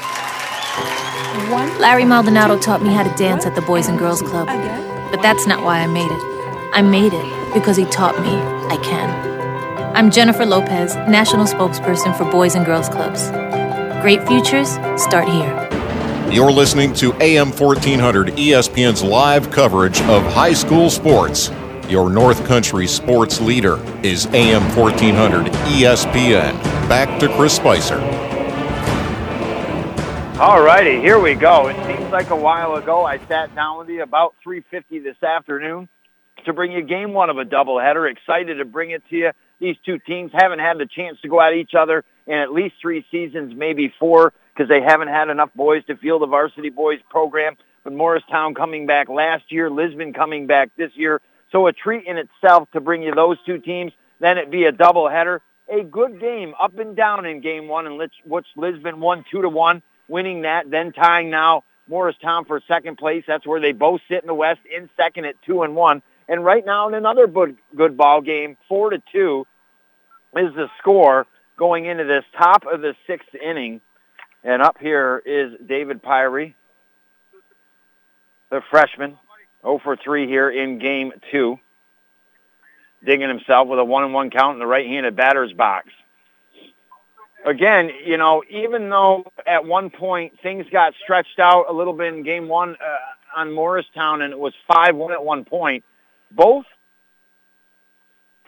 One, 1.50 1.78
Larry 1.78 2.06
Maldonado 2.06 2.58
taught 2.58 2.82
me 2.82 2.90
how 2.94 3.02
to 3.02 3.14
dance 3.16 3.44
at 3.44 3.54
the 3.54 3.60
Boys 3.62 3.88
and 3.88 3.98
Girls 3.98 4.22
Club. 4.22 4.46
But 5.10 5.20
that's 5.20 5.46
not 5.46 5.62
why 5.62 5.80
I 5.80 5.86
made 5.86 6.10
it. 6.10 6.22
I 6.72 6.82
made 6.82 7.12
it 7.12 7.54
because 7.54 7.76
he 7.76 7.84
taught 7.86 8.18
me 8.20 8.30
I 8.74 8.76
can. 8.82 9.38
I'm 9.95 10.11
Jennifer 10.11 10.47
Lopez, 10.47 10.95
National 11.09 11.45
Spokesperson 11.45 12.16
for 12.16 12.30
Boys 12.30 12.55
and 12.55 12.64
Girls 12.64 12.89
Clubs. 12.89 13.30
Great 14.01 14.24
futures 14.28 14.72
start 15.01 15.28
here. 15.28 15.68
You're 16.30 16.53
listening 16.53 16.93
to 16.95 17.12
AM 17.20 17.51
1400 17.51 18.28
ESPN's 18.28 19.03
live 19.03 19.51
coverage 19.51 20.01
of 20.03 20.22
high 20.32 20.53
school 20.53 20.91
sports. 20.91 21.51
Your 21.89 22.11
North 22.11 22.47
Country 22.47 22.86
sports 22.86 23.41
leader 23.41 23.80
is 24.05 24.26
AM 24.26 24.62
1400 24.76 25.47
ESPN. 25.47 26.62
Back 26.89 27.18
to 27.20 27.28
Chris 27.34 27.57
Spicer. 27.57 27.99
All 30.41 30.62
righty, 30.62 31.01
here 31.01 31.18
we 31.18 31.34
go. 31.34 31.68
It 31.68 31.76
seems 31.86 32.12
like 32.12 32.30
a 32.30 32.36
while 32.36 32.76
ago 32.76 33.05
I 33.05 33.18
sat 33.26 33.53
down 33.57 33.78
with 33.78 33.89
you 33.89 34.03
about 34.03 34.34
3.50 34.47 35.03
this 35.03 35.20
afternoon 35.22 35.89
to 36.45 36.53
bring 36.53 36.72
you 36.72 36.82
game 36.82 37.12
one 37.12 37.30
of 37.30 37.39
a 37.39 37.45
doubleheader. 37.45 38.09
Excited 38.11 38.57
to 38.59 38.64
bring 38.64 38.91
it 38.91 39.03
to 39.11 39.16
you. 39.16 39.30
These 39.61 39.76
two 39.84 39.98
teams 39.98 40.30
haven't 40.32 40.61
had 40.61 40.78
the 40.78 40.86
chance 40.86 41.20
to 41.22 41.28
go 41.28 41.40
at 41.40 41.54
each 41.54 41.74
other 41.74 42.04
in 42.26 42.34
at 42.34 42.52
least 42.52 42.76
three 42.80 43.04
seasons, 43.11 43.54
maybe 43.56 43.92
four, 43.98 44.32
because 44.54 44.68
they 44.68 44.80
haven't 44.80 45.09
had 45.09 45.28
enough 45.28 45.50
boys 45.54 45.84
to 45.86 45.96
field 45.96 46.22
the 46.22 46.26
varsity 46.26 46.70
boys 46.70 47.00
program. 47.11 47.56
But 47.84 47.92
Morristown 47.92 48.54
coming 48.54 48.86
back 48.86 49.09
last 49.09 49.50
year, 49.50 49.70
Lisbon 49.70 50.12
coming 50.12 50.46
back 50.46 50.70
this 50.76 50.90
year. 50.94 51.20
So 51.50 51.66
a 51.66 51.72
treat 51.72 52.06
in 52.06 52.18
itself 52.18 52.70
to 52.72 52.80
bring 52.80 53.02
you 53.02 53.14
those 53.14 53.38
two 53.46 53.59
teams. 53.59 53.92
Then 54.20 54.38
it'd 54.38 54.50
be 54.50 54.64
a 54.64 54.72
doubleheader. 54.72 55.40
A 55.68 55.82
good 55.82 56.20
game 56.20 56.54
up 56.61 56.78
and 56.78 56.96
down 56.96 57.26
in 57.26 57.40
game 57.40 57.68
one, 57.68 57.98
which, 57.98 58.14
which 58.24 58.46
Lisbon 58.56 59.00
won 59.00 59.24
two 59.30 59.42
to 59.42 59.48
one 59.48 59.82
winning 60.09 60.42
that, 60.42 60.70
then 60.70 60.92
tying 60.92 61.30
now 61.30 61.64
Morristown 61.86 62.44
for 62.44 62.61
second 62.66 62.98
place. 62.98 63.24
That's 63.26 63.46
where 63.46 63.61
they 63.61 63.72
both 63.72 64.00
sit 64.09 64.22
in 64.22 64.26
the 64.26 64.34
West 64.34 64.61
in 64.74 64.90
second 64.96 65.26
at 65.26 65.40
two 65.42 65.62
and 65.62 65.76
one. 65.76 66.02
And 66.28 66.44
right 66.44 66.64
now 66.64 66.88
in 66.88 66.94
another 66.94 67.26
good, 67.26 67.96
ball 67.96 68.20
game, 68.20 68.56
four 68.68 68.90
to 68.90 69.02
two 69.12 69.46
is 70.36 70.54
the 70.54 70.68
score 70.78 71.26
going 71.56 71.86
into 71.86 72.04
this 72.04 72.24
top 72.36 72.64
of 72.66 72.80
the 72.80 72.94
sixth 73.06 73.34
inning. 73.34 73.80
And 74.44 74.62
up 74.62 74.78
here 74.78 75.22
is 75.24 75.52
David 75.66 76.02
Pyrie, 76.02 76.54
the 78.50 78.60
freshman, 78.70 79.18
0 79.62 79.80
for 79.82 79.96
3 79.96 80.26
here 80.26 80.48
in 80.48 80.78
game 80.78 81.12
two, 81.32 81.58
digging 83.04 83.28
himself 83.28 83.66
with 83.66 83.78
a 83.78 83.84
one 83.84 84.04
and 84.04 84.14
one 84.14 84.30
count 84.30 84.54
in 84.54 84.58
the 84.60 84.66
right-handed 84.66 85.16
batter's 85.16 85.52
box 85.52 85.88
again, 87.44 87.90
you 88.04 88.16
know, 88.16 88.42
even 88.50 88.88
though 88.90 89.24
at 89.46 89.64
one 89.64 89.90
point 89.90 90.38
things 90.42 90.66
got 90.70 90.94
stretched 91.02 91.38
out 91.38 91.66
a 91.68 91.72
little 91.72 91.92
bit 91.92 92.12
in 92.14 92.22
game 92.22 92.48
one 92.48 92.76
uh, 92.76 93.40
on 93.40 93.52
Morristown 93.52 94.22
and 94.22 94.32
it 94.32 94.38
was 94.38 94.54
5-1 94.70 95.12
at 95.12 95.24
one 95.24 95.44
point, 95.44 95.84
both 96.30 96.66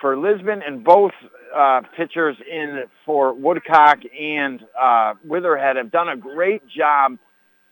for 0.00 0.16
Lisbon 0.16 0.62
and 0.66 0.82
both 0.82 1.12
uh, 1.54 1.82
pitchers 1.96 2.36
in 2.50 2.84
for 3.04 3.32
Woodcock 3.32 3.98
and 4.18 4.64
uh, 4.78 5.14
Witherhead 5.26 5.76
have 5.76 5.90
done 5.90 6.08
a 6.08 6.16
great 6.16 6.66
job 6.68 7.18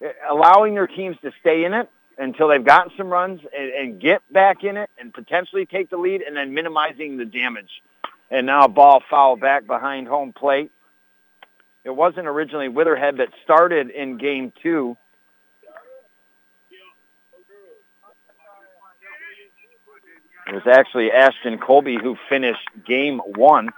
uh, 0.05 0.09
allowing 0.31 0.75
their 0.75 0.87
teams 0.87 1.17
to 1.23 1.33
stay 1.41 1.65
in 1.65 1.75
it 1.75 1.89
until 2.19 2.49
they've 2.49 2.65
gotten 2.65 2.93
some 2.97 3.09
runs 3.09 3.41
and, 3.57 3.71
and 3.71 4.01
get 4.01 4.21
back 4.33 4.65
in 4.65 4.77
it 4.77 4.91
and 4.99 5.15
potentially 5.15 5.67
take 5.67 5.91
the 5.91 5.97
lead 5.97 6.21
and 6.23 6.37
then 6.37 6.53
minimizing 6.53 7.17
the 7.17 7.25
damage. 7.25 7.83
And 8.31 8.47
now 8.47 8.65
a 8.65 8.69
ball 8.69 9.03
foul 9.09 9.37
back 9.37 9.67
behind 9.67 10.09
home 10.09 10.33
plate. 10.33 10.71
It 11.85 11.91
wasn't 11.91 12.27
originally 12.27 12.69
Witherhead 12.69 13.19
that 13.19 13.29
started 13.45 13.91
in 13.91 14.19
game 14.19 14.53
two. 14.63 14.97
It 20.49 20.55
was 20.55 20.67
actually 20.67 21.11
Ashton 21.11 21.59
Colby 21.59 21.99
who 22.03 22.17
finished 22.29 22.67
game 22.87 23.19
one, 23.19 23.69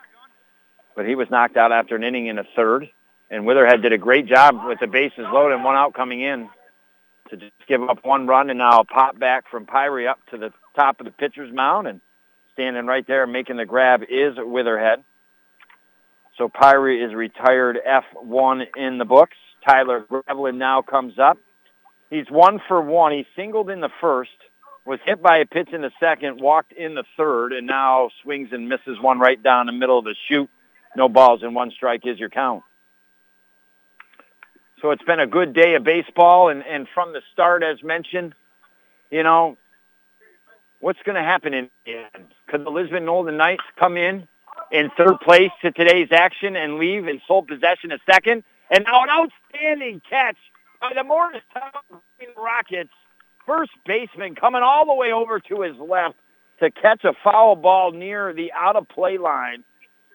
but 0.95 1.07
he 1.07 1.17
was 1.17 1.29
knocked 1.31 1.57
out 1.57 1.73
after 1.73 1.97
an 1.97 2.05
inning 2.05 2.29
in 2.29 2.39
a 2.39 2.45
third. 2.55 2.89
And 3.31 3.45
Witherhead 3.45 3.83
did 3.83 3.93
a 3.93 3.99
great 3.99 4.27
job 4.27 4.57
with 4.65 4.79
the 4.81 4.87
bases 4.87 5.27
loaded 5.33 5.55
and 5.55 5.65
one 5.65 5.77
out 5.77 5.95
coming 5.95 6.21
in 6.21 6.49
to 7.31 7.37
just 7.37 7.53
give 7.69 7.83
up 7.83 8.05
one 8.05 8.27
run 8.27 8.51
and 8.51 8.59
now 8.59 8.85
pop 8.85 9.19
back 9.19 9.45
from 9.51 9.67
Pyrie 9.67 10.09
up 10.09 10.19
to 10.31 10.39
the 10.39 10.53
top 10.75 11.01
of 11.01 11.07
the 11.07 11.13
pitcher's 11.13 11.53
mound 11.53 11.87
and 11.87 12.01
standing 12.53 12.87
right 12.87 13.07
there 13.07 13.27
making 13.27 13.57
the 13.57 13.67
grab 13.67 14.03
is 14.03 14.37
Witherhead. 14.37 15.03
So 16.39 16.49
Pyrie 16.49 17.05
is 17.05 17.15
retired 17.15 17.79
F1 17.87 18.67
in 18.77 18.99
the 18.99 19.05
books. 19.05 19.37
Tyler 19.67 20.05
Gravelin 20.09 20.59
now 20.59 20.83
comes 20.83 21.19
up. 21.19 21.39
He's 22.11 22.31
one 22.31 22.61
for 22.67 22.81
one. 22.81 23.13
He 23.13 23.27
singled 23.37 23.71
in 23.71 23.81
the 23.81 23.91
first, 24.01 24.31
was 24.85 24.99
hit 25.05 25.23
by 25.23 25.39
a 25.39 25.47
pitch 25.47 25.69
in 25.73 25.83
the 25.83 25.91
second, 26.01 26.41
walked 26.41 26.73
in 26.73 26.95
the 26.95 27.05
third, 27.17 27.53
and 27.53 27.67
now 27.67 28.11
swings 28.23 28.49
and 28.53 28.69
misses 28.69 28.99
one 29.01 29.19
right 29.19 29.41
down 29.43 29.67
the 29.67 29.73
middle 29.73 29.99
of 29.99 30.05
the 30.05 30.15
chute. 30.29 30.51
No 30.97 31.09
balls 31.09 31.43
and 31.43 31.55
one 31.55 31.71
strike 31.71 32.07
is 32.07 32.19
your 32.19 32.31
count. 32.31 32.63
So 34.81 34.91
it's 34.91 35.05
been 35.05 35.21
a 35.21 35.27
good 35.27 35.53
day 35.53 35.75
of 35.75 35.85
baseball, 35.85 36.49
and, 36.49 36.65
and 36.65 36.89
from 36.95 37.13
the 37.13 37.21
start, 37.33 37.63
as 37.63 37.83
mentioned, 37.83 38.35
you 39.11 39.23
know, 39.23 39.59
what's 40.81 41.01
going 41.05 41.17
to 41.17 41.23
happen 41.23 41.53
in 41.53 41.71
the 41.85 41.93
end? 41.93 42.27
Could 42.49 42.65
the 42.65 42.71
Lisbon 42.71 43.05
Golden 43.05 43.37
Knights 43.37 43.65
come 43.79 43.97
in 43.97 44.27
in 44.71 44.91
third 44.97 45.21
place 45.21 45.51
to 45.63 45.71
today's 45.73 46.09
action 46.13 46.57
and 46.57 46.79
leave 46.79 47.09
in 47.09 47.21
sole 47.27 47.43
possession 47.43 47.93
a 47.93 47.99
second. 48.11 48.45
And 48.71 48.85
now 48.85 49.03
an 49.03 49.09
outstanding 49.11 50.01
catch 50.09 50.37
by 50.81 50.93
the 50.95 51.05
Morristown 51.05 52.01
Rockets. 52.37 52.93
First 53.51 53.73
baseman 53.85 54.37
coming 54.37 54.63
all 54.63 54.87
the 54.87 54.95
way 54.95 55.11
over 55.11 55.41
to 55.41 55.63
his 55.63 55.77
left 55.77 56.15
to 56.61 56.71
catch 56.71 57.03
a 57.03 57.13
foul 57.25 57.57
ball 57.57 57.91
near 57.91 58.33
the 58.33 58.53
out-of-play 58.53 59.19
line 59.19 59.65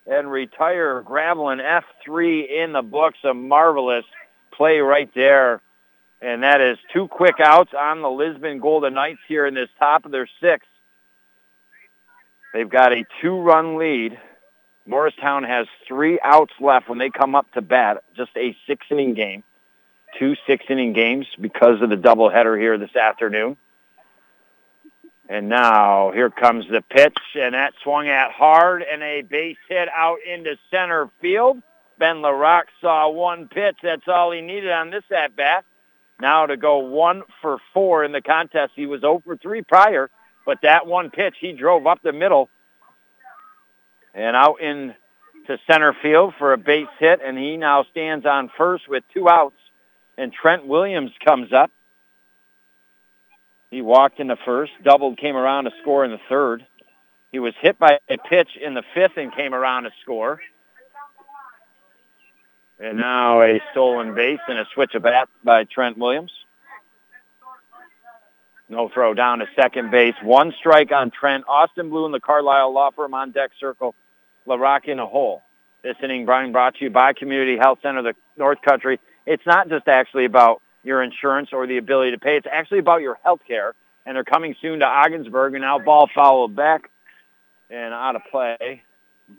and 0.08 0.32
retire 0.32 1.02
Gravelin 1.02 1.60
F3 1.60 2.64
in 2.64 2.72
the 2.72 2.82
books. 2.82 3.18
A 3.26 3.34
marvelous 3.34 4.06
play 4.54 4.78
right 4.78 5.10
there. 5.14 5.60
And 6.22 6.44
that 6.44 6.62
is 6.62 6.78
two 6.94 7.10
quick 7.10 7.42
outs 7.44 7.74
on 7.78 8.02
the 8.02 8.10
Lisbon 8.10 8.60
Golden 8.60 8.94
Knights 8.94 9.20
here 9.28 9.46
in 9.46 9.54
this 9.54 9.70
top 9.80 10.06
of 10.06 10.14
their 10.14 10.30
sixth. 10.40 10.70
They've 12.54 12.70
got 12.70 12.94
a 12.94 13.04
two-run 13.22 13.78
lead 13.78 14.18
Morristown 14.86 15.44
has 15.44 15.68
three 15.88 16.20
outs 16.24 16.54
left 16.62 16.88
when 16.88 17.00
they 17.00 17.10
come 17.10 17.36
up 17.36 17.52
to 17.54 17.62
bat. 17.62 18.04
Just 18.16 18.32
a 18.38 18.56
six-inning 18.68 19.16
game. 19.16 19.44
Two 20.20 20.36
six-inning 20.48 20.94
games 20.94 21.28
because 21.40 21.82
of 21.82 21.90
the 21.90 21.98
doubleheader 21.98 22.60
here 22.60 22.78
this 22.78 22.96
afternoon. 22.96 23.58
And 25.28 25.50
now 25.50 26.12
here 26.12 26.30
comes 26.30 26.66
the 26.70 26.82
pitch, 26.82 27.18
and 27.34 27.56
that 27.56 27.74
swung 27.84 28.08
at 28.08 28.32
hard, 28.32 28.84
and 28.84 29.02
a 29.02 29.24
base 29.24 29.58
hit 29.68 29.90
out 29.90 30.20
into 30.26 30.56
center 30.70 31.10
field. 31.20 31.62
Ben 31.98 32.18
LaRock 32.18 32.66
saw 32.80 33.10
one 33.10 33.48
pitch. 33.48 33.78
That's 33.82 34.08
all 34.08 34.32
he 34.32 34.42
needed 34.42 34.72
on 34.72 34.92
this 34.92 35.04
at-bat. 35.16 35.66
Now 36.22 36.46
to 36.46 36.58
go 36.58 36.78
one 36.78 37.24
for 37.42 37.58
four 37.74 38.04
in 38.04 38.12
the 38.12 38.22
contest. 38.22 38.74
He 38.76 38.86
was 38.86 39.02
0 39.02 39.22
for 39.26 39.36
3 39.36 39.64
prior, 39.64 40.10
but 40.46 40.60
that 40.62 40.86
one 40.86 41.10
pitch, 41.10 41.36
he 41.40 41.54
drove 41.54 41.88
up 41.88 42.02
the 42.04 42.14
middle 42.14 42.50
and 44.14 44.36
out 44.36 44.62
in 44.62 44.94
to 45.48 45.60
center 45.68 45.96
field 46.02 46.34
for 46.40 46.54
a 46.54 46.58
base 46.58 46.88
hit, 47.00 47.20
and 47.24 47.38
he 47.38 47.58
now 47.58 47.84
stands 47.92 48.26
on 48.26 48.50
first 48.58 48.88
with 48.88 49.04
two 49.14 49.30
outs. 49.30 49.58
And 50.18 50.32
Trent 50.32 50.66
Williams 50.66 51.12
comes 51.24 51.52
up. 51.52 51.72
He 53.70 53.82
walked 53.82 54.20
in 54.20 54.28
the 54.28 54.38
first, 54.46 54.72
doubled, 54.84 55.18
came 55.18 55.36
around 55.36 55.66
to 55.66 55.72
score 55.82 56.06
in 56.06 56.12
the 56.12 56.20
third. 56.30 56.66
He 57.32 57.40
was 57.40 57.54
hit 57.62 57.78
by 57.78 58.00
a 58.10 58.18
pitch 58.18 58.50
in 58.62 58.74
the 58.74 58.84
fifth 58.94 59.18
and 59.18 59.36
came 59.36 59.54
around 59.54 59.84
to 59.84 59.92
score. 60.02 60.40
And 62.80 62.98
now 62.98 63.42
a 63.42 63.62
stolen 63.72 64.16
base 64.16 64.40
and 64.48 64.60
a 64.60 64.66
switch 64.74 64.96
of 64.96 65.04
bat 65.04 65.28
by 65.44 65.66
Trent 65.66 65.98
Williams. 65.98 66.32
No 68.68 68.90
throw 68.90 69.14
down 69.14 69.40
to 69.40 69.46
second 69.56 69.92
base. 69.92 70.16
One 70.24 70.54
strike 70.58 70.92
on 70.92 71.12
Trent. 71.12 71.44
Austin 71.48 71.90
Blue 71.90 72.06
and 72.06 72.14
the 72.14 72.20
Carlisle 72.20 72.74
Law 72.74 72.92
Firm 72.92 73.14
on 73.14 73.32
deck 73.32 73.52
circle. 73.60 73.94
LaRock 74.48 74.88
in 74.88 75.00
a 75.00 75.06
hole. 75.06 75.42
This 75.84 75.96
inning, 76.04 76.26
Brian, 76.26 76.52
brought 76.52 76.76
to 76.76 76.86
you 76.86 76.90
by 76.90 77.14
Community 77.14 77.58
Health 77.58 77.80
Center, 77.84 78.02
the 78.02 78.14
North 78.38 78.62
Country. 78.62 79.00
It's 79.26 79.46
not 79.46 79.70
just 79.70 79.88
actually 79.88 80.26
about 80.26 80.62
your 80.84 81.02
insurance 81.02 81.50
or 81.52 81.68
the 81.68 81.78
ability 81.78 82.12
to 82.12 82.20
pay. 82.20 82.38
It's 82.38 82.48
actually 82.52 82.80
about 82.80 83.02
your 83.02 83.18
health 83.24 83.42
care. 83.48 83.74
And 84.06 84.16
they're 84.16 84.24
coming 84.24 84.56
soon 84.62 84.80
to 84.80 84.86
Ogdensburg. 84.86 85.54
And 85.54 85.62
now 85.62 85.80
ball 85.80 86.10
fouled 86.14 86.56
back 86.56 86.90
and 87.70 87.94
out 87.94 88.16
of 88.16 88.22
play. 88.30 88.84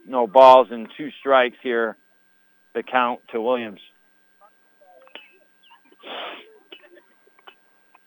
No 0.06 0.26
balls 0.26 0.68
and 0.70 0.88
two 0.96 1.10
strikes 1.20 1.56
here. 1.62 1.96
The 2.74 2.82
count 2.82 3.20
to 3.32 3.40
Williams. 3.40 3.80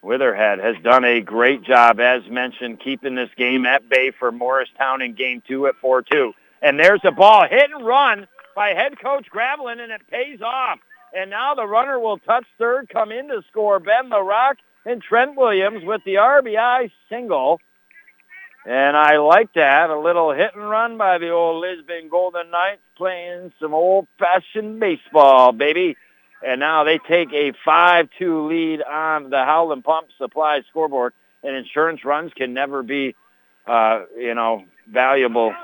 Witherhead 0.02 0.62
has 0.62 0.76
done 0.82 1.04
a 1.04 1.20
great 1.20 1.62
job, 1.62 2.00
as 2.00 2.22
mentioned, 2.28 2.80
keeping 2.80 3.14
this 3.14 3.28
game 3.36 3.66
at 3.66 3.88
bay 3.88 4.12
for 4.18 4.32
Morristown 4.32 5.02
in 5.02 5.14
game 5.14 5.42
two 5.46 5.66
at 5.66 5.74
4-2. 5.82 6.32
And 6.62 6.78
there's 6.78 7.00
a 7.04 7.10
ball 7.10 7.46
hit 7.48 7.70
and 7.70 7.84
run 7.84 8.26
by 8.54 8.70
head 8.70 8.98
coach 9.00 9.26
Gravelin, 9.30 9.80
and 9.80 9.92
it 9.92 10.02
pays 10.10 10.40
off. 10.40 10.78
And 11.14 11.30
now 11.30 11.54
the 11.54 11.66
runner 11.66 11.98
will 11.98 12.18
touch 12.18 12.46
third, 12.58 12.88
come 12.88 13.10
in 13.10 13.28
to 13.28 13.42
score 13.48 13.80
Ben 13.80 14.10
LaRock 14.10 14.54
and 14.84 15.02
Trent 15.02 15.36
Williams 15.36 15.84
with 15.84 16.02
the 16.04 16.14
RBI 16.14 16.90
single. 17.08 17.60
And 18.66 18.96
I 18.96 19.16
like 19.18 19.54
that. 19.54 19.90
A 19.90 19.98
little 19.98 20.32
hit 20.32 20.50
and 20.54 20.68
run 20.68 20.98
by 20.98 21.18
the 21.18 21.30
old 21.30 21.62
Lisbon 21.62 22.08
Golden 22.10 22.50
Knights 22.50 22.82
playing 22.96 23.52
some 23.60 23.74
old-fashioned 23.74 24.78
baseball, 24.78 25.52
baby. 25.52 25.96
And 26.46 26.60
now 26.60 26.84
they 26.84 26.98
take 26.98 27.32
a 27.32 27.52
5-2 27.66 28.48
lead 28.48 28.82
on 28.82 29.30
the 29.30 29.44
Howland 29.44 29.84
Pump 29.84 30.08
Supply 30.18 30.60
scoreboard. 30.68 31.14
And 31.42 31.56
insurance 31.56 32.04
runs 32.04 32.32
can 32.34 32.52
never 32.52 32.82
be, 32.82 33.16
uh, 33.66 34.02
you 34.16 34.34
know, 34.34 34.64
valuable. 34.90 35.54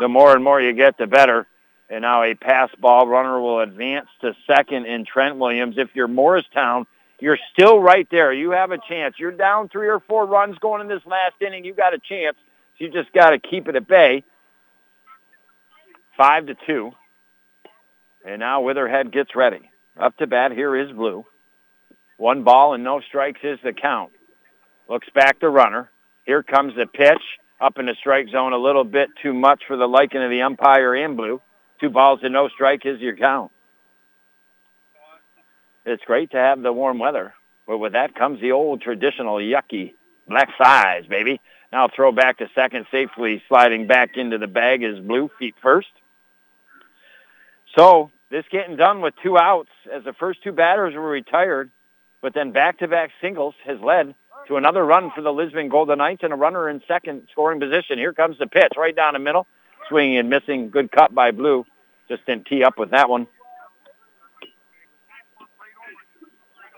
The 0.00 0.08
more 0.08 0.34
and 0.34 0.44
more 0.44 0.60
you 0.60 0.74
get, 0.74 0.98
the 0.98 1.06
better. 1.06 1.46
And 1.90 2.02
now 2.02 2.22
a 2.22 2.34
pass 2.34 2.70
ball 2.78 3.08
runner 3.08 3.40
will 3.40 3.60
advance 3.60 4.06
to 4.20 4.32
second 4.46 4.86
in 4.86 5.04
Trent 5.04 5.36
Williams. 5.36 5.74
If 5.76 5.88
you're 5.94 6.06
Morristown, 6.08 6.86
you're 7.18 7.38
still 7.52 7.80
right 7.80 8.06
there. 8.12 8.32
You 8.32 8.52
have 8.52 8.70
a 8.70 8.78
chance. 8.88 9.16
You're 9.18 9.32
down 9.32 9.68
three 9.68 9.88
or 9.88 9.98
four 9.98 10.24
runs 10.24 10.56
going 10.58 10.80
in 10.80 10.88
this 10.88 11.04
last 11.04 11.34
inning. 11.44 11.64
You 11.64 11.74
got 11.74 11.92
a 11.92 11.98
chance. 11.98 12.36
So 12.78 12.84
you 12.84 12.92
just 12.92 13.12
got 13.12 13.30
to 13.30 13.40
keep 13.40 13.66
it 13.66 13.74
at 13.74 13.88
bay. 13.88 14.22
Five 16.16 16.46
to 16.46 16.54
two. 16.66 16.92
And 18.24 18.38
now 18.38 18.62
Witherhead 18.62 19.12
gets 19.12 19.34
ready. 19.34 19.70
Up 19.98 20.16
to 20.18 20.28
bat, 20.28 20.52
here 20.52 20.76
is 20.76 20.92
Blue. 20.92 21.26
One 22.18 22.44
ball 22.44 22.74
and 22.74 22.84
no 22.84 23.00
strikes 23.00 23.40
is 23.42 23.58
the 23.64 23.72
count. 23.72 24.12
Looks 24.88 25.08
back 25.14 25.40
to 25.40 25.48
runner. 25.48 25.90
Here 26.24 26.42
comes 26.42 26.74
the 26.76 26.86
pitch. 26.86 27.22
Up 27.60 27.78
in 27.78 27.86
the 27.86 27.96
strike 27.98 28.28
zone 28.28 28.52
a 28.52 28.58
little 28.58 28.84
bit 28.84 29.08
too 29.22 29.34
much 29.34 29.62
for 29.66 29.76
the 29.76 29.86
liking 29.86 30.22
of 30.22 30.30
the 30.30 30.42
umpire 30.42 30.94
in 30.94 31.16
Blue. 31.16 31.40
Two 31.80 31.90
balls 31.90 32.20
and 32.22 32.32
no 32.32 32.48
strike 32.48 32.84
is 32.84 33.00
your 33.00 33.16
count. 33.16 33.50
It's 35.86 36.04
great 36.04 36.32
to 36.32 36.36
have 36.36 36.60
the 36.60 36.72
warm 36.72 36.98
weather, 36.98 37.32
but 37.66 37.78
with 37.78 37.94
that 37.94 38.14
comes 38.14 38.40
the 38.40 38.52
old 38.52 38.82
traditional 38.82 39.36
yucky 39.36 39.94
black 40.28 40.50
size, 40.62 41.06
baby. 41.06 41.40
Now 41.72 41.88
throw 41.88 42.12
back 42.12 42.38
to 42.38 42.48
second, 42.54 42.86
safely 42.90 43.42
sliding 43.48 43.86
back 43.86 44.16
into 44.16 44.36
the 44.36 44.46
bag 44.46 44.82
is 44.82 45.00
Blue, 45.00 45.30
feet 45.38 45.54
first. 45.62 45.88
So 47.76 48.10
this 48.30 48.44
getting 48.50 48.76
done 48.76 49.00
with 49.00 49.14
two 49.22 49.38
outs 49.38 49.70
as 49.90 50.04
the 50.04 50.12
first 50.12 50.42
two 50.42 50.52
batters 50.52 50.94
were 50.94 51.08
retired, 51.08 51.70
but 52.20 52.34
then 52.34 52.52
back-to-back 52.52 53.10
singles 53.22 53.54
has 53.64 53.80
led 53.80 54.14
to 54.48 54.56
another 54.56 54.84
run 54.84 55.10
for 55.14 55.22
the 55.22 55.32
Lisbon 55.32 55.68
Golden 55.68 55.98
Knights 55.98 56.22
and 56.22 56.32
a 56.32 56.36
runner 56.36 56.68
in 56.68 56.82
second 56.86 57.28
scoring 57.32 57.60
position. 57.60 57.98
Here 57.98 58.12
comes 58.12 58.38
the 58.38 58.46
pitch 58.46 58.72
right 58.76 58.94
down 58.94 59.14
the 59.14 59.18
middle 59.18 59.46
swinging 59.90 60.16
and 60.16 60.30
missing. 60.30 60.70
Good 60.70 60.90
cut 60.90 61.14
by 61.14 61.32
Blue. 61.32 61.66
Just 62.08 62.24
didn't 62.24 62.46
tee 62.46 62.64
up 62.64 62.78
with 62.78 62.92
that 62.92 63.10
one. 63.10 63.26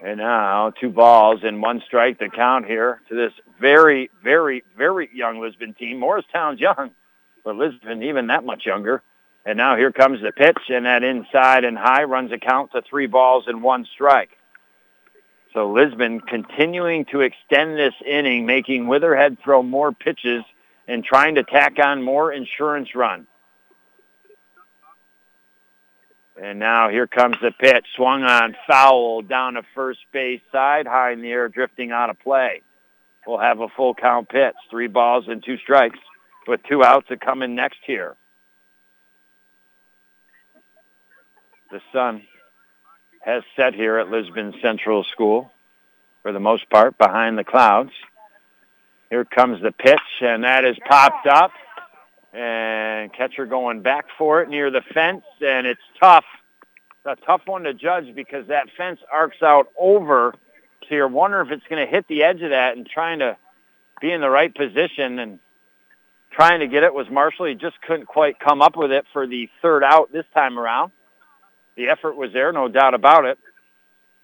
And 0.04 0.18
now 0.18 0.70
two 0.70 0.90
balls 0.90 1.40
and 1.44 1.62
one 1.62 1.80
strike 1.86 2.18
to 2.18 2.28
count 2.28 2.66
here 2.66 3.00
to 3.08 3.14
this 3.14 3.32
very, 3.60 4.10
very, 4.24 4.64
very 4.76 5.08
young 5.14 5.40
Lisbon 5.40 5.74
team. 5.74 6.00
Morristown's 6.00 6.58
young, 6.58 6.90
but 7.44 7.54
Lisbon 7.54 8.02
even 8.02 8.26
that 8.26 8.44
much 8.44 8.66
younger. 8.66 9.00
And 9.46 9.56
now 9.56 9.76
here 9.76 9.92
comes 9.92 10.20
the 10.20 10.32
pitch, 10.32 10.58
and 10.68 10.86
that 10.86 11.04
inside 11.04 11.64
and 11.64 11.78
high 11.78 12.04
runs 12.04 12.32
a 12.32 12.38
count 12.38 12.72
to 12.72 12.82
three 12.82 13.06
balls 13.06 13.44
and 13.46 13.62
one 13.62 13.86
strike. 13.92 14.30
So 15.52 15.70
Lisbon 15.70 16.20
continuing 16.20 17.04
to 17.06 17.20
extend 17.20 17.76
this 17.76 17.94
inning, 18.04 18.46
making 18.46 18.86
Witherhead 18.86 19.38
throw 19.42 19.62
more 19.62 19.92
pitches 19.92 20.44
and 20.88 21.04
trying 21.04 21.36
to 21.36 21.42
tack 21.42 21.78
on 21.82 22.02
more 22.02 22.32
insurance 22.32 22.94
run. 22.94 23.26
And 26.40 26.58
now 26.58 26.88
here 26.88 27.06
comes 27.06 27.36
the 27.42 27.52
pitch, 27.52 27.86
swung 27.94 28.22
on 28.24 28.56
foul 28.66 29.22
down 29.22 29.54
to 29.54 29.62
first 29.74 30.00
base 30.12 30.40
side, 30.50 30.86
high 30.86 31.12
in 31.12 31.22
the 31.22 31.30
air, 31.30 31.48
drifting 31.48 31.92
out 31.92 32.10
of 32.10 32.18
play. 32.18 32.62
We'll 33.26 33.38
have 33.38 33.60
a 33.60 33.68
full 33.68 33.94
count 33.94 34.28
pitch, 34.28 34.54
three 34.70 34.88
balls 34.88 35.26
and 35.28 35.44
two 35.44 35.58
strikes, 35.58 35.98
with 36.48 36.60
two 36.64 36.82
outs 36.82 37.08
to 37.08 37.16
come 37.16 37.42
in 37.42 37.54
next 37.54 37.78
here. 37.86 38.16
The 41.70 41.80
sun 41.92 42.22
has 43.20 43.44
set 43.54 43.74
here 43.74 43.98
at 43.98 44.10
Lisbon 44.10 44.54
Central 44.60 45.04
School, 45.04 45.52
for 46.22 46.32
the 46.32 46.40
most 46.40 46.68
part, 46.68 46.98
behind 46.98 47.38
the 47.38 47.44
clouds. 47.44 47.92
Here 49.12 49.26
comes 49.26 49.60
the 49.60 49.72
pitch, 49.72 50.22
and 50.22 50.42
that 50.44 50.64
is 50.64 50.74
popped 50.88 51.26
up. 51.26 51.50
And 52.32 53.12
catcher 53.12 53.44
going 53.44 53.82
back 53.82 54.06
for 54.16 54.40
it 54.40 54.48
near 54.48 54.70
the 54.70 54.80
fence, 54.94 55.22
and 55.42 55.66
it's 55.66 55.82
tough. 56.00 56.24
It's 57.04 57.20
a 57.20 57.26
tough 57.26 57.42
one 57.44 57.64
to 57.64 57.74
judge 57.74 58.14
because 58.14 58.46
that 58.46 58.68
fence 58.74 59.00
arcs 59.12 59.42
out 59.42 59.66
over. 59.78 60.32
So 60.88 60.94
you're 60.94 61.08
wondering 61.08 61.46
if 61.46 61.52
it's 61.52 61.66
going 61.68 61.84
to 61.84 61.90
hit 61.92 62.08
the 62.08 62.22
edge 62.22 62.40
of 62.40 62.50
that 62.52 62.78
and 62.78 62.88
trying 62.88 63.18
to 63.18 63.36
be 64.00 64.10
in 64.10 64.22
the 64.22 64.30
right 64.30 64.54
position 64.54 65.18
and 65.18 65.38
trying 66.30 66.60
to 66.60 66.66
get 66.66 66.82
it 66.82 66.94
was 66.94 67.06
Marshall. 67.10 67.44
He 67.44 67.54
just 67.54 67.82
couldn't 67.82 68.06
quite 68.06 68.40
come 68.40 68.62
up 68.62 68.78
with 68.78 68.92
it 68.92 69.04
for 69.12 69.26
the 69.26 69.50
third 69.60 69.84
out 69.84 70.10
this 70.10 70.24
time 70.32 70.58
around. 70.58 70.90
The 71.76 71.90
effort 71.90 72.16
was 72.16 72.32
there, 72.32 72.50
no 72.50 72.68
doubt 72.68 72.94
about 72.94 73.26
it. 73.26 73.38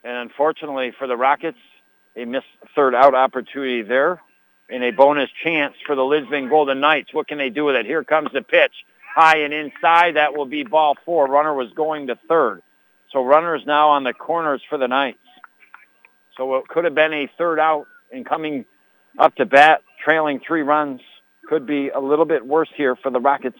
And 0.02 0.16
unfortunately 0.16 0.94
for 0.98 1.06
the 1.06 1.16
Rockets, 1.18 1.58
a 2.16 2.24
missed 2.24 2.46
third 2.74 2.94
out 2.94 3.14
opportunity 3.14 3.82
there 3.82 4.22
and 4.70 4.84
a 4.84 4.90
bonus 4.90 5.30
chance 5.42 5.74
for 5.86 5.94
the 5.94 6.04
Lisbon 6.04 6.48
Golden 6.48 6.80
Knights. 6.80 7.12
What 7.12 7.28
can 7.28 7.38
they 7.38 7.50
do 7.50 7.64
with 7.64 7.76
it? 7.76 7.86
Here 7.86 8.04
comes 8.04 8.30
the 8.32 8.42
pitch. 8.42 8.72
High 9.14 9.38
and 9.38 9.52
inside. 9.52 10.16
That 10.16 10.36
will 10.36 10.46
be 10.46 10.62
ball 10.62 10.96
four. 11.04 11.26
Runner 11.26 11.54
was 11.54 11.72
going 11.72 12.08
to 12.08 12.18
third. 12.28 12.62
So 13.12 13.24
runners 13.24 13.62
now 13.66 13.90
on 13.90 14.04
the 14.04 14.12
corners 14.12 14.62
for 14.68 14.78
the 14.78 14.86
Knights. 14.86 15.18
So 16.36 16.56
it 16.56 16.68
could 16.68 16.84
have 16.84 16.94
been 16.94 17.12
a 17.12 17.28
third 17.38 17.58
out 17.58 17.86
and 18.12 18.26
coming 18.26 18.64
up 19.18 19.34
to 19.36 19.46
bat, 19.46 19.82
trailing 20.04 20.40
three 20.46 20.62
runs. 20.62 21.00
Could 21.48 21.66
be 21.66 21.88
a 21.88 21.98
little 21.98 22.26
bit 22.26 22.46
worse 22.46 22.68
here 22.76 22.94
for 22.94 23.10
the 23.10 23.20
Rockets 23.20 23.58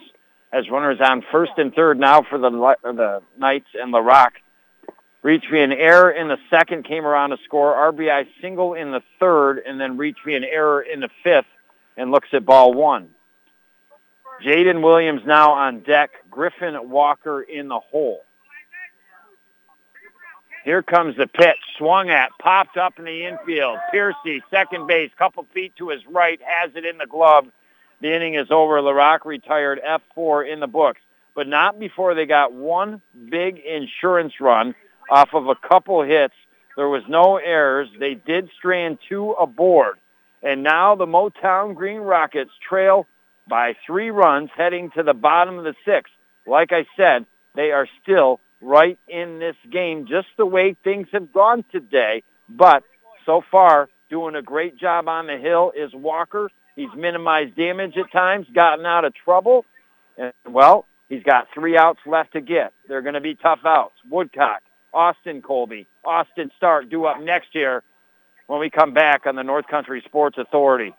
as 0.52 0.68
runners 0.70 0.98
on 1.00 1.22
first 1.32 1.52
and 1.56 1.74
third 1.74 1.98
now 1.98 2.22
for 2.22 2.38
the, 2.38 2.50
the 2.84 3.22
Knights 3.38 3.68
and 3.74 3.92
the 3.92 4.00
Reach 4.00 4.34
me 5.50 5.60
an 5.60 5.72
error 5.72 6.10
in 6.10 6.28
the 6.28 6.38
second, 6.48 6.84
came 6.84 7.04
around 7.04 7.30
to 7.30 7.38
score. 7.44 7.74
RBI 7.74 8.26
single 8.40 8.74
in 8.74 8.92
the 8.92 9.02
third, 9.20 9.60
and 9.66 9.80
then 9.80 9.96
reach 9.96 10.16
me 10.24 10.34
an 10.34 10.44
error 10.44 10.80
in 10.80 11.00
the 11.00 11.10
fifth 11.22 11.46
and 11.96 12.10
looks 12.10 12.28
at 12.32 12.46
ball 12.46 12.72
one. 12.72 13.10
Jaden 14.42 14.82
Williams 14.82 15.22
now 15.26 15.52
on 15.52 15.80
deck. 15.80 16.10
Griffin 16.30 16.88
Walker 16.88 17.42
in 17.42 17.68
the 17.68 17.78
hole. 17.78 18.22
Here 20.64 20.82
comes 20.82 21.16
the 21.16 21.26
pitch. 21.26 21.56
Swung 21.76 22.10
at, 22.10 22.30
popped 22.40 22.76
up 22.76 22.98
in 22.98 23.04
the 23.04 23.26
infield. 23.26 23.78
Piercy, 23.90 24.42
second 24.50 24.86
base, 24.86 25.10
couple 25.18 25.46
feet 25.52 25.74
to 25.76 25.88
his 25.88 26.06
right, 26.06 26.40
has 26.44 26.70
it 26.74 26.84
in 26.84 26.98
the 26.98 27.06
glove. 27.06 27.46
The 28.00 28.14
inning 28.14 28.34
is 28.34 28.48
over. 28.50 28.80
LaRock 28.80 29.24
retired 29.24 29.80
F4 30.16 30.52
in 30.52 30.60
the 30.60 30.66
books, 30.66 31.00
but 31.34 31.48
not 31.48 31.78
before 31.78 32.14
they 32.14 32.26
got 32.26 32.52
one 32.52 33.00
big 33.28 33.58
insurance 33.58 34.34
run 34.40 34.74
off 35.10 35.30
of 35.34 35.46
a 35.46 35.68
couple 35.68 36.02
hits. 36.02 36.34
There 36.76 36.88
was 36.88 37.02
no 37.08 37.36
errors. 37.36 37.88
They 37.98 38.14
did 38.14 38.50
strand 38.58 38.98
two 39.08 39.32
aboard. 39.32 39.96
And 40.42 40.62
now 40.62 40.94
the 40.94 41.06
Motown 41.06 41.74
Green 41.74 42.00
Rockets 42.00 42.52
trail 42.68 43.06
by 43.48 43.72
three 43.86 44.10
runs 44.10 44.50
heading 44.56 44.90
to 44.96 45.02
the 45.02 45.14
bottom 45.14 45.58
of 45.58 45.64
the 45.64 45.74
sixth. 45.84 46.12
Like 46.46 46.70
I 46.72 46.84
said, 46.96 47.26
they 47.56 47.72
are 47.72 47.88
still 48.02 48.40
right 48.60 48.98
in 49.08 49.38
this 49.38 49.56
game 49.72 50.06
just 50.08 50.28
the 50.36 50.46
way 50.46 50.76
things 50.84 51.08
have 51.12 51.32
gone 51.32 51.64
today. 51.72 52.22
But 52.48 52.82
so 53.26 53.42
far, 53.50 53.88
doing 54.10 54.34
a 54.34 54.42
great 54.42 54.78
job 54.78 55.08
on 55.08 55.26
the 55.26 55.36
hill 55.36 55.72
is 55.76 55.92
Walker. 55.94 56.50
He's 56.76 56.88
minimized 56.96 57.56
damage 57.56 57.94
at 57.96 58.12
times, 58.12 58.46
gotten 58.54 58.86
out 58.86 59.04
of 59.04 59.12
trouble. 59.14 59.64
And, 60.16 60.32
well, 60.48 60.86
he's 61.08 61.22
got 61.22 61.48
three 61.52 61.76
outs 61.76 62.00
left 62.06 62.32
to 62.34 62.40
get. 62.40 62.72
They're 62.88 63.02
going 63.02 63.14
to 63.14 63.20
be 63.20 63.34
tough 63.34 63.60
outs. 63.66 63.94
Woodcock, 64.08 64.62
Austin 64.92 65.42
Colby, 65.42 65.86
Austin 66.04 66.50
Stark 66.56 66.90
due 66.90 67.04
up 67.04 67.20
next 67.20 67.54
year 67.54 67.82
when 68.46 68.60
we 68.60 68.70
come 68.70 68.92
back 68.92 69.26
on 69.26 69.36
the 69.36 69.42
North 69.42 69.66
Country 69.68 70.02
Sports 70.04 70.38
Authority. 70.38 70.94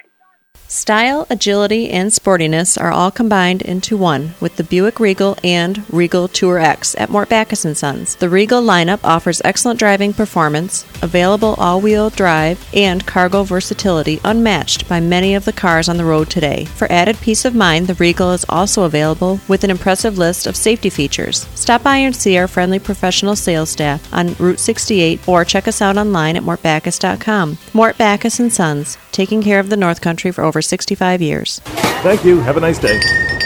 Style, 0.68 1.26
agility, 1.32 1.89
and 1.89 2.12
sportiness 2.12 2.80
are 2.80 2.91
all 2.91 3.10
combined 3.10 3.64
into 3.64 3.97
one 3.97 4.36
with 4.39 4.55
the 4.55 4.64
Buick 4.64 4.99
Regal 4.99 5.36
and 5.43 5.84
Regal 5.91 6.28
Tour 6.28 6.60
X 6.60 6.93
at 6.99 7.10
Mort 7.10 7.28
Backus 7.28 7.62
& 7.62 7.76
Sons. 7.76 8.16
The 8.18 8.30
Regal 8.30 8.62
lineup 8.62 8.99
offers 9.03 9.41
excellent 9.43 9.80
driving 9.80 10.14
performance, 10.14 10.86
available 11.01 11.55
all-wheel 11.57 12.12
drive, 12.12 12.64
and 12.72 13.03
cargo 13.07 13.41
versatility 13.41 14.20
unmatched 14.24 14.88
by 14.88 14.99
many 14.99 15.34
of 15.34 15.45
the 15.45 15.53
cars 15.53 15.89
on 15.89 15.97
the 15.97 16.05
road 16.05 16.30
today. 16.30 16.66
For 16.66 16.91
added 16.91 17.18
peace 17.18 17.45
of 17.45 17.55
mind, 17.55 17.88
the 17.88 17.95
Regal 17.95 18.32
is 18.32 18.45
also 18.47 18.84
available 18.84 19.39
with 19.47 19.64
an 19.64 19.72
impressive 19.72 20.20
list 20.20 20.45
of 20.45 20.55
safety 20.55 20.91
features. 20.91 21.47
Stop 21.55 21.82
by 21.82 21.97
and 21.97 22.16
see 22.16 22.38
our 22.38 22.47
friendly 22.47 22.78
professional 22.78 23.36
sales 23.36 23.72
staff 23.72 24.14
on 24.14 24.36
Route 24.36 24.60
68 24.60 25.28
or 25.28 25.43
check 25.43 25.68
us 25.68 25.82
out 25.82 25.97
online 25.97 26.36
at 26.36 26.43
mortbackus.com. 26.43 27.57
Mort 27.74 27.97
Backus 27.97 28.36
& 28.36 28.51
Sons, 28.53 28.99
taking 29.12 29.41
care 29.41 29.60
of 29.60 29.70
the 29.70 29.78
North 29.78 30.01
Country 30.01 30.32
for 30.32 30.43
over 30.50 30.62
65 30.62 31.22
years. 31.22 31.60
Thank 32.04 32.26
you. 32.26 32.41
Have 32.41 32.58
a 32.58 32.60
nice 32.60 32.80
day. 32.80 33.00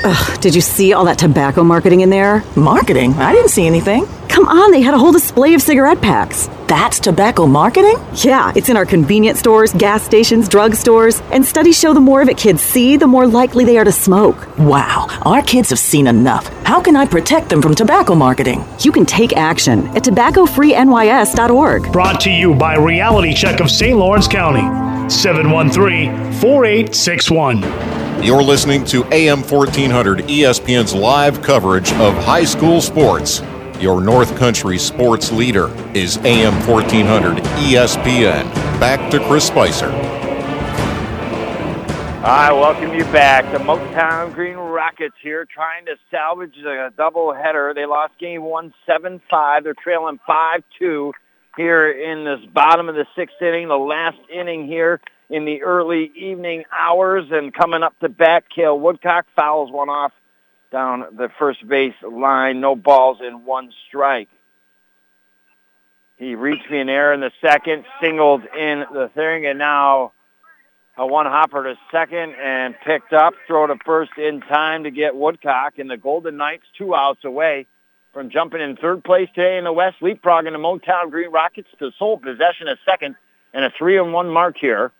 Ugh, 0.05 0.41
did 0.41 0.55
you 0.55 0.61
see 0.61 0.93
all 0.93 1.05
that 1.05 1.17
tobacco 1.19 1.63
marketing 1.63 2.01
in 2.01 2.09
there? 2.09 2.43
Marketing? 2.55 3.13
I 3.13 3.31
didn't 3.31 3.51
see 3.51 3.67
anything. 3.67 4.07
Come 4.27 4.47
on, 4.47 4.71
they 4.71 4.81
had 4.81 4.93
a 4.95 4.97
whole 4.97 5.11
display 5.11 5.53
of 5.53 5.61
cigarette 5.61 6.01
packs. 6.01 6.47
That's 6.67 6.99
tobacco 6.99 7.45
marketing? 7.45 7.95
Yeah, 8.15 8.53
it's 8.55 8.69
in 8.69 8.77
our 8.77 8.85
convenience 8.85 9.39
stores, 9.39 9.73
gas 9.73 10.03
stations, 10.03 10.47
drug 10.47 10.75
stores, 10.75 11.21
and 11.31 11.45
studies 11.45 11.77
show 11.77 11.93
the 11.93 11.99
more 11.99 12.21
of 12.21 12.29
it 12.29 12.37
kids 12.37 12.61
see, 12.61 12.97
the 12.97 13.07
more 13.07 13.27
likely 13.27 13.65
they 13.65 13.77
are 13.77 13.83
to 13.83 13.91
smoke. 13.91 14.57
Wow, 14.57 15.07
our 15.23 15.41
kids 15.41 15.69
have 15.69 15.79
seen 15.79 16.07
enough. 16.07 16.47
How 16.63 16.81
can 16.81 16.95
I 16.95 17.05
protect 17.05 17.49
them 17.49 17.61
from 17.61 17.75
tobacco 17.75 18.15
marketing? 18.15 18.63
You 18.79 18.91
can 18.91 19.05
take 19.05 19.35
action 19.35 19.87
at 19.89 20.03
tobaccofreenys.org. 20.03 21.91
Brought 21.91 22.21
to 22.21 22.31
you 22.31 22.53
by 22.55 22.75
Reality 22.75 23.33
Check 23.33 23.59
of 23.59 23.69
St. 23.69 23.97
Lawrence 23.97 24.27
County. 24.27 24.61
713 25.09 26.31
4861. 26.33 28.23
You're 28.23 28.41
listening 28.41 28.85
to 28.85 29.03
AM 29.11 29.41
1400 29.41 30.19
ESPN's 30.19 30.93
live 30.93 31.41
coverage 31.41 31.91
of 31.93 32.13
high 32.23 32.45
school 32.45 32.79
sports. 32.79 33.41
Your 33.79 34.01
North 34.01 34.37
Country 34.37 34.77
sports 34.77 35.31
leader 35.31 35.69
is 35.93 36.17
AM 36.17 36.53
1400 36.67 37.37
ESPN. 37.37 38.43
Back 38.79 39.11
to 39.11 39.19
Chris 39.27 39.47
Spicer. 39.47 39.89
I 42.25 42.53
welcome 42.53 42.93
you 42.93 43.03
back. 43.05 43.51
The 43.51 43.57
Motown 43.57 44.33
Green 44.33 44.55
Rockets 44.55 45.15
here 45.21 45.45
trying 45.45 45.85
to 45.87 45.95
salvage 46.09 46.55
a 46.57 46.91
double 46.95 47.33
header. 47.33 47.73
They 47.75 47.85
lost 47.85 48.17
game 48.19 48.43
one, 48.43 48.73
7-5. 48.87 49.63
They're 49.63 49.73
trailing 49.73 50.19
5-2 50.29 51.11
here 51.57 51.91
in 51.91 52.23
this 52.23 52.39
bottom 52.53 52.87
of 52.87 52.95
the 52.95 53.05
sixth 53.15 53.41
inning, 53.41 53.67
the 53.67 53.75
last 53.75 54.17
inning 54.33 54.65
here 54.65 55.01
in 55.29 55.43
the 55.43 55.63
early 55.63 56.11
evening 56.15 56.63
hours. 56.71 57.25
And 57.31 57.53
coming 57.53 57.83
up 57.83 57.99
to 57.99 58.07
bat, 58.07 58.45
Kale 58.55 58.79
Woodcock 58.79 59.25
fouls 59.35 59.71
one 59.71 59.89
off 59.89 60.13
down 60.73 61.05
the 61.15 61.29
first 61.39 61.65
base 61.65 61.93
line. 62.01 62.59
No 62.59 62.75
balls 62.75 63.19
in 63.25 63.45
one 63.45 63.71
strike. 63.87 64.27
He 66.17 66.35
reached 66.35 66.69
me 66.69 66.79
an 66.79 66.89
error 66.89 67.13
in 67.13 67.21
the 67.21 67.31
second, 67.39 67.85
singled 68.01 68.41
in 68.43 68.83
the 68.91 69.09
third, 69.15 69.45
and 69.45 69.57
now 69.57 70.11
a 70.97 71.07
one 71.07 71.25
hopper 71.25 71.63
to 71.63 71.75
second 71.91 72.35
and 72.35 72.75
picked 72.85 73.13
up, 73.13 73.33
throw 73.47 73.67
to 73.67 73.75
first 73.85 74.11
in 74.17 74.41
time 74.41 74.83
to 74.83 74.91
get 74.91 75.15
Woodcock, 75.15 75.79
and 75.79 75.89
the 75.89 75.97
Golden 75.97 76.37
Knights 76.37 76.65
two 76.77 76.93
outs 76.93 77.23
away 77.23 77.67
from 78.13 78.29
jumping 78.29 78.61
in 78.61 78.75
third 78.75 79.03
place 79.03 79.29
today 79.33 79.57
in 79.57 79.63
the 79.63 79.73
West, 79.73 79.97
leapfrogging 80.01 80.51
the 80.51 80.59
Motown 80.59 81.09
Green 81.09 81.31
Rockets 81.31 81.69
to 81.79 81.91
sole 81.97 82.17
possession 82.17 82.67
of 82.67 82.77
second 82.85 83.15
and 83.53 83.65
a 83.65 83.71
three 83.77 83.97
and 83.97 84.13
one 84.13 84.29
mark 84.29 84.57
here. 84.59 84.91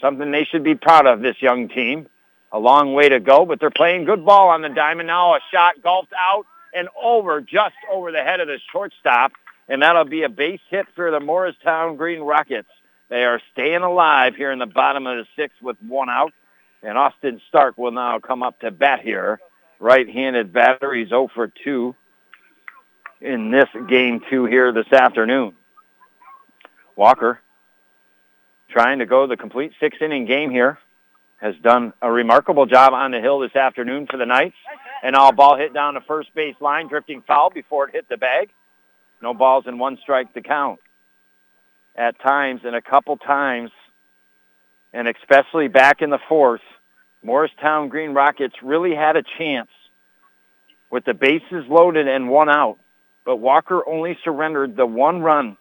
Something 0.00 0.30
they 0.30 0.44
should 0.44 0.64
be 0.64 0.74
proud 0.74 1.06
of, 1.06 1.20
this 1.20 1.36
young 1.40 1.68
team. 1.68 2.06
A 2.52 2.58
long 2.58 2.94
way 2.94 3.08
to 3.08 3.20
go, 3.20 3.46
but 3.46 3.60
they're 3.60 3.70
playing 3.70 4.04
good 4.04 4.24
ball 4.24 4.48
on 4.48 4.62
the 4.62 4.68
diamond 4.68 5.06
now. 5.06 5.34
A 5.34 5.40
shot 5.52 5.80
golfed 5.82 6.12
out 6.18 6.46
and 6.74 6.88
over, 7.00 7.40
just 7.40 7.74
over 7.92 8.10
the 8.12 8.22
head 8.22 8.40
of 8.40 8.48
the 8.48 8.58
shortstop, 8.72 9.32
and 9.68 9.82
that'll 9.82 10.04
be 10.04 10.22
a 10.22 10.28
base 10.28 10.60
hit 10.68 10.86
for 10.94 11.10
the 11.10 11.20
Morristown 11.20 11.96
Green 11.96 12.20
Rockets. 12.20 12.68
They 13.08 13.24
are 13.24 13.40
staying 13.52 13.82
alive 13.82 14.36
here 14.36 14.52
in 14.52 14.58
the 14.58 14.66
bottom 14.66 15.06
of 15.06 15.16
the 15.16 15.26
sixth 15.36 15.60
with 15.62 15.76
one 15.80 16.08
out, 16.08 16.32
and 16.82 16.96
Austin 16.96 17.40
Stark 17.48 17.76
will 17.78 17.92
now 17.92 18.18
come 18.18 18.42
up 18.42 18.60
to 18.60 18.70
bat 18.70 19.00
here. 19.00 19.40
Right-handed 19.78 20.52
batter, 20.52 20.92
he's 20.92 21.08
0 21.08 21.28
for 21.34 21.48
2 21.64 21.94
in 23.20 23.50
this 23.50 23.68
game 23.88 24.20
two 24.28 24.44
here 24.44 24.72
this 24.72 24.92
afternoon. 24.92 25.54
Walker 26.96 27.40
trying 28.68 29.00
to 29.00 29.06
go 29.06 29.26
the 29.26 29.36
complete 29.36 29.72
six-inning 29.80 30.26
game 30.26 30.50
here 30.50 30.78
has 31.40 31.54
done 31.62 31.92
a 32.02 32.10
remarkable 32.10 32.66
job 32.66 32.92
on 32.92 33.12
the 33.12 33.20
hill 33.20 33.40
this 33.40 33.56
afternoon 33.56 34.06
for 34.10 34.16
the 34.18 34.26
Knights. 34.26 34.56
And 35.02 35.16
all 35.16 35.32
ball 35.32 35.56
hit 35.56 35.72
down 35.72 35.94
the 35.94 36.02
first 36.06 36.34
base 36.34 36.56
line, 36.60 36.88
drifting 36.88 37.22
foul 37.26 37.50
before 37.50 37.88
it 37.88 37.94
hit 37.94 38.08
the 38.08 38.18
bag. 38.18 38.50
No 39.22 39.32
balls 39.32 39.64
and 39.66 39.80
one 39.80 39.98
strike 40.02 40.32
to 40.34 40.42
count. 40.42 40.80
At 41.96 42.20
times, 42.20 42.60
and 42.64 42.76
a 42.76 42.82
couple 42.82 43.16
times, 43.16 43.70
and 44.92 45.08
especially 45.08 45.68
back 45.68 46.02
in 46.02 46.10
the 46.10 46.18
fourth, 46.28 46.60
Morristown 47.22 47.88
Green 47.88 48.12
Rockets 48.12 48.54
really 48.62 48.94
had 48.94 49.16
a 49.16 49.22
chance 49.38 49.70
with 50.90 51.04
the 51.04 51.14
bases 51.14 51.64
loaded 51.68 52.08
and 52.08 52.28
one 52.28 52.50
out. 52.50 52.78
But 53.24 53.36
Walker 53.36 53.86
only 53.86 54.18
surrendered 54.24 54.76
the 54.76 54.86
one 54.86 55.20
run 55.20 55.56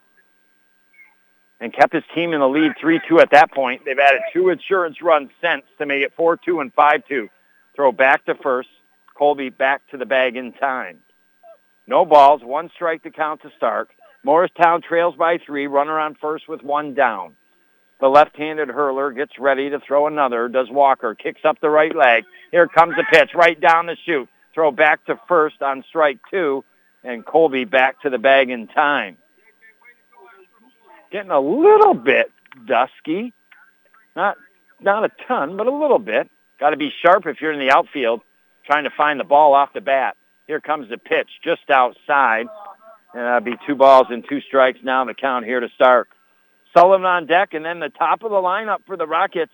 and 1.59 1.73
kept 1.73 1.93
his 1.93 2.03
team 2.15 2.33
in 2.33 2.39
the 2.39 2.47
lead 2.47 2.73
3-2 2.81 3.21
at 3.21 3.31
that 3.31 3.51
point. 3.51 3.83
They've 3.85 3.99
added 3.99 4.21
two 4.33 4.49
insurance 4.49 5.01
runs 5.01 5.29
since 5.41 5.63
to 5.77 5.85
make 5.85 6.03
it 6.03 6.15
4-2 6.17 6.61
and 6.61 6.73
5-2. 6.75 7.29
Throw 7.75 7.91
back 7.91 8.25
to 8.25 8.35
first. 8.35 8.69
Colby 9.17 9.49
back 9.49 9.81
to 9.91 9.97
the 9.97 10.05
bag 10.05 10.37
in 10.37 10.53
time. 10.53 10.99
No 11.87 12.05
balls, 12.05 12.41
one 12.43 12.69
strike 12.73 13.03
to 13.03 13.11
count 13.11 13.41
to 13.41 13.51
Stark. 13.57 13.89
Morristown 14.23 14.81
trails 14.81 15.15
by 15.15 15.37
three, 15.37 15.67
runner 15.67 15.99
on 15.99 16.15
first 16.15 16.47
with 16.47 16.63
one 16.63 16.93
down. 16.93 17.35
The 17.99 18.07
left-handed 18.07 18.69
hurler 18.69 19.11
gets 19.11 19.37
ready 19.37 19.69
to 19.69 19.79
throw 19.79 20.07
another, 20.07 20.47
does 20.47 20.69
Walker, 20.69 21.15
kicks 21.15 21.41
up 21.43 21.59
the 21.59 21.69
right 21.69 21.93
leg. 21.93 22.23
Here 22.51 22.67
comes 22.67 22.95
the 22.95 23.03
pitch, 23.11 23.31
right 23.35 23.59
down 23.59 23.87
the 23.87 23.97
chute. 24.05 24.29
Throw 24.53 24.71
back 24.71 25.05
to 25.05 25.19
first 25.27 25.61
on 25.61 25.83
strike 25.89 26.19
two, 26.31 26.63
and 27.03 27.25
Colby 27.25 27.65
back 27.65 28.01
to 28.01 28.09
the 28.09 28.17
bag 28.17 28.49
in 28.49 28.67
time 28.67 29.17
getting 31.11 31.31
a 31.31 31.39
little 31.39 31.93
bit 31.93 32.31
dusky. 32.65 33.33
Not 34.15 34.37
not 34.81 35.03
a 35.03 35.09
ton, 35.27 35.57
but 35.57 35.67
a 35.67 35.71
little 35.71 35.99
bit. 35.99 36.29
Got 36.59 36.71
to 36.71 36.77
be 36.77 36.91
sharp 37.01 37.25
if 37.25 37.41
you're 37.41 37.51
in 37.51 37.59
the 37.59 37.71
outfield 37.71 38.21
trying 38.65 38.83
to 38.83 38.91
find 38.91 39.19
the 39.19 39.23
ball 39.23 39.53
off 39.53 39.73
the 39.73 39.81
bat. 39.81 40.15
Here 40.45 40.61
comes 40.61 40.89
the 40.89 40.97
pitch 40.97 41.29
just 41.43 41.69
outside. 41.69 42.47
And 43.13 43.23
that'll 43.23 43.41
be 43.41 43.57
two 43.65 43.75
balls 43.75 44.07
and 44.09 44.23
two 44.27 44.41
strikes 44.41 44.79
now 44.83 45.01
in 45.01 45.07
the 45.07 45.15
count 45.15 45.45
here 45.45 45.59
to 45.59 45.69
start. 45.69 46.07
Sullivan 46.73 47.05
on 47.05 47.25
deck 47.25 47.53
and 47.53 47.65
then 47.65 47.79
the 47.79 47.89
top 47.89 48.23
of 48.23 48.29
the 48.29 48.37
lineup 48.37 48.85
for 48.85 48.95
the 48.95 49.07
Rockets. 49.07 49.53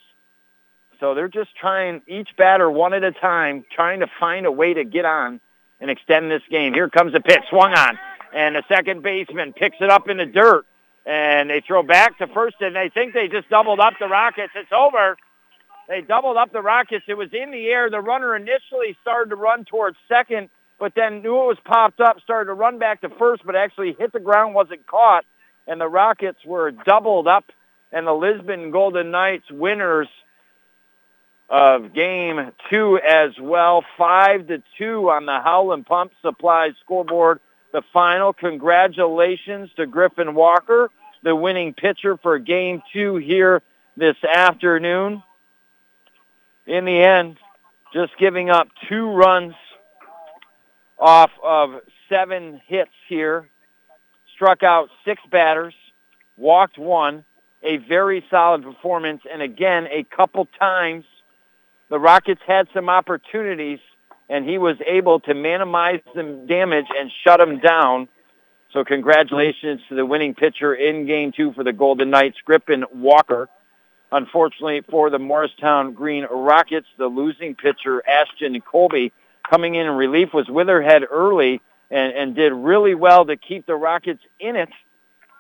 So 1.00 1.14
they're 1.14 1.30
just 1.30 1.56
trying, 1.56 2.02
each 2.08 2.30
batter 2.38 2.70
one 2.70 2.94
at 2.94 3.04
a 3.04 3.12
time, 3.12 3.64
trying 3.74 4.02
to 4.02 4.08
find 4.20 4.46
a 4.46 4.52
way 4.52 4.74
to 4.74 4.84
get 4.84 5.06
on 5.06 5.40
and 5.80 5.90
extend 5.90 6.30
this 6.30 6.44
game. 6.50 6.74
Here 6.74 6.90
comes 6.90 7.14
the 7.14 7.22
pitch, 7.22 7.44
swung 7.50 7.74
on. 7.74 7.98
And 8.34 8.56
the 8.56 8.64
second 8.68 9.02
baseman 9.02 9.54
picks 9.54 9.78
it 9.80 9.90
up 9.90 10.10
in 10.10 10.18
the 10.18 10.26
dirt 10.26 10.66
and 11.06 11.50
they 11.50 11.62
throw 11.62 11.84
back 11.84 12.18
to 12.18 12.28
first, 12.28 12.58
and 12.62 12.76
they 12.76 12.90
think 12.90 13.14
they 13.14 13.28
just 13.28 13.50
doubled 13.50 13.80
up 13.80 13.94
the 14.00 14.08
Rockets. 14.08 14.54
It's 14.56 14.72
over. 14.72 15.18
They 15.88 16.02
doubled 16.02 16.38
up 16.38 16.52
the 16.52 16.62
Rockets. 16.62 17.06
It 17.08 17.14
was 17.14 17.30
in 17.32 17.52
the 17.52 17.68
air. 17.68 17.90
The 17.90 18.02
runner 18.02 18.36
initially 18.36 18.98
started 19.02 19.30
to 19.30 19.36
run 19.36 19.66
towards 19.66 19.98
second, 20.08 20.50
but 20.80 20.94
then 20.96 21.22
knew 21.22 21.36
it 21.44 21.48
was 21.48 21.58
popped 21.64 22.02
up, 22.02 22.20
started 22.22 22.48
to 22.48 22.54
run 22.54 22.80
back 22.80 23.02
to 23.02 23.10
first, 23.10 23.46
but 23.46 23.56
actually 23.56 23.96
hit 23.98 24.12
the 24.12 24.20
ground, 24.20 24.56
wasn't 24.56 24.88
caught, 24.88 25.26
and 25.68 25.80
the 25.80 25.88
Rockets 25.88 26.40
were 26.44 26.72
doubled 26.72 27.28
up, 27.28 27.46
and 27.92 28.08
the 28.08 28.14
Lisbon 28.14 28.72
Golden 28.72 29.12
Knights 29.12 29.50
winners 29.52 30.08
of 31.48 31.94
game 31.94 32.52
two 32.72 32.98
as 32.98 33.40
well, 33.40 33.86
five 33.98 34.48
to 34.48 34.64
two 34.80 35.12
on 35.12 35.28
the 35.28 35.40
Howland 35.40 35.86
Pump 35.86 36.12
Supply 36.24 36.72
scoreboard 36.84 37.40
the 37.76 37.82
final. 37.92 38.32
Congratulations 38.32 39.70
to 39.76 39.86
Griffin 39.86 40.34
Walker, 40.34 40.90
the 41.24 41.36
winning 41.36 41.74
pitcher 41.74 42.16
for 42.16 42.40
game 42.40 42.82
two 42.94 43.18
here 43.18 43.62
this 43.98 44.16
afternoon. 44.24 45.22
In 46.66 46.86
the 46.86 47.04
end, 47.04 47.36
just 47.94 48.18
giving 48.18 48.50
up 48.50 48.70
two 48.88 49.12
runs 49.12 49.56
off 50.98 51.32
of 51.44 51.82
seven 52.08 52.62
hits 52.66 52.92
here. 53.10 53.50
Struck 54.36 54.64
out 54.64 54.88
six 55.04 55.22
batters, 55.30 55.74
walked 56.38 56.78
one, 56.78 57.26
a 57.62 57.76
very 57.76 58.24
solid 58.32 58.64
performance, 58.64 59.22
and 59.30 59.42
again, 59.42 59.88
a 59.92 60.06
couple 60.16 60.48
times 60.58 61.04
the 61.90 62.00
Rockets 62.00 62.42
had 62.48 62.70
some 62.74 62.88
opportunities 62.88 63.80
and 64.30 64.48
he 64.48 64.58
was 64.58 64.78
able 64.86 65.20
to 65.22 65.34
minimize 65.34 66.00
the 66.14 66.46
damage 66.48 66.88
and 66.98 67.12
shut 67.24 67.40
him 67.40 67.60
down. 67.60 68.08
So 68.74 68.84
congratulations 68.84 69.82
to 69.90 69.96
the 69.96 70.06
winning 70.06 70.34
pitcher 70.34 70.74
in 70.74 71.06
game 71.06 71.32
two 71.36 71.54
for 71.54 71.64
the 71.64 71.74
Golden 71.74 72.10
Knights, 72.10 72.38
Griffin 72.44 72.84
Walker. 72.94 73.48
Unfortunately 74.12 74.82
for 74.90 75.10
the 75.10 75.20
Morristown 75.20 75.94
Green 75.94 76.26
Rockets, 76.30 76.88
the 76.98 77.08
losing 77.08 77.56
pitcher, 77.56 78.04
Ashton 78.08 78.60
Colby, 78.62 79.12
coming 79.50 79.76
in 79.76 79.86
in 79.86 79.94
relief 79.94 80.30
was 80.34 80.48
Witherhead 80.48 81.04
early 81.10 81.62
and, 81.92 82.14
and 82.16 82.36
did 82.36 82.54
really 82.54 82.96
well 82.96 83.26
to 83.26 83.38
keep 83.38 83.66
the 83.66 83.76
Rockets 83.76 84.22
in 84.40 84.56
it 84.56 84.70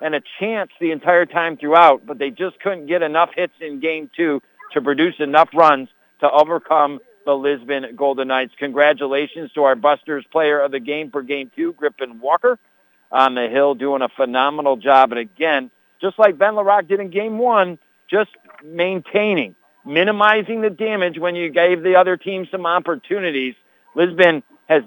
and 0.02 0.14
a 0.14 0.22
chance 0.40 0.72
the 0.80 0.92
entire 0.92 1.26
time 1.26 1.58
throughout, 1.58 2.06
but 2.06 2.20
they 2.20 2.30
just 2.30 2.60
couldn't 2.60 2.88
get 2.88 3.02
enough 3.02 3.30
hits 3.36 3.54
in 3.62 3.80
game 3.80 4.10
two 4.16 4.42
to 4.74 4.82
produce 4.82 5.16
enough 5.20 5.50
runs 5.54 5.90
to 6.20 6.30
overcome 6.30 7.00
the 7.26 7.34
Lisbon 7.34 7.96
Golden 7.96 8.28
Knights. 8.28 8.54
Congratulations 8.58 9.52
to 9.54 9.64
our 9.64 9.76
Busters 9.76 10.26
player 10.32 10.60
of 10.60 10.72
the 10.72 10.80
game 10.80 11.12
for 11.12 11.24
game 11.24 11.52
two, 11.56 11.74
Griffin 11.74 12.20
Walker, 12.20 12.58
on 13.12 13.36
the 13.36 13.48
hill 13.48 13.76
doing 13.76 14.02
a 14.02 14.10
phenomenal 14.10 14.78
job. 14.78 15.12
And 15.12 15.20
again, 15.20 15.72
just 16.02 16.20
like 16.20 16.38
Ben 16.38 16.54
LaRock 16.54 16.88
did 16.88 17.00
in 17.00 17.10
game 17.10 17.38
one, 17.38 17.80
just 18.10 18.30
maintaining, 18.64 19.56
minimizing 19.86 20.62
the 20.62 20.70
damage 20.70 21.18
when 21.18 21.36
you 21.36 21.50
gave 21.50 21.82
the 21.82 21.96
other 21.96 22.18
team 22.18 22.48
some 22.52 22.66
opportunities. 22.66 23.56
Lisbon 23.96 24.44
has 24.68 24.84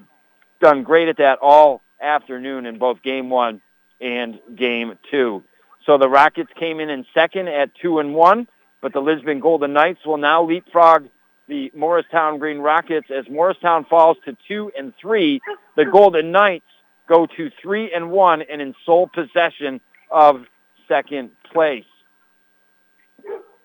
done 0.61 0.83
great 0.83 1.09
at 1.09 1.19
that 1.19 1.39
all 1.41 1.83
afternoon 2.01 2.67
in 2.67 2.79
both 2.79 3.03
game 3.03 3.31
one 3.31 3.61
and 4.01 4.39
game 4.55 4.99
two. 5.11 5.43
So 5.87 5.99
the 5.99 6.09
Rockets 6.09 6.51
came 6.59 6.81
in 6.81 6.91
in 6.91 7.07
second 7.15 7.49
at 7.49 7.75
two 7.75 7.99
and 7.99 8.15
one, 8.15 8.47
but 8.81 8.93
the 8.93 9.01
Lisbon 9.01 9.41
Golden 9.41 9.73
Knights 9.73 10.05
will 10.05 10.19
now 10.19 10.45
leapfrog 10.45 11.09
the 11.49 11.73
Morristown 11.75 12.39
Green 12.39 12.59
Rockets 12.59 13.09
as 13.11 13.29
Morristown 13.29 13.87
falls 13.87 14.19
to 14.27 14.37
two 14.47 14.71
and 14.79 14.93
three. 15.01 15.41
The 15.77 15.87
Golden 15.87 16.31
Knights 16.31 16.67
go 17.09 17.27
to 17.27 17.51
three 17.61 17.91
and 17.93 18.11
one 18.11 18.43
and 18.43 18.61
in 18.61 18.75
sole 18.85 19.09
possession 19.13 19.81
of 20.11 20.45
second 20.87 21.31
place. 21.53 21.85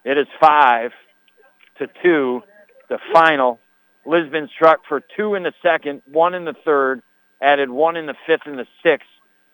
It 0.06 0.18
is 0.18 0.28
five 0.40 0.92
to 1.78 1.88
two, 2.02 2.42
the 2.90 3.00
final. 3.12 3.60
Lisbon 4.06 4.50
struck 4.54 4.82
for 4.88 5.02
two 5.16 5.36
in 5.36 5.44
the 5.44 5.54
second, 5.62 6.02
one 6.06 6.34
in 6.34 6.46
the 6.46 6.56
third, 6.66 7.02
added 7.42 7.70
one 7.70 7.96
in 7.96 8.06
the 8.06 8.16
fifth 8.26 8.46
and 8.46 8.58
the 8.58 8.68
sixth. 8.82 9.08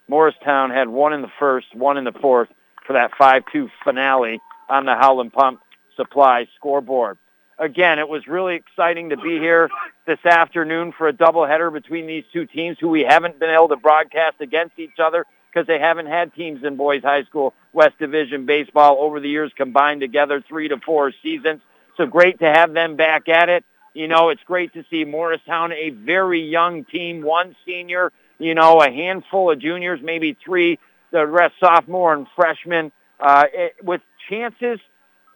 Morristown 0.08 0.72
had 0.72 0.88
one 0.88 1.14
in 1.14 1.22
the 1.22 1.32
first, 1.40 1.68
one 1.76 1.98
in 1.98 2.04
the 2.04 2.12
fourth 2.12 2.50
for 2.86 2.94
that 2.94 3.12
5-2 3.20 3.70
finale 3.84 4.42
on 4.68 4.86
the 4.86 4.96
Howland 4.96 5.34
Pump 5.34 5.62
Supply 5.96 6.48
scoreboard. 6.56 7.18
Again, 7.60 7.99
it 7.99 8.07
was 8.07 8.26
really 8.26 8.55
exciting 8.55 9.10
to 9.10 9.18
be 9.18 9.38
here 9.38 9.70
this 10.07 10.26
afternoon 10.26 10.93
for 10.97 11.10
a 11.10 11.14
doubleheader 11.14 11.74
between 11.74 12.07
these 12.07 12.24
two 12.32 12.45
teams 12.45 12.78
who 12.80 12.88
we 12.88 13.01
haven't 13.01 13.38
been 13.38 13.49
able 13.49 13.68
to 13.68 13.76
broadcast 13.76 14.38
against 14.39 14.80
each 14.80 14.97
other 14.97 15.26
because 15.51 15.68
they 15.68 15.78
haven't 15.78 16.05
had 16.05 16.34
teams 16.34 16.64
in 16.64 16.78
boys 16.78 17.03
high 17.03 17.24
school 17.24 17.53
West 17.74 17.99
Division 17.99 18.45
baseball 18.45 18.97
over 19.01 19.20
the 19.20 19.28
years 19.28 19.51
combined 19.57 19.99
together 19.99 20.41
three 20.47 20.70
to 20.70 20.78
four 20.86 21.12
seasons. 21.22 21.60
So 21.97 22.05
great 22.05 22.39
to 22.39 22.45
have 22.45 22.74
them 22.74 22.95
back 22.95 23.28
at 23.28 23.49
it. 23.49 23.66
You 23.93 24.07
know, 24.07 24.30
it's 24.30 24.43
great 24.45 24.72
to 24.74 24.86
see 24.89 25.03
Morristown, 25.03 25.74
a 25.74 25.89
very 25.89 26.41
young 26.41 26.86
team, 26.86 27.22
one 27.22 27.57
senior, 27.66 28.14
you 28.38 28.55
know, 28.55 28.82
a 28.82 28.89
handful 28.89 29.51
of 29.51 29.60
juniors, 29.60 29.99
maybe 30.01 30.38
three, 30.45 30.80
the 31.12 31.28
rest 31.28 31.55
sophomore 31.60 32.14
and 32.14 32.26
freshman, 32.38 32.93
uh, 33.20 33.45
it, 33.51 33.84
with 33.84 34.01
chances, 34.30 34.80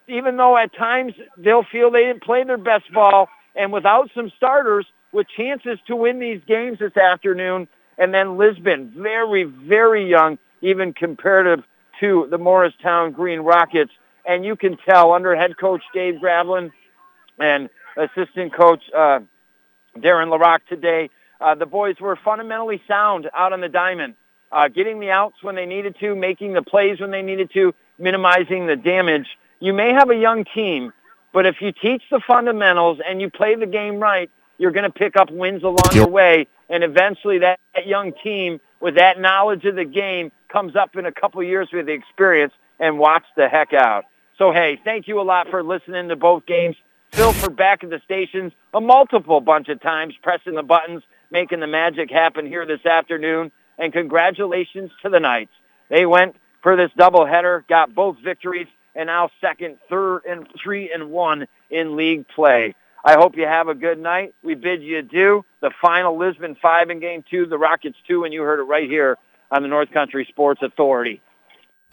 even 0.07 0.37
though 0.37 0.57
at 0.57 0.75
times 0.75 1.13
they'll 1.37 1.65
feel 1.71 1.91
they 1.91 2.03
didn't 2.03 2.23
play 2.23 2.43
their 2.43 2.57
best 2.57 2.91
ball, 2.93 3.29
and 3.55 3.71
without 3.71 4.09
some 4.15 4.31
starters, 4.35 4.85
with 5.11 5.27
chances 5.37 5.77
to 5.87 5.95
win 5.95 6.19
these 6.19 6.41
games 6.47 6.79
this 6.79 6.97
afternoon. 6.97 7.67
And 7.97 8.13
then 8.13 8.37
Lisbon, 8.37 8.91
very, 8.97 9.43
very 9.43 10.09
young, 10.09 10.39
even 10.61 10.93
comparative 10.93 11.63
to 11.99 12.27
the 12.31 12.39
Morristown 12.39 13.11
Green 13.11 13.41
Rockets. 13.41 13.91
And 14.25 14.43
you 14.43 14.55
can 14.55 14.77
tell 14.77 15.13
under 15.13 15.35
head 15.35 15.57
coach 15.57 15.83
Dave 15.93 16.15
Gravelin 16.19 16.71
and 17.37 17.69
assistant 17.95 18.55
coach 18.55 18.81
uh, 18.95 19.19
Darren 19.97 20.29
LaRock 20.35 20.59
today, 20.67 21.09
uh, 21.39 21.55
the 21.55 21.65
boys 21.65 21.95
were 21.99 22.17
fundamentally 22.23 22.81
sound 22.87 23.29
out 23.35 23.53
on 23.53 23.61
the 23.61 23.69
diamond, 23.69 24.15
uh, 24.51 24.67
getting 24.67 24.99
the 24.99 25.11
outs 25.11 25.35
when 25.41 25.55
they 25.55 25.65
needed 25.65 25.95
to, 25.99 26.15
making 26.15 26.53
the 26.53 26.61
plays 26.61 26.99
when 26.99 27.11
they 27.11 27.21
needed 27.21 27.51
to, 27.53 27.73
minimizing 27.99 28.65
the 28.65 28.75
damage. 28.75 29.27
You 29.63 29.71
may 29.71 29.93
have 29.93 30.09
a 30.09 30.15
young 30.15 30.43
team, 30.53 30.91
but 31.31 31.45
if 31.45 31.61
you 31.61 31.71
teach 31.71 32.03
the 32.11 32.19
fundamentals 32.27 32.99
and 33.07 33.21
you 33.21 33.29
play 33.29 33.55
the 33.55 33.65
game 33.65 33.97
right, 33.97 34.29
you're 34.57 34.73
going 34.73 34.83
to 34.83 34.91
pick 34.91 35.15
up 35.15 35.31
wins 35.31 35.63
along 35.63 35.87
the 35.93 36.05
way. 36.05 36.47
And 36.69 36.83
eventually 36.83 37.39
that, 37.39 37.61
that 37.73 37.87
young 37.87 38.11
team 38.21 38.59
with 38.81 38.95
that 38.95 39.21
knowledge 39.21 39.63
of 39.63 39.77
the 39.77 39.85
game 39.85 40.33
comes 40.51 40.75
up 40.75 40.97
in 40.97 41.05
a 41.05 41.13
couple 41.13 41.39
of 41.39 41.47
years 41.47 41.69
with 41.71 41.85
the 41.85 41.93
experience 41.93 42.51
and 42.77 42.99
watch 42.99 43.23
the 43.37 43.47
heck 43.47 43.71
out. 43.71 44.03
So, 44.37 44.51
hey, 44.51 44.81
thank 44.83 45.07
you 45.07 45.21
a 45.21 45.23
lot 45.23 45.47
for 45.49 45.63
listening 45.63 46.09
to 46.09 46.17
both 46.17 46.45
games. 46.45 46.75
Phil 47.13 47.31
for 47.31 47.49
back 47.49 47.85
at 47.85 47.89
the 47.89 48.01
stations 48.03 48.51
a 48.73 48.81
multiple 48.81 49.39
bunch 49.39 49.69
of 49.69 49.81
times, 49.81 50.13
pressing 50.21 50.55
the 50.55 50.63
buttons, 50.63 51.03
making 51.31 51.61
the 51.61 51.67
magic 51.67 52.11
happen 52.11 52.45
here 52.45 52.65
this 52.65 52.85
afternoon. 52.85 53.49
And 53.77 53.93
congratulations 53.93 54.91
to 55.03 55.09
the 55.09 55.21
Knights. 55.21 55.53
They 55.89 56.05
went 56.05 56.35
for 56.61 56.75
this 56.75 56.91
doubleheader, 56.99 57.65
got 57.69 57.95
both 57.95 58.17
victories, 58.21 58.67
and 58.95 59.07
now 59.07 59.29
second, 59.41 59.77
third, 59.89 60.21
and 60.27 60.47
three 60.61 60.91
and 60.93 61.11
one 61.11 61.47
in 61.69 61.95
league 61.95 62.27
play. 62.27 62.75
I 63.05 63.15
hope 63.15 63.35
you 63.35 63.45
have 63.45 63.67
a 63.67 63.75
good 63.75 63.99
night. 63.99 64.33
We 64.43 64.55
bid 64.55 64.81
you 64.81 64.99
adieu. 64.99 65.43
The 65.61 65.71
final 65.81 66.17
Lisbon 66.17 66.55
5 66.61 66.89
in 66.89 66.99
game 66.99 67.23
two, 67.29 67.45
the 67.45 67.57
Rockets 67.57 67.97
2, 68.07 68.23
and 68.23 68.33
you 68.33 68.41
heard 68.41 68.59
it 68.59 68.63
right 68.63 68.89
here 68.89 69.17
on 69.51 69.61
the 69.61 69.67
North 69.67 69.91
Country 69.91 70.25
Sports 70.29 70.61
Authority. 70.63 71.21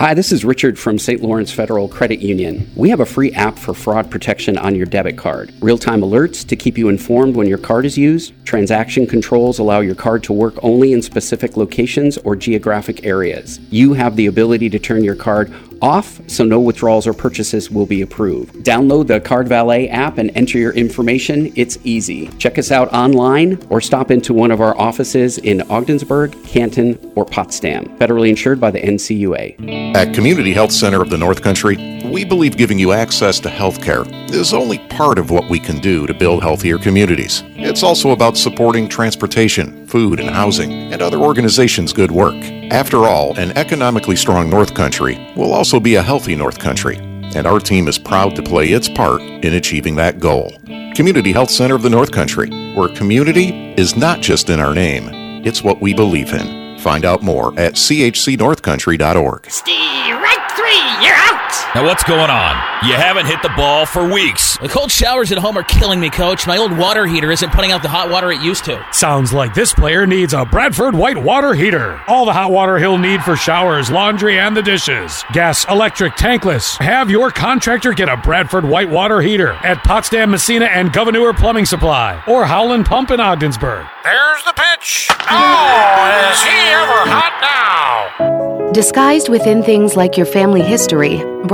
Hi, 0.01 0.14
this 0.14 0.32
is 0.32 0.46
Richard 0.46 0.78
from 0.78 0.98
St. 0.98 1.20
Lawrence 1.20 1.53
Federal 1.53 1.86
Credit 1.86 2.20
Union. 2.20 2.70
We 2.74 2.88
have 2.88 3.01
a 3.01 3.05
free 3.05 3.32
app 3.32 3.59
for 3.59 3.74
fraud 3.74 4.11
protection 4.11 4.57
on 4.57 4.74
your 4.74 4.86
debit 4.86 5.18
card. 5.18 5.53
Real 5.61 5.76
time 5.76 6.01
alerts 6.01 6.46
to 6.48 6.57
keep 6.57 6.78
you 6.78 6.88
informed 6.88 7.36
when 7.36 7.46
your 7.46 7.59
card 7.59 7.84
is 7.84 7.98
used. 7.98 8.32
Transaction 8.46 9.07
controls 9.07 9.59
allow 9.59 9.80
your 9.80 9.94
card 9.94 10.22
to 10.22 10.32
work 10.32 10.55
only 10.62 10.94
in 10.94 11.03
specific 11.03 11.59
locations 11.59 12.16
or 12.16 12.34
geographic 12.34 13.05
areas. 13.05 13.61
You 13.70 13.92
have 13.92 14.16
the 14.16 14.24
ability 14.24 14.70
to 14.70 14.78
turn 14.78 15.05
your 15.05 15.16
card 15.16 15.53
off 15.82 16.20
so 16.28 16.44
no 16.44 16.60
withdrawals 16.60 17.06
or 17.06 17.12
purchases 17.12 17.70
will 17.70 17.86
be 17.86 18.02
approved. 18.02 18.54
Download 18.64 19.06
the 19.06 19.20
Card 19.20 19.48
Valet 19.48 19.88
app 19.88 20.18
and 20.18 20.30
enter 20.34 20.58
your 20.58 20.72
information. 20.72 21.52
It's 21.56 21.78
easy. 21.84 22.28
Check 22.38 22.58
us 22.58 22.70
out 22.70 22.92
online 22.92 23.58
or 23.70 23.80
stop 23.80 24.10
into 24.10 24.34
one 24.34 24.50
of 24.50 24.60
our 24.60 24.76
offices 24.78 25.38
in 25.38 25.62
Ogdensburg, 25.70 26.36
Canton, 26.44 27.12
or 27.14 27.24
Potsdam. 27.24 27.86
Federally 27.98 28.28
insured 28.28 28.60
by 28.60 28.70
the 28.70 28.80
NCUA. 28.80 29.94
At 29.96 30.14
Community 30.14 30.52
Health 30.52 30.72
Center 30.72 31.02
of 31.02 31.10
the 31.10 31.18
North 31.18 31.42
Country, 31.42 32.00
we 32.04 32.24
believe 32.24 32.56
giving 32.56 32.78
you 32.78 32.92
access 32.92 33.40
to 33.40 33.48
health 33.50 33.82
care 33.82 34.04
is 34.32 34.52
only 34.52 34.78
part 34.88 35.18
of 35.18 35.30
what 35.30 35.48
we 35.48 35.58
can 35.58 35.78
do 35.78 36.06
to 36.06 36.14
build 36.14 36.42
healthier 36.42 36.78
communities. 36.78 37.42
It's 37.62 37.82
also 37.82 38.11
about 38.12 38.38
supporting 38.38 38.88
transportation, 38.88 39.86
food 39.86 40.18
and 40.18 40.30
housing, 40.30 40.72
and 40.92 41.02
other 41.02 41.18
organizations' 41.18 41.92
good 41.92 42.11
work. 42.11 42.34
After 42.72 43.04
all, 43.04 43.38
an 43.38 43.56
economically 43.56 44.16
strong 44.16 44.48
North 44.48 44.74
Country 44.74 45.30
will 45.36 45.52
also 45.52 45.78
be 45.78 45.96
a 45.96 46.02
healthy 46.02 46.34
North 46.34 46.58
Country, 46.58 46.96
and 46.96 47.46
our 47.46 47.61
team 47.61 47.86
is 47.86 47.98
proud 47.98 48.34
to 48.36 48.42
play 48.42 48.68
its 48.68 48.88
part 48.88 49.20
in 49.20 49.54
achieving 49.54 49.94
that 49.96 50.18
goal. 50.18 50.52
Community 50.94 51.32
Health 51.32 51.50
Center 51.50 51.74
of 51.74 51.82
the 51.82 51.90
North 51.90 52.12
Country, 52.12 52.48
where 52.74 52.88
community 52.88 53.74
is 53.74 53.94
not 53.94 54.20
just 54.20 54.48
in 54.48 54.58
our 54.58 54.74
name, 54.74 55.11
it's 55.44 55.62
what 55.62 55.82
we 55.82 55.92
believe 55.92 56.32
in. 56.32 56.78
Find 56.78 57.04
out 57.04 57.22
more 57.22 57.48
at 57.61 57.74
chcnorthcountry.org. 57.74 59.50
Strike 59.50 60.50
three, 60.52 61.06
you're 61.06 61.14
out! 61.14 61.39
Now, 61.72 61.84
what's 61.84 62.02
going 62.02 62.30
on? 62.30 62.56
You 62.84 62.94
haven't 62.94 63.26
hit 63.26 63.42
the 63.42 63.52
ball 63.56 63.86
for 63.86 64.12
weeks. 64.12 64.58
The 64.58 64.68
cold 64.68 64.90
showers 64.90 65.30
at 65.30 65.38
home 65.38 65.56
are 65.56 65.62
killing 65.62 66.00
me, 66.00 66.10
coach. 66.10 66.44
My 66.44 66.56
old 66.56 66.76
water 66.76 67.06
heater 67.06 67.30
isn't 67.30 67.52
putting 67.52 67.70
out 67.70 67.82
the 67.82 67.88
hot 67.88 68.10
water 68.10 68.32
it 68.32 68.40
used 68.40 68.64
to. 68.64 68.84
Sounds 68.90 69.32
like 69.32 69.54
this 69.54 69.72
player 69.72 70.04
needs 70.04 70.34
a 70.34 70.44
Bradford 70.44 70.96
white 70.96 71.16
water 71.16 71.54
heater. 71.54 72.00
All 72.08 72.24
the 72.24 72.32
hot 72.32 72.50
water 72.50 72.78
he'll 72.78 72.98
need 72.98 73.22
for 73.22 73.36
showers, 73.36 73.88
laundry, 73.88 74.36
and 74.36 74.56
the 74.56 74.62
dishes. 74.62 75.22
Gas, 75.32 75.64
electric, 75.68 76.14
tankless. 76.14 76.76
Have 76.78 77.08
your 77.08 77.30
contractor 77.30 77.92
get 77.92 78.08
a 78.08 78.16
Bradford 78.16 78.64
white 78.64 78.90
water 78.90 79.20
heater 79.20 79.52
at 79.52 79.84
Potsdam, 79.84 80.32
Massena, 80.32 80.64
and 80.64 80.92
Gouverneur 80.92 81.32
Plumbing 81.34 81.66
Supply 81.66 82.20
or 82.26 82.46
Howland 82.46 82.86
Pump 82.86 83.12
in 83.12 83.20
Ogdensburg. 83.20 83.86
There's 84.02 84.42
the 84.42 84.54
pitch. 84.54 85.06
Oh, 85.10 86.30
is 86.32 86.42
he 86.42 86.58
ever 86.72 87.08
hot 87.08 87.38
now? 87.40 88.70
Disguised 88.72 89.28
within 89.28 89.64
things 89.64 89.96
like 89.96 90.16
your 90.16 90.26
family 90.26 90.62
history, 90.62 91.18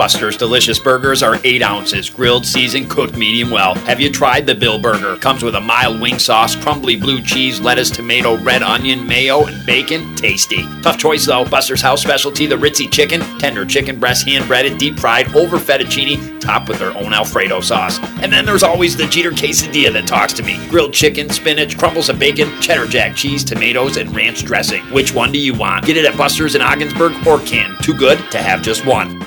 Buster's 0.00 0.38
Delicious 0.38 0.78
Burgers 0.78 1.22
are 1.22 1.38
8 1.44 1.60
ounces, 1.60 2.08
grilled, 2.08 2.46
seasoned, 2.46 2.88
cooked 2.88 3.18
medium 3.18 3.50
well. 3.50 3.74
Have 3.80 4.00
you 4.00 4.10
tried 4.10 4.46
the 4.46 4.54
Bill 4.54 4.78
Burger? 4.78 5.18
Comes 5.18 5.42
with 5.42 5.56
a 5.56 5.60
mild 5.60 6.00
wing 6.00 6.18
sauce, 6.18 6.56
crumbly 6.56 6.96
blue 6.96 7.20
cheese, 7.20 7.60
lettuce, 7.60 7.90
tomato, 7.90 8.38
red 8.38 8.62
onion, 8.62 9.06
mayo, 9.06 9.44
and 9.44 9.66
bacon. 9.66 10.16
Tasty. 10.16 10.66
Tough 10.80 10.96
choice 10.96 11.26
though. 11.26 11.44
Buster's 11.44 11.82
House 11.82 12.00
specialty, 12.00 12.46
the 12.46 12.56
Ritzy 12.56 12.90
chicken, 12.90 13.20
tender 13.38 13.66
chicken 13.66 14.00
breast, 14.00 14.26
hand 14.26 14.48
breaded, 14.48 14.78
deep 14.78 14.98
fried, 14.98 15.36
over 15.36 15.58
fettuccine, 15.58 16.40
topped 16.40 16.70
with 16.70 16.78
their 16.78 16.96
own 16.96 17.12
Alfredo 17.12 17.60
sauce. 17.60 17.98
And 18.22 18.32
then 18.32 18.46
there's 18.46 18.62
always 18.62 18.96
the 18.96 19.06
Jeter 19.06 19.32
quesadilla 19.32 19.92
that 19.92 20.06
talks 20.06 20.32
to 20.32 20.42
me. 20.42 20.66
Grilled 20.70 20.94
chicken, 20.94 21.28
spinach, 21.28 21.76
crumbles 21.76 22.08
of 22.08 22.18
bacon, 22.18 22.58
cheddar 22.62 22.86
jack 22.86 23.14
cheese, 23.16 23.44
tomatoes, 23.44 23.98
and 23.98 24.16
ranch 24.16 24.46
dressing. 24.46 24.82
Which 24.94 25.12
one 25.12 25.30
do 25.30 25.38
you 25.38 25.52
want? 25.52 25.84
Get 25.84 25.98
it 25.98 26.06
at 26.06 26.16
Buster's 26.16 26.54
in 26.54 26.62
Ogdensburg 26.62 27.26
or 27.26 27.38
Canton. 27.40 27.76
Too 27.82 27.92
good 27.92 28.18
to 28.30 28.38
have 28.38 28.62
just 28.62 28.86
one. 28.86 29.26